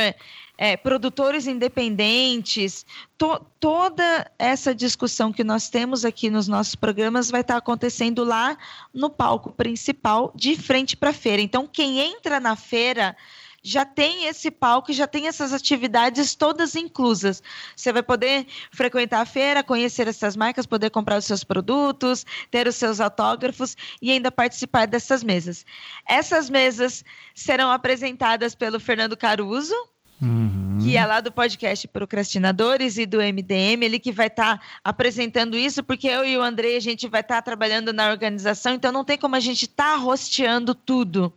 [0.59, 2.85] é, produtores independentes,
[3.17, 8.59] to, toda essa discussão que nós temos aqui nos nossos programas vai estar acontecendo lá
[8.93, 11.41] no palco principal, de frente para a feira.
[11.41, 13.17] Então, quem entra na feira
[13.63, 17.43] já tem esse palco, já tem essas atividades todas inclusas.
[17.77, 22.67] Você vai poder frequentar a feira, conhecer essas marcas, poder comprar os seus produtos, ter
[22.67, 25.65] os seus autógrafos e ainda participar dessas mesas.
[26.09, 27.05] Essas mesas
[27.35, 29.75] serão apresentadas pelo Fernando Caruso,
[30.23, 30.79] Uhum.
[30.83, 35.57] que é lá do podcast Procrastinadores e do MDM, ele que vai estar tá apresentando
[35.57, 38.93] isso, porque eu e o André, a gente vai estar tá trabalhando na organização, então
[38.93, 41.33] não tem como a gente estar tá rosteando tudo.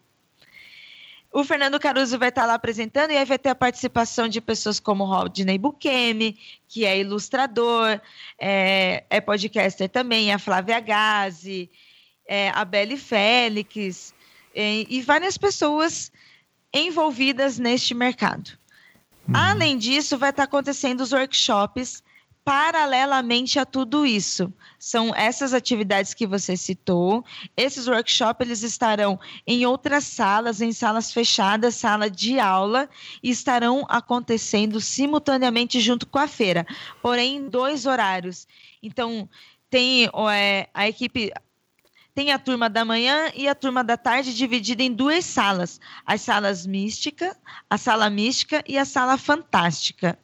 [1.34, 4.80] O Fernando Caruso vai estar lá apresentando e aí vai ter a participação de pessoas
[4.80, 6.38] como Rodney Bukemi,
[6.68, 8.00] que é ilustrador,
[8.38, 11.72] é, é podcaster também, a Flávia Gazi,
[12.28, 14.14] é, a Belle Félix,
[14.54, 16.12] é, e várias pessoas
[16.72, 18.52] envolvidas neste mercado.
[19.28, 19.36] Uhum.
[19.36, 22.04] Além disso, vai estar acontecendo os workshops
[22.44, 24.52] paralelamente a tudo isso.
[24.78, 27.24] São essas atividades que você citou.
[27.56, 32.90] Esses workshops eles estarão em outras salas, em salas fechadas, sala de aula,
[33.22, 36.66] e estarão acontecendo simultaneamente junto com a feira,
[37.02, 38.48] porém em dois horários.
[38.82, 39.30] Então,
[39.70, 41.32] tem é, a equipe
[42.14, 46.22] tem a turma da manhã e a turma da tarde dividida em duas salas: as
[46.22, 47.36] salas mística,
[47.70, 50.20] a sala mística e a sala fantástica.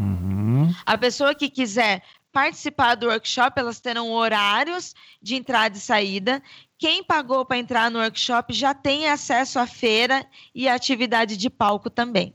[0.00, 0.74] Uhum.
[0.86, 2.02] A pessoa que quiser
[2.32, 6.42] participar do workshop, elas terão horários de entrada e saída.
[6.78, 10.24] Quem pagou para entrar no workshop já tem acesso à feira
[10.54, 12.34] e à atividade de palco também.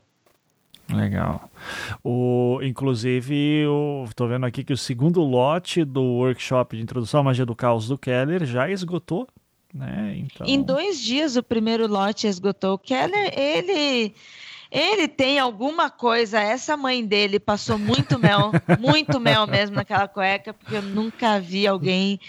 [0.87, 1.49] Legal.
[2.03, 3.63] O, inclusive,
[4.07, 7.87] estou vendo aqui que o segundo lote do workshop de introdução à magia do caos
[7.87, 9.27] do Keller já esgotou.
[9.73, 10.17] Né?
[10.17, 10.45] Então...
[10.45, 12.75] Em dois dias o primeiro lote esgotou.
[12.75, 14.13] O Keller, ele
[14.75, 16.39] ele tem alguma coisa.
[16.39, 21.65] Essa mãe dele passou muito mel, muito mel mesmo naquela cueca, porque eu nunca vi
[21.65, 22.19] alguém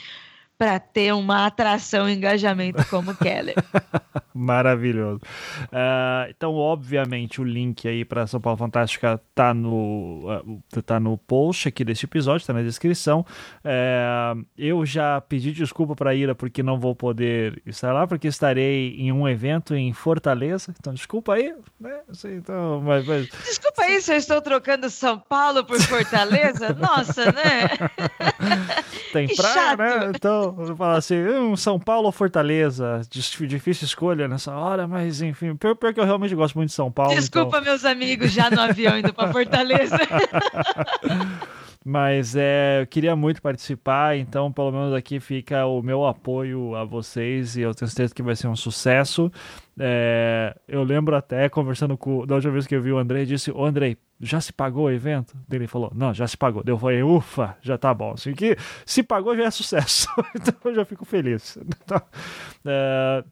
[0.58, 3.54] para ter uma atração e engajamento como Keller.
[4.36, 5.20] Maravilhoso.
[5.64, 11.16] Uh, então, obviamente, o link aí para São Paulo Fantástica tá no, uh, tá no
[11.16, 13.24] post aqui deste episódio, tá na descrição.
[13.64, 18.94] Uh, eu já pedi desculpa para Ira porque não vou poder estar lá, porque estarei
[18.98, 20.74] em um evento em Fortaleza.
[20.78, 22.00] Então, desculpa aí, né?
[22.10, 23.28] Assim, então, mas, mas...
[23.28, 26.74] Desculpa aí se eu estou trocando São Paulo por Fortaleza.
[26.78, 27.68] Nossa, né?
[29.12, 30.12] Tem praia, né?
[30.14, 35.54] Então, Vou falar assim, um São Paulo ou Fortaleza, difícil escolha nessa hora, mas enfim,
[35.56, 37.14] pior, pior que eu realmente gosto muito de São Paulo.
[37.14, 37.62] Desculpa, então...
[37.62, 39.96] meus amigos, já no avião indo para Fortaleza.
[41.88, 46.84] Mas é, eu queria muito participar, então pelo menos aqui fica o meu apoio a
[46.84, 49.30] vocês e eu tenho certeza que vai ser um sucesso.
[49.78, 53.50] É, eu lembro até conversando com da última vez que eu vi o André, disse:
[53.50, 55.36] Ô André, já se pagou o evento?
[55.50, 56.62] Ele falou: Não, já se pagou.
[56.66, 58.12] Eu falei: Ufa, já tá bom.
[58.12, 61.58] Assim, que se pagou já é sucesso, então eu já fico feliz.
[61.58, 62.00] Então,
[62.64, 63.24] é,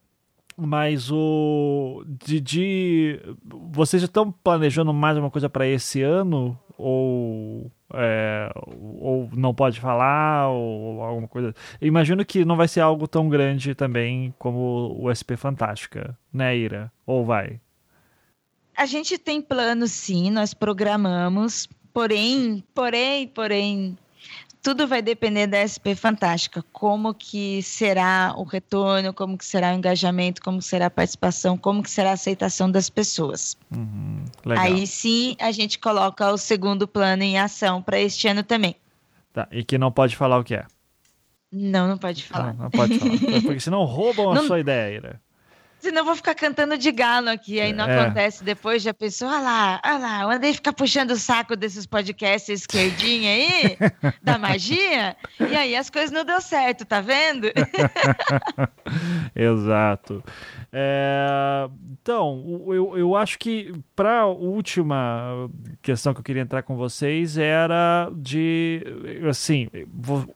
[0.55, 8.51] mas o de, de vocês estão planejando mais uma coisa para esse ano ou é,
[8.79, 11.53] ou não pode falar ou alguma coisa.
[11.79, 16.55] Eu imagino que não vai ser algo tão grande também como o SP Fantástica, né,
[16.57, 16.91] Ira?
[17.05, 17.59] Ou vai?
[18.75, 23.97] A gente tem plano, sim, nós programamos, porém, porém, porém,
[24.65, 29.75] tudo vai depender da SP Fantástica, como que será o retorno, como que será o
[29.75, 33.55] engajamento, como será a participação, como que será a aceitação das pessoas.
[33.71, 34.25] Uhum,
[34.57, 38.75] Aí sim a gente coloca o segundo plano em ação para este ano também.
[39.31, 40.65] Tá, e que não pode falar o que é.
[41.51, 42.55] Não, não pode falar.
[42.55, 43.11] Não, não pode falar,
[43.45, 45.21] porque senão roubam a sua ideia, Ira.
[45.85, 47.99] Senão eu vou ficar cantando de galo aqui, aí não é.
[47.99, 51.85] acontece depois, já pensou, olha lá, olha lá, o Andrei fica puxando o saco desses
[51.85, 53.77] podcasts esquerdinha aí,
[54.23, 57.51] da magia, e aí as coisas não deu certo, tá vendo?
[59.37, 60.23] Exato.
[60.77, 65.49] É, então, eu, eu acho que para a última
[65.81, 68.83] questão que eu queria entrar com vocês era de,
[69.29, 69.69] assim,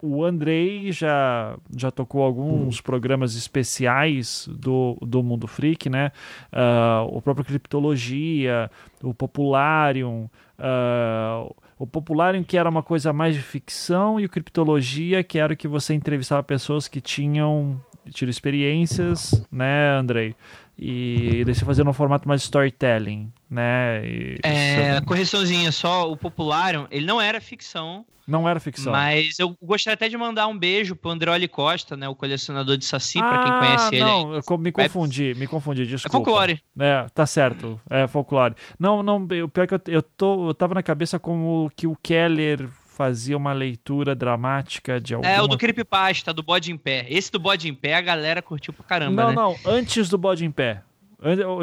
[0.00, 6.10] o Andrei já, já tocou alguns programas especiais do, do Mundo Freak, né?
[6.50, 8.70] Uh, o próprio Criptologia,
[9.02, 10.26] o Popularium,
[10.58, 15.52] uh, o Popularium que era uma coisa mais de ficção e o Criptologia que era
[15.52, 17.78] o que você entrevistava pessoas que tinham
[18.10, 20.34] tido experiências, né, Andrei?
[20.78, 24.02] E daí você fazia um formato mais storytelling, né?
[24.02, 25.04] E, é, você...
[25.04, 28.06] correçãozinha só, o Popularium, ele não era ficção.
[28.26, 28.92] Não era ficção.
[28.92, 32.84] Mas eu gostaria até de mandar um beijo pro Andreoli Costa, né, o colecionador de
[32.84, 34.04] Saci, ah, para quem conhece ele.
[34.04, 36.16] Não, eu me confundi, me confundi, desculpa.
[36.16, 36.62] É folclore.
[36.78, 38.54] É, tá certo, é folclore.
[38.78, 41.86] Não, não, o pior é que eu, eu, tô, eu tava na cabeça como que
[41.86, 42.68] o Keller
[43.00, 45.32] fazia uma leitura dramática de alguma...
[45.32, 47.06] É, o do Creepypasta, do Bode em Pé.
[47.08, 49.34] Esse do Bode em Pé a galera curtiu pra caramba, não, né?
[49.64, 50.82] Não, antes do Bode em Pé.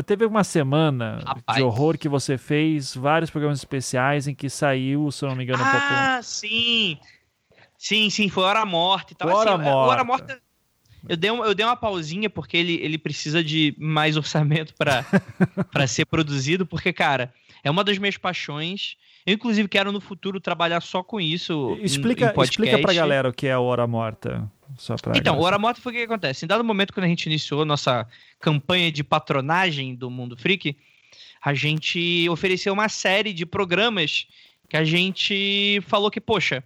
[0.03, 1.57] Teve uma semana Rapaz.
[1.57, 5.43] de horror que você fez vários programas especiais em que saiu, se eu não me
[5.43, 5.87] engano, ah, um pouco.
[5.91, 6.97] Ah, sim.
[7.77, 9.29] Sim, sim, foi Hora Morta e tal.
[9.29, 9.91] Hora assim, Morta.
[9.91, 10.41] Hora Morta.
[11.07, 15.85] Eu dei, um, eu dei uma pausinha porque ele, ele precisa de mais orçamento para
[15.87, 17.31] ser produzido, porque, cara,
[17.63, 18.97] é uma das minhas paixões.
[19.27, 21.77] Eu, inclusive, quero no futuro trabalhar só com isso.
[21.81, 24.49] Explica, em, explica pra galera o que é a Hora Morta.
[25.17, 26.45] então, Hora Morta foi o que acontece.
[26.45, 28.07] Em dado momento, quando a gente iniciou nossa
[28.39, 30.77] campanha de patronagem do Mundo Freak,
[31.43, 34.27] a gente ofereceu uma série de programas
[34.69, 36.63] que a gente falou que, poxa,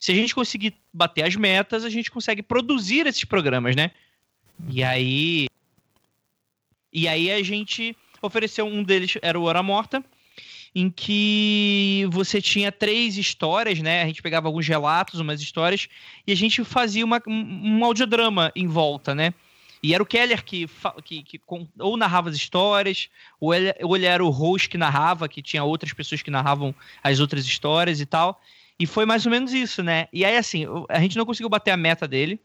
[0.00, 3.92] se a gente conseguir bater as metas, a gente consegue produzir esses programas, né?
[4.68, 5.46] E aí.
[6.92, 10.04] E aí a gente ofereceu um deles, era o Hora Morta,
[10.74, 14.02] em que você tinha três histórias, né?
[14.02, 15.88] A gente pegava alguns relatos, umas histórias,
[16.26, 19.34] e a gente fazia uma, um, audiodrama em volta, né?
[19.82, 20.68] E era o Keller que,
[21.04, 21.40] que, que
[21.78, 23.08] ou narrava as histórias,
[23.40, 26.74] ou ele, ou ele era o host que narrava, que tinha outras pessoas que narravam
[27.02, 28.40] as outras histórias e tal.
[28.78, 30.06] E foi mais ou menos isso, né?
[30.12, 32.38] E aí, assim, a gente não conseguiu bater a meta dele.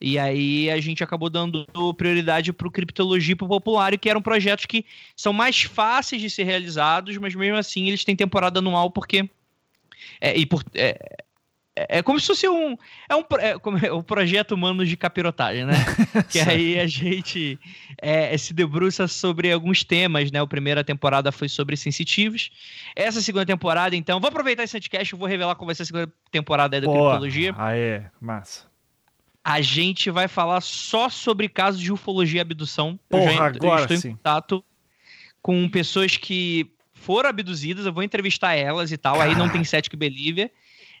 [0.00, 1.66] E aí a gente acabou dando
[1.96, 4.84] prioridade para o Criptologia e para o Popular, que eram projetos que
[5.16, 9.28] são mais fáceis de ser realizados, mas mesmo assim eles têm temporada anual porque.
[10.20, 11.18] É, e por, é,
[11.74, 12.76] é, é como se fosse um.
[13.08, 15.74] É um é, como, é, o projeto Humanos de Capirotagem, né?
[16.30, 17.58] que aí a gente
[18.00, 20.40] é, se debruça sobre alguns temas, né?
[20.40, 22.50] A primeira temporada foi sobre sensitivos.
[22.94, 24.20] Essa segunda temporada, então.
[24.20, 27.54] Vou aproveitar esse podcast e vou revelar qual vai ser a segunda temporada da Criptologia.
[27.58, 28.68] Ah, é, massa
[29.48, 33.00] a gente vai falar só sobre casos de ufologia e abdução.
[33.08, 34.08] Porra, eu já agora estou sim.
[34.08, 34.62] em contato
[35.40, 39.30] com pessoas que foram abduzidas, eu vou entrevistar elas e tal, Cara.
[39.30, 40.50] aí não tem cético e believer.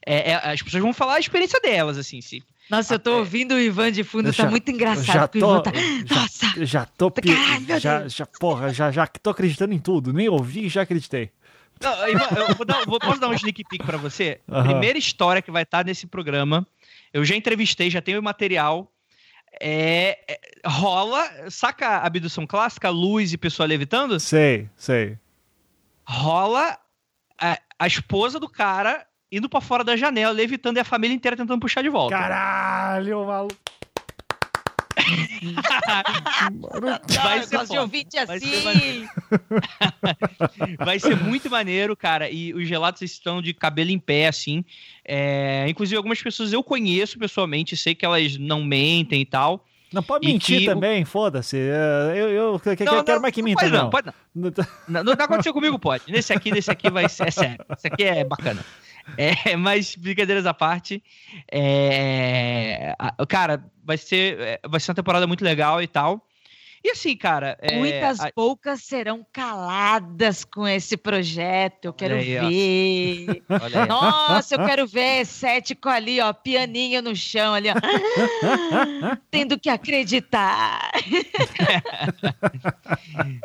[0.06, 2.42] É, é, as pessoas vão falar a experiência delas, assim, se...
[2.70, 3.16] Nossa, eu tô é.
[3.16, 5.14] ouvindo o Ivan de fundo, tá já, tá muito engraçado.
[5.14, 5.72] Já tô, tá...
[6.08, 6.64] Nossa!
[6.64, 10.10] Já tô, Caralho, já, já, porra, já, já tô acreditando em tudo.
[10.10, 11.30] Nem ouvi e já acreditei.
[11.80, 14.40] Não, Ivan, eu vou dar, vou, posso dar um sneak peek pra você?
[14.48, 16.66] A primeira história que vai estar nesse programa
[17.12, 18.92] eu já entrevistei, já tenho material.
[19.60, 24.20] É, é, rola, saca a abdução clássica, luz e pessoa levitando?
[24.20, 25.18] Sei, sei.
[26.06, 26.78] Rola
[27.40, 31.36] a, a esposa do cara indo para fora da janela, levitando e a família inteira
[31.36, 32.16] tentando puxar de volta.
[32.16, 33.56] Caralho, maluco.
[37.22, 38.62] Vai ser de ouvinte assim.
[38.62, 39.08] Vai ser,
[40.84, 42.30] vai ser, muito maneiro, cara.
[42.30, 44.64] E os gelatos estão de cabelo em pé, assim.
[45.04, 45.66] É...
[45.68, 49.64] Inclusive, algumas pessoas eu conheço pessoalmente, sei que elas não mentem e tal.
[49.92, 51.56] Não pode mentir também, foda-se.
[51.56, 53.90] É, eu, eu, eu, não, quero mais que minta, pode não.
[53.90, 54.52] Pode não.
[54.86, 56.04] não, não, não aconteceu comigo, pode.
[56.08, 57.64] Nesse aqui, nesse aqui vai ser é sério.
[57.74, 58.62] Esse aqui é bacana.
[59.16, 61.02] É, mas brincadeiras à parte,
[61.50, 62.94] é,
[63.26, 66.27] cara, vai ser, é, vai ser uma temporada muito legal e tal.
[66.84, 67.56] E assim, cara.
[67.60, 68.30] É, Muitas a...
[68.34, 71.86] bocas serão caladas com esse projeto.
[71.86, 73.42] Eu quero aí, ver.
[73.88, 77.74] Nossa, eu quero ver Cético ali, ó, pianinho no chão ali, ó.
[79.30, 80.90] tendo que acreditar.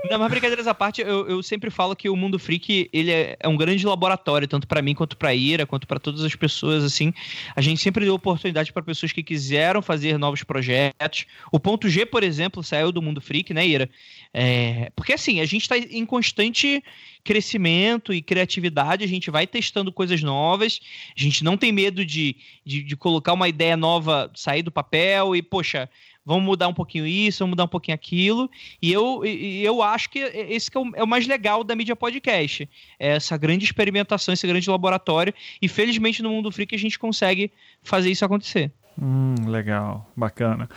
[0.10, 3.38] Não, mas brincadeiras à parte, eu, eu sempre falo que o Mundo Freak ele é,
[3.40, 6.84] é um grande laboratório, tanto para mim quanto para Ira, quanto para todas as pessoas.
[6.84, 7.14] Assim,
[7.56, 11.26] a gente sempre deu oportunidade para pessoas que quiseram fazer novos projetos.
[11.52, 13.90] O ponto G, por exemplo, saiu do Mundo Freak, né, Ira?
[14.34, 16.84] É, porque assim, a gente está em constante
[17.24, 20.80] crescimento e criatividade, a gente vai testando coisas novas,
[21.18, 22.36] a gente não tem medo de,
[22.66, 25.90] de, de colocar uma ideia nova, sair do papel e, poxa,
[26.26, 28.50] vamos mudar um pouquinho isso, vamos mudar um pouquinho aquilo.
[28.82, 31.96] E eu, eu acho que esse que é, o, é, o, mais legal da mídia
[31.96, 32.68] podcast.
[33.00, 35.34] É essa grande experimentação, esse grande laboratório.
[35.62, 37.52] E felizmente no Mundo Freak a gente consegue
[37.82, 38.72] fazer isso acontecer.
[39.00, 40.70] Hum, legal, bacana.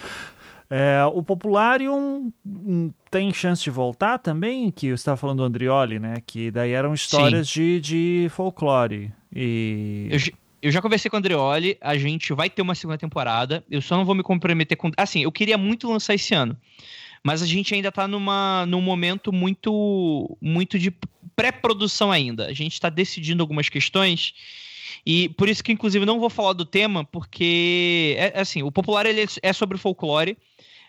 [0.68, 2.32] É, o Popularium
[3.10, 4.70] tem chance de voltar também?
[4.70, 6.14] Que você estava falando do Andrioli, né?
[6.26, 9.12] Que daí eram histórias de, de folclore.
[9.34, 10.08] E...
[10.10, 10.18] Eu,
[10.62, 13.64] eu já conversei com o Andrioli, a gente vai ter uma segunda temporada.
[13.70, 14.90] Eu só não vou me comprometer com.
[14.96, 16.56] Assim, eu queria muito lançar esse ano.
[17.22, 20.92] Mas a gente ainda está numa, num momento muito, muito de
[21.34, 22.46] pré-produção ainda.
[22.46, 24.34] A gente está decidindo algumas questões.
[25.04, 28.72] E por isso que, inclusive, não vou falar do tema, porque, é, é assim, o
[28.72, 30.36] Popular ele é sobre folclore.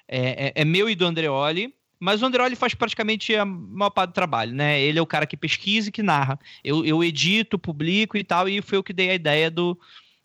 [0.07, 4.11] É, é, é, meu e do Andreoli, mas o Andreoli faz praticamente a maior parte
[4.11, 4.79] do trabalho, né?
[4.79, 6.39] Ele é o cara que pesquisa e que narra.
[6.63, 9.77] Eu, eu edito, publico e tal, e foi o que dei a ideia do,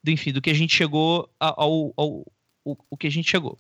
[0.03, 2.33] do enfim, do que a gente chegou ao, ao, ao
[2.65, 3.59] o que a gente chegou.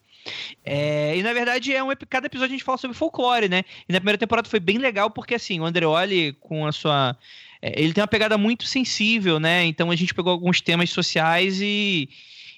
[0.65, 3.65] É, e na verdade é um cada episódio a gente fala sobre folclore, né?
[3.89, 7.17] E na primeira temporada foi bem legal porque assim, o Andreoli com a sua
[7.61, 9.65] é, ele tem uma pegada muito sensível, né?
[9.65, 12.09] Então a gente pegou alguns temas sociais e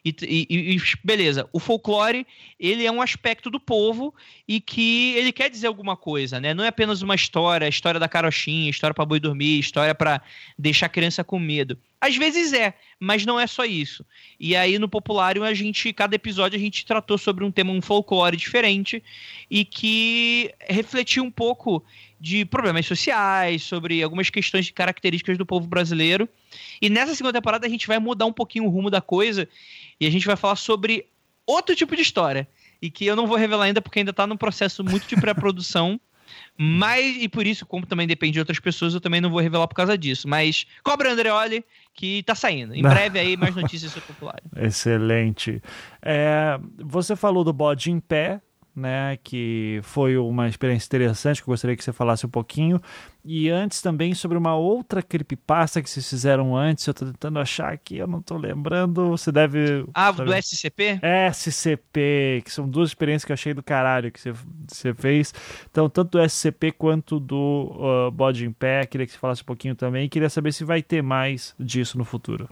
[0.05, 2.27] e, e, e, beleza, o folclore,
[2.61, 4.15] ele é um aspecto do povo
[4.47, 6.53] e que ele quer dizer alguma coisa, né?
[6.53, 10.21] Não é apenas uma história, história da carochinha, história para boi dormir, história para
[10.59, 11.79] deixar a criança com medo.
[11.99, 14.05] Às vezes é, mas não é só isso.
[14.39, 17.81] E aí no Populário a gente, cada episódio a gente tratou sobre um tema, um
[17.81, 19.03] folclore diferente
[19.51, 21.83] e que refletiu um pouco
[22.25, 26.27] de problemas sociais, sobre algumas questões de características do povo brasileiro.
[26.81, 29.47] E nessa segunda temporada a gente vai mudar um pouquinho o rumo da coisa
[30.01, 31.05] e a gente vai falar sobre
[31.47, 32.49] outro tipo de história.
[32.81, 36.01] E que eu não vou revelar ainda porque ainda está num processo muito de pré-produção.
[36.57, 39.69] Mas, e por isso, como também depende de outras pessoas, eu também não vou revelar
[39.69, 40.27] por causa disso.
[40.27, 42.75] Mas cobra Andreoli, que tá saindo.
[42.75, 44.41] Em breve aí, mais notícias sobre Popular.
[44.57, 45.63] Excelente.
[46.01, 48.41] É, você falou do bode em pé,
[48.75, 52.81] né, que foi uma experiência interessante, que eu gostaria que você falasse um pouquinho.
[53.25, 57.73] E antes também sobre uma outra creepypasta que vocês fizeram antes, eu estou tentando achar
[57.73, 59.87] aqui, eu não estou lembrando, você deve...
[59.95, 60.25] Ah, sabe?
[60.25, 61.01] do SCP?
[61.33, 64.33] SCP, que são duas experiências que eu achei do caralho que você,
[64.69, 65.33] você fez.
[65.71, 69.47] Então, tanto do SCP quanto do uh, Bode em Pé, queria que você falasse um
[69.47, 72.49] pouquinho também, e queria saber se vai ter mais disso no futuro.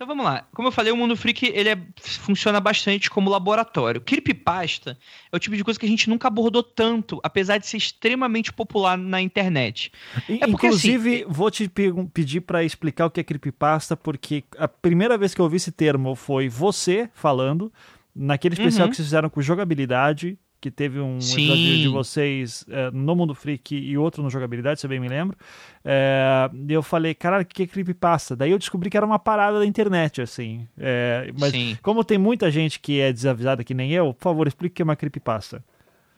[0.00, 0.46] Então vamos lá.
[0.54, 4.00] Como eu falei, o Mundo Freak ele é, funciona bastante como laboratório.
[4.00, 4.96] Creepypasta
[5.30, 8.50] é o tipo de coisa que a gente nunca abordou tanto, apesar de ser extremamente
[8.50, 9.92] popular na internet.
[10.26, 11.70] É porque, Inclusive, assim, vou te
[12.14, 15.70] pedir para explicar o que é creepypasta, porque a primeira vez que eu ouvi esse
[15.70, 17.70] termo foi você falando,
[18.16, 18.90] naquele especial uhum.
[18.92, 21.44] que vocês fizeram com jogabilidade, que teve um Sim.
[21.44, 25.08] episódio de vocês é, no Mundo Freak e outro no Jogabilidade, se eu bem me
[25.08, 25.36] lembro.
[25.84, 28.36] É, eu falei, caralho, o que é creepypasta?
[28.36, 30.68] Daí eu descobri que era uma parada da internet, assim.
[30.78, 31.78] É, mas Sim.
[31.82, 34.82] como tem muita gente que é desavisada que nem eu, por favor, explique o que
[34.82, 35.64] é uma creepypasta.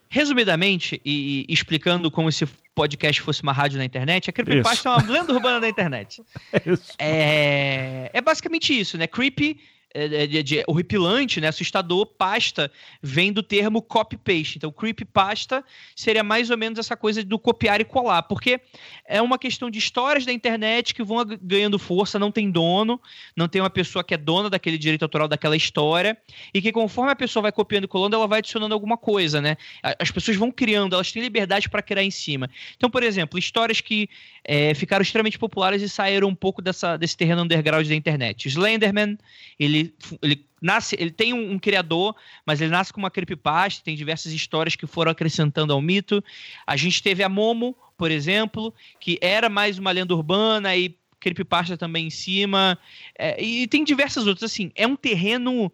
[0.09, 4.89] Resumidamente, e, e explicando como se podcast fosse uma rádio na internet, a creepypasta isso.
[4.89, 6.23] é uma lenda urbana da internet.
[6.99, 9.07] É, é, é basicamente isso, né?
[9.07, 9.59] Creepy
[9.95, 12.71] é, de, de, horripilante, né, assustador, pasta,
[13.03, 14.59] vem do termo copy-paste.
[14.59, 15.65] Então, creepypasta
[15.95, 18.61] seria mais ou menos essa coisa do copiar e colar, porque
[19.07, 23.01] é uma questão de histórias da internet que vão ganhando força, não tem dono,
[23.37, 26.17] não tem uma pessoa que é dona daquele direito autoral daquela história,
[26.53, 29.57] e que conforme a pessoa vai copiando e colando, ela vai adicionando alguma coisa, né?
[29.99, 32.49] As pessoas vão criando, elas têm liberdade para criar em cima.
[32.77, 34.09] Então, por exemplo, histórias que
[34.45, 38.49] é, ficaram extremamente populares e saíram um pouco dessa, desse terreno underground da internet.
[38.49, 39.19] Slenderman,
[39.59, 39.82] ele,
[40.21, 42.15] ele nasce, ele tem um, um, criador,
[42.47, 46.23] mas ele nasce com uma creepypasta, tem diversas histórias que foram acrescentando ao mito.
[46.67, 51.77] A gente teve a Momo, por exemplo, que era mais uma lenda urbana e creepypasta
[51.77, 52.79] também em cima.
[53.19, 54.51] É, e tem diversas outras.
[54.51, 55.73] Assim, é um terreno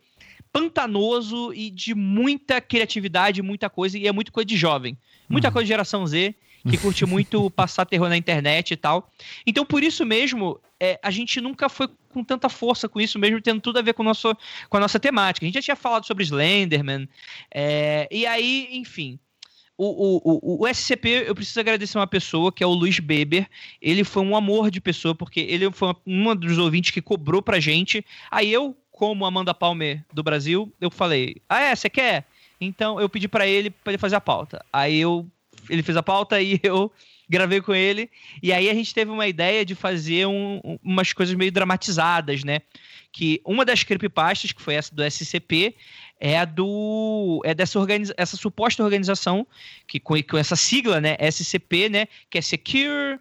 [0.53, 4.97] pantanoso e de muita criatividade, muita coisa, e é muito coisa de jovem.
[5.29, 5.53] Muita uhum.
[5.53, 6.35] coisa de geração Z
[6.69, 9.11] que curte muito passar terror na internet e tal.
[9.47, 13.41] Então, por isso mesmo, é, a gente nunca foi com tanta força com isso mesmo,
[13.41, 14.37] tendo tudo a ver com, o nosso,
[14.69, 15.45] com a nossa temática.
[15.45, 17.09] A gente já tinha falado sobre Slenderman,
[17.53, 19.19] é, e aí, enfim.
[19.77, 23.49] o, o, o, SCP, eu preciso agradecer uma pessoa, que é o Luiz Beber.
[23.81, 27.61] Ele foi um amor de pessoa, porque ele foi uma, dos ouvintes que cobrou pra
[27.61, 28.05] gente.
[28.31, 31.77] Aí eu, como Amanda Palmer do Brasil, eu falei: Ah, é?
[31.77, 32.27] Você quer?
[32.61, 34.65] Então eu pedi para ele para ele fazer a pauta.
[34.73, 35.27] Aí eu
[35.69, 36.93] ele fez a pauta e eu
[37.29, 38.11] gravei com ele.
[38.43, 42.61] E aí a gente teve uma ideia de fazer um, umas coisas meio dramatizadas, né?
[43.13, 45.75] Que uma das creepypastas, que foi essa do SCP,
[46.21, 49.47] é a do é dessa organiza, essa suposta organização
[49.87, 53.19] que com, com essa sigla, né, SCP, né, que é Secure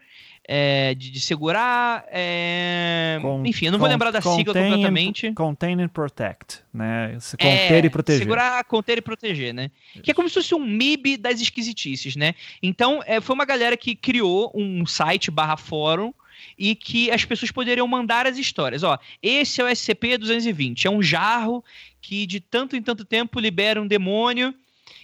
[0.47, 2.05] é, de, de, segurar.
[2.09, 3.19] É...
[3.45, 5.33] Enfim, eu não vou lembrar da sigla completamente.
[5.33, 7.17] Contain and Protect, né?
[7.19, 8.21] Se conter é, e proteger.
[8.21, 9.69] Segurar, conter e proteger, né?
[10.01, 12.33] Que é como se fosse um MIB das esquisitices, né?
[12.63, 16.13] Então, é, foi uma galera que criou um site barra fórum
[16.57, 18.83] e que as pessoas poderiam mandar as histórias.
[18.83, 21.63] Ó, esse é o SCP-220, é um jarro
[21.99, 24.53] que de tanto em tanto tempo libera um demônio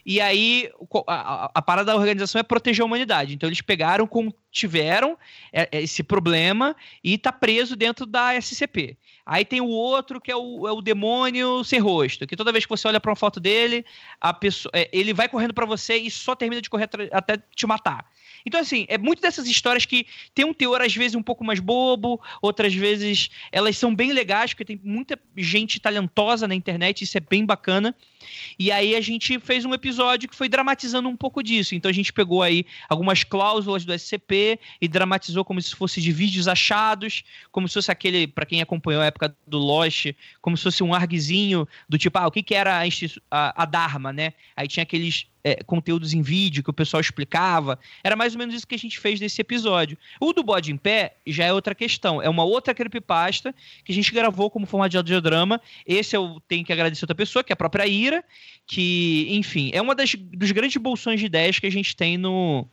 [0.06, 0.70] e aí
[1.08, 3.34] a, a, parada da organização é proteger a humanidade.
[3.34, 4.10] Então eles pegaram,
[4.52, 5.18] tiveram
[5.52, 8.98] é, é, esse problema e tá preso dentro da SCP.
[9.26, 12.66] Aí tem o outro que é o, é o demônio sem rosto, que toda vez
[12.66, 13.86] que você olha para uma foto dele,
[14.20, 17.66] a pessoa, é, ele vai correndo para você e só termina de correr até te
[17.66, 18.06] matar.
[18.46, 21.60] Então, assim, é muito dessas histórias que tem um teor, às vezes, um pouco mais
[21.60, 27.18] bobo, outras vezes elas são bem legais, porque tem muita gente talentosa na internet, isso
[27.18, 27.96] é bem bacana.
[28.58, 31.76] E aí a gente fez um episódio que foi dramatizando um pouco disso.
[31.76, 36.12] Então a gente pegou aí algumas cláusulas do SCP e dramatizou como se fosse de
[36.12, 40.08] vídeos achados, como se fosse aquele, para quem acompanhou a época do Lost,
[40.42, 42.84] como se fosse um argzinho do tipo, ah, o que, que era a,
[43.32, 44.34] a, a Dharma, né?
[44.56, 47.78] Aí tinha aqueles é, conteúdos em vídeo que o pessoal explicava.
[48.04, 49.98] Era mais ou menos isso que a gente fez nesse episódio.
[50.20, 52.22] O do Bode em Pé já é outra questão.
[52.22, 55.60] É uma outra creepypasta que a gente gravou como formato de audiodrama.
[55.86, 58.13] Esse eu tenho que agradecer outra pessoa, que é a própria Ira,
[58.68, 62.68] que, enfim, é uma das dos grandes bolsões de ideias que a gente tem no,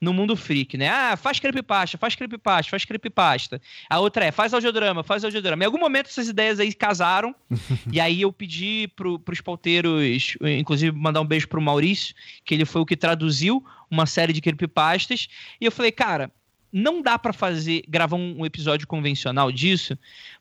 [0.00, 0.88] no mundo freak, né?
[0.88, 3.60] Ah, faz creepypasta, faz creepypasta, faz creepypasta.
[3.88, 5.62] A outra é, faz audiodrama, faz audiodrama.
[5.62, 7.34] Em algum momento essas ideias aí casaram,
[7.92, 12.14] e aí eu pedi pro, pros pauteiros, inclusive mandar um beijo pro Maurício,
[12.44, 15.28] que ele foi o que traduziu uma série de creepypastas,
[15.60, 16.30] e eu falei, cara,
[16.72, 19.98] não dá para fazer gravar um, episódio convencional disso,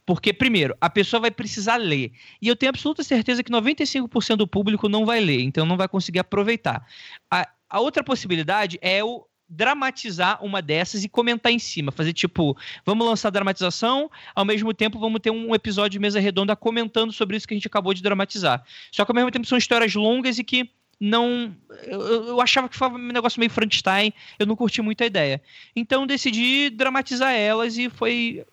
[0.08, 2.14] porque primeiro, a pessoa vai precisar ler.
[2.42, 5.86] E eu tenho absoluta certeza que 95% do público não vai ler, então não vai
[5.86, 6.88] conseguir aproveitar.
[7.30, 12.58] A, a outra possibilidade é o dramatizar uma dessas e comentar em cima, fazer tipo,
[12.86, 17.36] vamos lançar dramatização, ao mesmo tempo vamos ter um episódio de mesa redonda comentando sobre
[17.36, 18.64] isso que a gente acabou de dramatizar.
[18.90, 21.54] Só que ao mesmo tempo são histórias longas e que não.
[21.84, 25.42] Eu, eu achava que foi um negócio meio Frankenstein, eu não curti muito a ideia.
[25.76, 28.46] Então decidi dramatizar elas e foi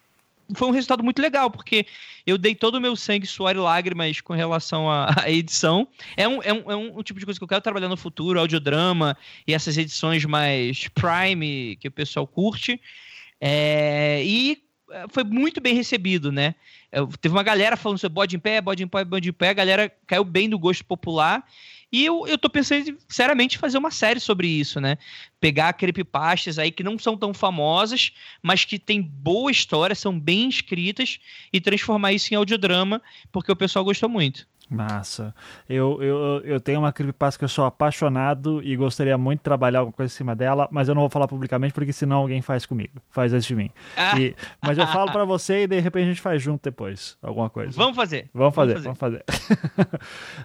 [0.52, 1.86] foi um resultado muito legal, porque
[2.26, 5.88] eu dei todo o meu sangue, suor e lágrimas com relação à, edição.
[6.16, 8.38] É um, é, um, é um tipo de coisa que eu quero trabalhar no futuro,
[8.38, 9.16] audiodrama
[9.46, 12.80] e essas edições mais prime que o pessoal curte.
[13.40, 16.54] É, e é, foi muito bem recebido, né?
[16.92, 19.48] Eu, teve uma galera falando sobre bode em pé, bode em pé, bode em pé,
[19.48, 21.44] a galera caiu bem do gosto popular.
[21.94, 24.98] E eu, eu tô pensando seriamente fazer uma série sobre isso, né?
[25.38, 28.10] Pegar creepypastas aí que não são tão famosas,
[28.42, 31.20] mas que tem boa história, são bem escritas
[31.52, 33.00] e transformar isso em audiodrama,
[33.30, 34.44] porque o pessoal gostou muito.
[34.70, 35.34] Massa.
[35.68, 39.80] Eu, eu, eu tenho uma creepypasta que eu sou apaixonado e gostaria muito de trabalhar
[39.80, 42.64] alguma coisa em cima dela, mas eu não vou falar publicamente porque senão alguém faz
[42.64, 43.70] comigo, faz antes de mim.
[43.96, 44.18] Ah.
[44.18, 47.50] E, mas eu falo para você e de repente a gente faz junto depois, alguma
[47.50, 47.72] coisa.
[47.76, 48.28] Vamos fazer.
[48.32, 49.24] Vamos fazer, vamos fazer.
[49.26, 49.38] Vamos
[49.76, 50.00] fazer.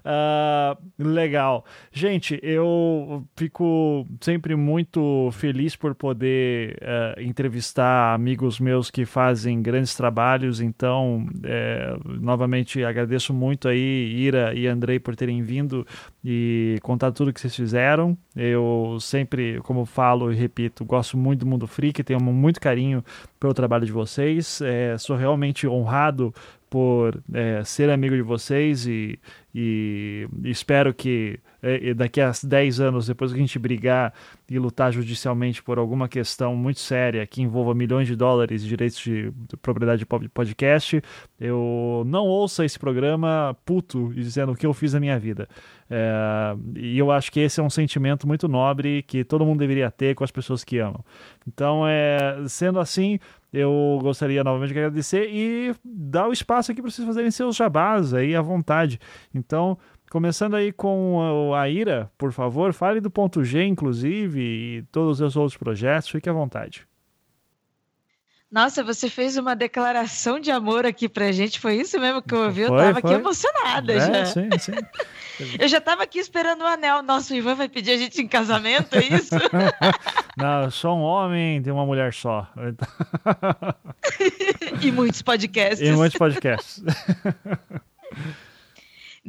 [0.05, 1.65] uh, legal.
[1.91, 9.95] Gente, eu fico sempre muito feliz por poder uh, entrevistar amigos meus que fazem grandes
[9.95, 15.85] trabalhos, então, é, novamente agradeço muito aí Ira e Andrei por terem vindo
[16.23, 18.17] e contado tudo que vocês fizeram.
[18.35, 23.03] Eu sempre, como falo e repito, gosto muito do Mundo Freak, tenho muito carinho
[23.39, 24.61] pelo trabalho de vocês.
[24.61, 26.33] É, sou realmente honrado
[26.69, 29.19] por é, ser amigo de vocês e,
[29.53, 34.13] e espero que é, daqui a 10 anos, depois que a gente brigar
[34.49, 38.99] e lutar judicialmente por alguma questão muito séria que envolva milhões de dólares de direitos
[38.99, 41.01] de, de propriedade de podcast,
[41.39, 45.47] eu não ouça esse programa puto e dizendo o que eu fiz na minha vida.
[45.89, 49.89] É, e eu acho que esse é um sentimento muito nobre que todo mundo deveria
[49.89, 51.03] ter com as pessoas que amam.
[51.47, 53.19] Então, é, sendo assim,
[53.51, 58.13] eu gostaria novamente de agradecer e dar o espaço aqui para vocês fazerem seus jabás
[58.13, 58.99] aí à vontade.
[59.39, 59.77] Então,
[60.11, 65.17] começando aí com a Ira, por favor, fale do ponto G, inclusive, e todos os
[65.17, 66.87] seus outros projetos, fique à vontade.
[68.51, 72.45] Nossa, você fez uma declaração de amor aqui pra gente, foi isso mesmo que eu
[72.45, 72.61] ouvi?
[72.61, 73.11] Eu tava foi.
[73.11, 74.25] aqui emocionada É, já.
[74.25, 74.71] sim, sim.
[75.57, 77.01] Eu já tava aqui esperando o anel.
[77.01, 79.35] Nossa, o Ivan vai pedir a gente em casamento, é isso?
[80.35, 82.45] Não, eu sou um homem de uma mulher só.
[84.81, 85.87] e muitos podcasts.
[85.87, 86.83] E muitos podcasts.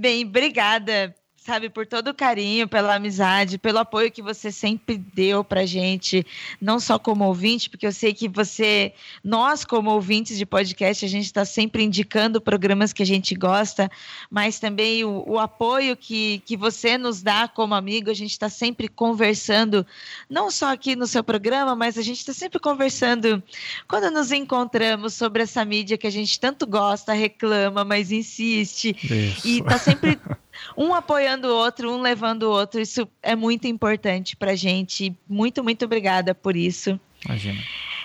[0.01, 1.15] Bem, obrigada,
[1.51, 6.25] sabe, por todo o carinho, pela amizade, pelo apoio que você sempre deu pra gente,
[6.61, 8.95] não só como ouvinte, porque eu sei que você,
[9.25, 13.91] nós como ouvintes de podcast, a gente está sempre indicando programas que a gente gosta,
[14.31, 18.49] mas também o, o apoio que, que você nos dá como amigo, a gente está
[18.49, 19.85] sempre conversando,
[20.29, 23.43] não só aqui no seu programa, mas a gente está sempre conversando
[23.89, 28.97] quando nos encontramos sobre essa mídia que a gente tanto gosta, reclama, mas insiste.
[29.03, 29.49] Isso.
[29.49, 30.17] E tá sempre
[30.77, 32.81] um apoiando o outro, um levando o outro.
[32.81, 35.15] Isso é muito importante pra gente.
[35.29, 36.99] Muito, muito obrigada por isso.
[37.25, 37.61] Imagina.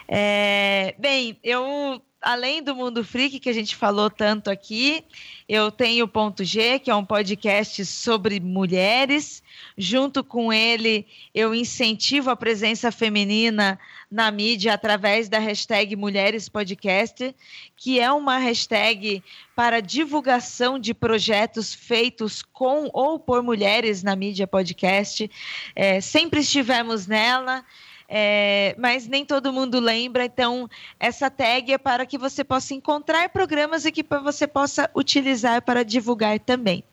[0.07, 5.05] É, bem, eu além do Mundo Freak que a gente falou tanto aqui,
[5.47, 9.43] eu tenho o Ponto G, que é um podcast sobre mulheres.
[9.77, 13.79] Junto com ele, eu incentivo a presença feminina
[14.09, 17.35] na mídia através da hashtag Mulheres Podcast,
[17.77, 19.23] que é uma hashtag
[19.55, 25.29] para divulgação de projetos feitos com ou por mulheres na mídia podcast.
[25.75, 27.63] É, sempre estivemos nela.
[28.07, 30.69] É, mas nem todo mundo lembra, então
[30.99, 35.83] essa tag é para que você possa encontrar programas e que você possa utilizar para
[35.83, 36.83] divulgar também.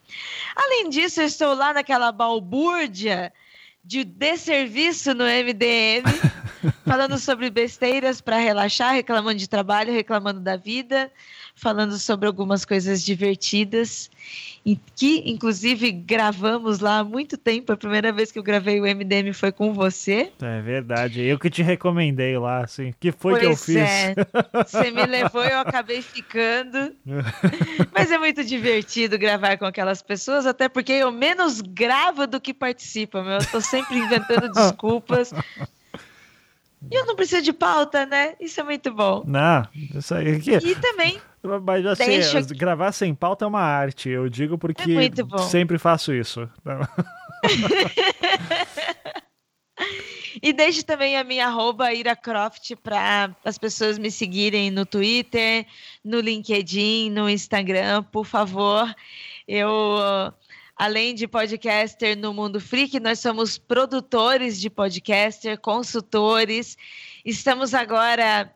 [0.57, 3.33] Além disso, eu estou lá naquela balbúrdia
[3.85, 6.05] de desserviço no MDM,
[6.87, 11.11] falando sobre besteiras para relaxar, reclamando de trabalho, reclamando da vida,
[11.55, 14.11] falando sobre algumas coisas divertidas,
[14.65, 17.73] e que inclusive gravamos lá há muito tempo.
[17.73, 20.33] A primeira vez que eu gravei o MDM foi com você.
[20.41, 21.21] É verdade.
[21.23, 22.95] Eu que te recomendei lá, assim.
[22.99, 23.77] que foi que eu Pois fiz?
[23.77, 24.15] é.
[24.67, 26.95] Você me levou e eu acabei ficando.
[27.95, 32.55] Mas é muito divertido gravar com aquelas pessoas, até porque eu menos gravo do que
[32.55, 33.21] participo.
[33.23, 33.35] meu.
[33.39, 35.33] Eu tô sempre inventando desculpas.
[36.91, 38.35] E eu não preciso de pauta, né?
[38.41, 39.23] Isso é muito bom.
[39.27, 40.51] Não, isso aí aqui.
[40.57, 41.21] E também,
[41.65, 44.09] Mas assim, Deixa- gravar sem pauta é uma arte.
[44.09, 46.49] Eu digo porque É sempre faço isso.
[50.43, 55.67] E deixe também a minha arroba IraCroft para as pessoas me seguirem no Twitter,
[56.05, 58.93] no LinkedIn, no Instagram, por favor.
[59.47, 59.71] Eu,
[60.77, 66.77] além de podcaster no Mundo Freak, nós somos produtores de podcaster, consultores.
[67.25, 68.53] Estamos agora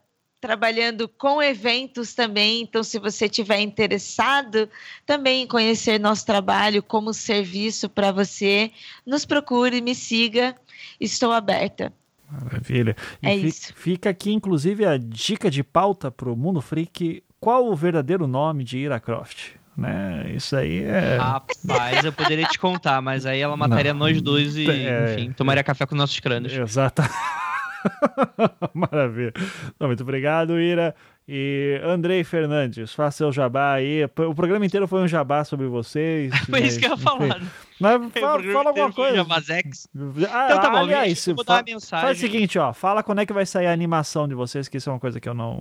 [0.47, 4.69] trabalhando com eventos também, então se você tiver interessado
[5.05, 8.71] também em conhecer nosso trabalho como serviço para você,
[9.05, 10.55] nos procure, me siga,
[11.01, 11.93] estou aberta.
[12.31, 12.95] Maravilha.
[13.21, 13.75] E É fi- isso.
[13.75, 17.23] Fica aqui, inclusive, a dica de pauta pro Mundo Freak.
[17.41, 19.51] Qual o verdadeiro nome de Ira Croft?
[19.77, 20.33] Né?
[20.35, 21.17] Isso aí é.
[21.17, 24.01] Rapaz, eu poderia te contar, mas aí ela mataria Não.
[24.01, 25.13] nós dois e, É.
[25.15, 26.53] enfim, tomaria café com nossos crânios.
[26.53, 27.03] Exato.
[28.75, 29.33] Maravilha.
[29.79, 30.95] Não, muito obrigado, Ira.
[31.29, 34.05] E Andrei Fernandes, faça seu jabá aí.
[34.29, 36.33] O programa inteiro foi um jabá sobre vocês.
[36.49, 37.43] Foi isso que eu ia falar.
[37.81, 39.17] Mas fala, fala alguma coisa.
[39.17, 39.89] Javazex.
[40.31, 42.07] Ah, Então tá bom, aliás, gente, vou dar uma mensagem.
[42.07, 42.73] Faz o seguinte, ó.
[42.73, 45.19] Fala quando é que vai sair a animação de vocês, que isso é uma coisa
[45.19, 45.61] que eu não,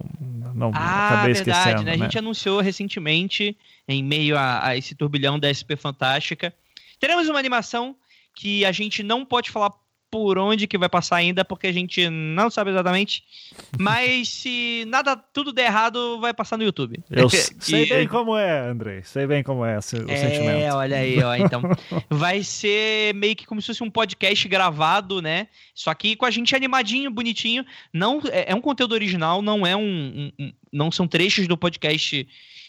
[0.54, 1.84] não Ah, acabei verdade, esquecendo.
[1.84, 1.94] né?
[1.94, 6.54] A gente anunciou recentemente, em meio a, a esse turbilhão da SP Fantástica.
[7.00, 7.96] Teremos uma animação
[8.36, 9.72] que a gente não pode falar
[10.10, 13.24] por onde que vai passar ainda, porque a gente não sabe exatamente.
[13.80, 17.00] Mas se nada, tudo der errado, vai passar no YouTube.
[17.10, 19.02] Eu Que- sei que- bem como é, Andrei.
[19.04, 20.76] Sei bem como é o é, sentimento.
[20.76, 21.36] olha aí, ó.
[21.36, 21.62] Então,
[22.10, 25.48] vai ser meio que como se fosse um podcast gravado, né?
[25.74, 27.66] Só que com a gente animadinho, bonitinho.
[27.92, 31.58] Não é, é um conteúdo original, não é um, um- um- não são trechos do
[31.58, 32.28] podcast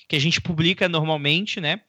[0.08, 1.80] que a gente publica normalmente, né?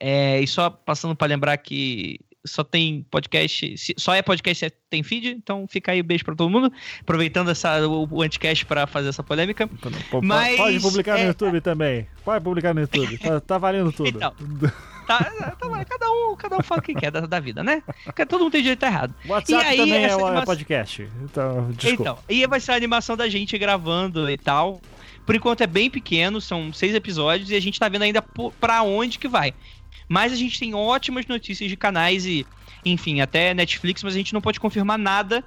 [0.00, 5.02] É, e só passando para lembrar que só tem podcast, só é podcast se tem
[5.02, 9.08] feed, então fica aí beijo para todo mundo, aproveitando essa o, o anticast para fazer
[9.10, 9.68] essa polêmica.
[10.22, 12.06] Mas, Pode publicar no é- YouTube também.
[12.24, 13.18] Pode publicar no YouTube.
[13.18, 14.08] Tá, tá valendo tudo.
[14.08, 14.34] Então,
[15.06, 15.18] Tá,
[15.58, 17.82] tá, cada um, cada um fala o que quer da, da vida, né?
[18.04, 19.12] Porque Todo mundo tem direito errado.
[19.26, 21.08] WhatsApp E aí, também é, um- é animação- podcast.
[21.24, 22.02] Então, desculpa.
[22.02, 24.80] Então, e vai ser a animação da gente gravando e tal.
[25.26, 28.22] Por enquanto é bem pequeno, são seis episódios e a gente tá vendo ainda
[28.60, 29.52] pra onde que vai.
[30.10, 32.44] Mas a gente tem ótimas notícias de canais e,
[32.84, 35.44] enfim, até Netflix, mas a gente não pode confirmar nada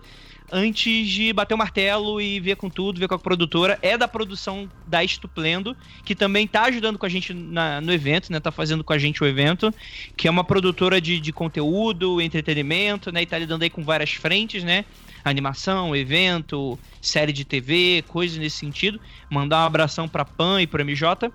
[0.49, 3.77] antes de bater o martelo e ver com tudo, ver com a produtora.
[3.81, 5.76] É da produção da Estuplendo,
[6.06, 8.40] que também tá ajudando com a gente na, no evento, né?
[8.40, 9.73] Tá fazendo com a gente o evento,
[10.15, 13.23] que é uma produtora de, de conteúdo, entretenimento, né?
[13.23, 14.85] E tá lidando aí com várias frentes, né?
[15.26, 18.98] Animação, evento, série de TV, coisas nesse sentido.
[19.30, 21.30] Mandar um abração pra Pan e pro MJ.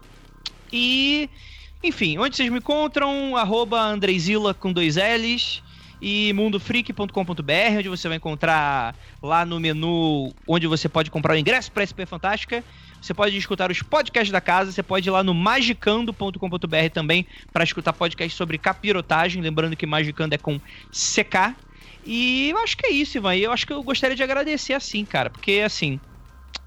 [0.72, 1.28] E,
[1.82, 3.36] enfim, onde vocês me encontram?
[3.36, 5.62] Arroba Andrezila com dois L's
[6.00, 11.70] e mundofreak.com.br, onde você vai encontrar lá no menu onde você pode comprar o ingresso
[11.72, 12.64] para SP Fantástica.
[13.00, 17.62] Você pode escutar os podcasts da casa, você pode ir lá no magicando.com.br também para
[17.62, 20.58] escutar podcasts sobre capirotagem, lembrando que magicando é com
[20.90, 21.54] CK.
[22.04, 23.36] E eu acho que é isso, Ivan.
[23.36, 26.00] Eu acho que eu gostaria de agradecer assim, cara, porque assim,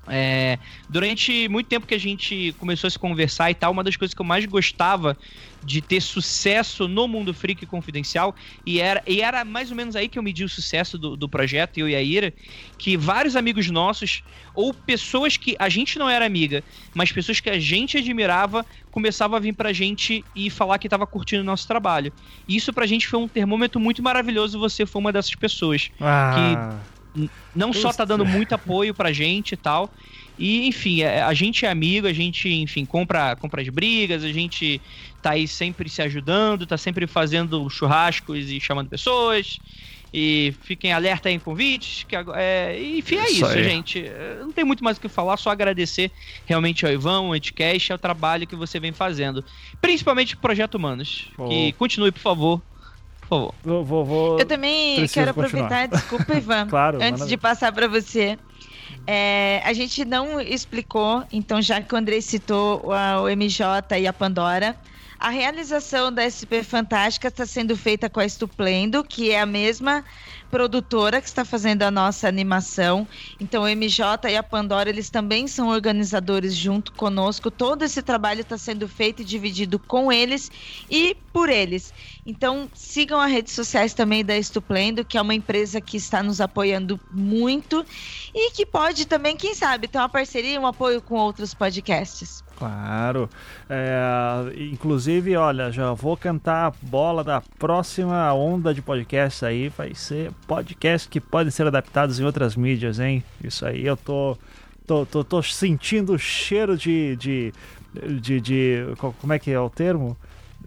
[0.07, 0.57] é,
[0.89, 4.13] durante muito tempo que a gente começou a se conversar e tal, uma das coisas
[4.13, 5.15] que eu mais gostava
[5.63, 8.35] de ter sucesso no Mundo Freak Confidencial,
[8.65, 11.29] e era, e era mais ou menos aí que eu medi o sucesso do, do
[11.29, 12.33] projeto, eu e a Ira,
[12.79, 14.23] que vários amigos nossos,
[14.55, 16.63] ou pessoas que a gente não era amiga,
[16.95, 21.05] mas pessoas que a gente admirava, começavam a vir pra gente e falar que tava
[21.05, 22.11] curtindo o nosso trabalho.
[22.47, 25.91] E isso pra gente foi um termômetro muito maravilhoso, você foi uma dessas pessoas.
[26.01, 26.33] Ah.
[26.35, 27.00] Que
[27.55, 29.89] não só tá dando muito apoio pra gente e tal.
[30.37, 34.31] E, enfim, é, a gente é amigo, a gente, enfim, compra, compra as brigas, a
[34.31, 34.81] gente
[35.21, 39.59] tá aí sempre se ajudando, tá sempre fazendo churrascos e chamando pessoas.
[40.13, 42.03] E fiquem alerta aí em convites.
[42.03, 44.03] Que, é, enfim, é isso, isso gente.
[44.39, 46.11] Não tem muito mais o que falar, só agradecer
[46.45, 49.43] realmente ao Ivan, ao Anticast, ao trabalho que você vem fazendo.
[49.79, 51.27] Principalmente o Projeto Humanos.
[51.37, 51.47] Oh.
[51.47, 52.61] Que continue, por favor,
[53.31, 53.55] favor.
[53.63, 54.39] Vou, vou, vou...
[54.39, 58.37] Eu também quero aproveitar, desculpa, Ivan, claro, antes de passar para você.
[59.07, 64.05] É, a gente não explicou, então já que o André citou o, o MJ e
[64.05, 64.75] a Pandora,
[65.19, 70.03] a realização da SP Fantástica está sendo feita com a Estuplendo, que é a mesma
[70.51, 73.07] produtora que está fazendo a nossa animação.
[73.39, 77.49] Então, o MJ e a Pandora, eles também são organizadores junto conosco.
[77.49, 80.51] Todo esse trabalho está sendo feito e dividido com eles
[80.89, 81.93] e por eles.
[82.25, 86.41] Então, sigam as redes sociais também da Estuplendo, que é uma empresa que está nos
[86.41, 87.85] apoiando muito
[88.35, 92.43] e que pode também, quem sabe, ter uma parceria e um apoio com outros podcasts.
[92.61, 93.27] Claro.
[93.67, 99.69] É, inclusive, olha, já vou cantar a bola da próxima onda de podcast aí.
[99.69, 103.23] Vai ser podcast que podem ser adaptados em outras mídias, hein?
[103.43, 104.37] Isso aí eu tô,
[104.85, 107.53] tô, tô, tô sentindo o cheiro de, de,
[108.19, 108.85] de, de.
[109.19, 110.15] Como é que é o termo?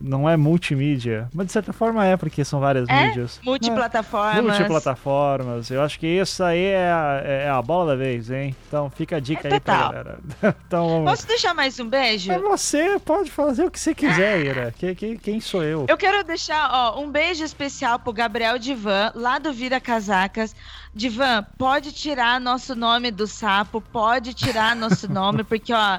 [0.01, 3.07] Não é multimídia, mas de certa forma é, porque são várias é?
[3.07, 3.41] mídias.
[3.45, 4.37] Multiplataformas.
[4.37, 5.71] É, multiplataformas.
[5.71, 8.55] Eu acho que isso aí é a, é a bola da vez, hein?
[8.67, 9.91] Então fica a dica é aí total.
[9.91, 10.19] pra galera.
[10.67, 11.11] então, vamos...
[11.11, 12.33] Posso deixar mais um beijo?
[12.33, 14.75] É você, pode fazer o que você quiser, Ira.
[14.77, 15.87] Que, que, quem sou eu?
[15.89, 20.55] Eu quero deixar ó, um beijo especial pro Gabriel Divan, lá do Vira Casacas.
[20.95, 25.99] Divan, pode tirar nosso nome do sapo, pode tirar nosso nome, porque, ó,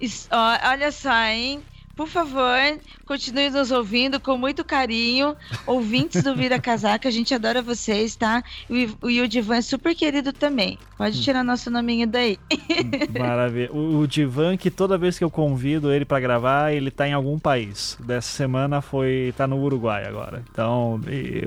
[0.00, 1.62] isso, ó olha só, hein?
[1.94, 5.36] Por favor, continue nos ouvindo com muito carinho.
[5.66, 8.42] Ouvintes do Vira Casaca, a gente adora vocês, tá?
[8.68, 10.78] E o, o Divan é super querido também.
[10.96, 11.22] Pode hum.
[11.22, 12.38] tirar nosso nominho daí.
[13.18, 13.70] Maravilha.
[13.72, 17.12] O, o Divan, que toda vez que eu convido ele para gravar, ele tá em
[17.12, 17.98] algum país.
[18.00, 19.34] Dessa semana foi.
[19.36, 20.42] tá no Uruguai agora.
[20.50, 20.98] Então.
[21.06, 21.46] E,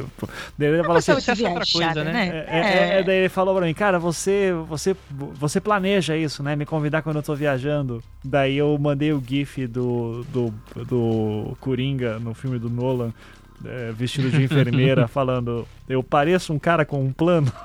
[0.57, 1.15] daí ele falou assim, é
[1.49, 2.13] outra coisa, né?
[2.13, 2.45] né?
[2.47, 6.55] É, é, é, daí ele falou pra mim, cara, você, você, você planeja isso, né?
[6.55, 8.03] Me convidar quando eu tô viajando.
[8.23, 10.53] Daí eu mandei o GIF do, do,
[10.84, 13.14] do Coringa no filme do Nolan,
[13.64, 17.49] é, vestido de enfermeira, falando: Eu pareço um cara com um plano.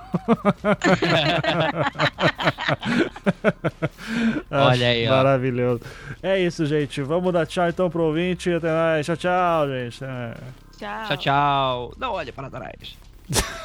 [4.51, 5.11] Olha aí, ó.
[5.11, 5.81] Maravilhoso.
[6.23, 7.03] É isso, gente.
[7.03, 8.53] Vamos dar tchau então pro ouvinte.
[8.53, 9.05] Até mais.
[9.07, 10.05] Tchau, tchau, gente.
[10.05, 10.35] É.
[10.79, 11.09] Tchau.
[11.09, 11.93] Tchau, tchau.
[11.99, 12.97] Não olha para trás.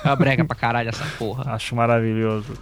[0.04, 1.54] É uma brega pra caralho essa porra.
[1.54, 2.54] Acho maravilhoso.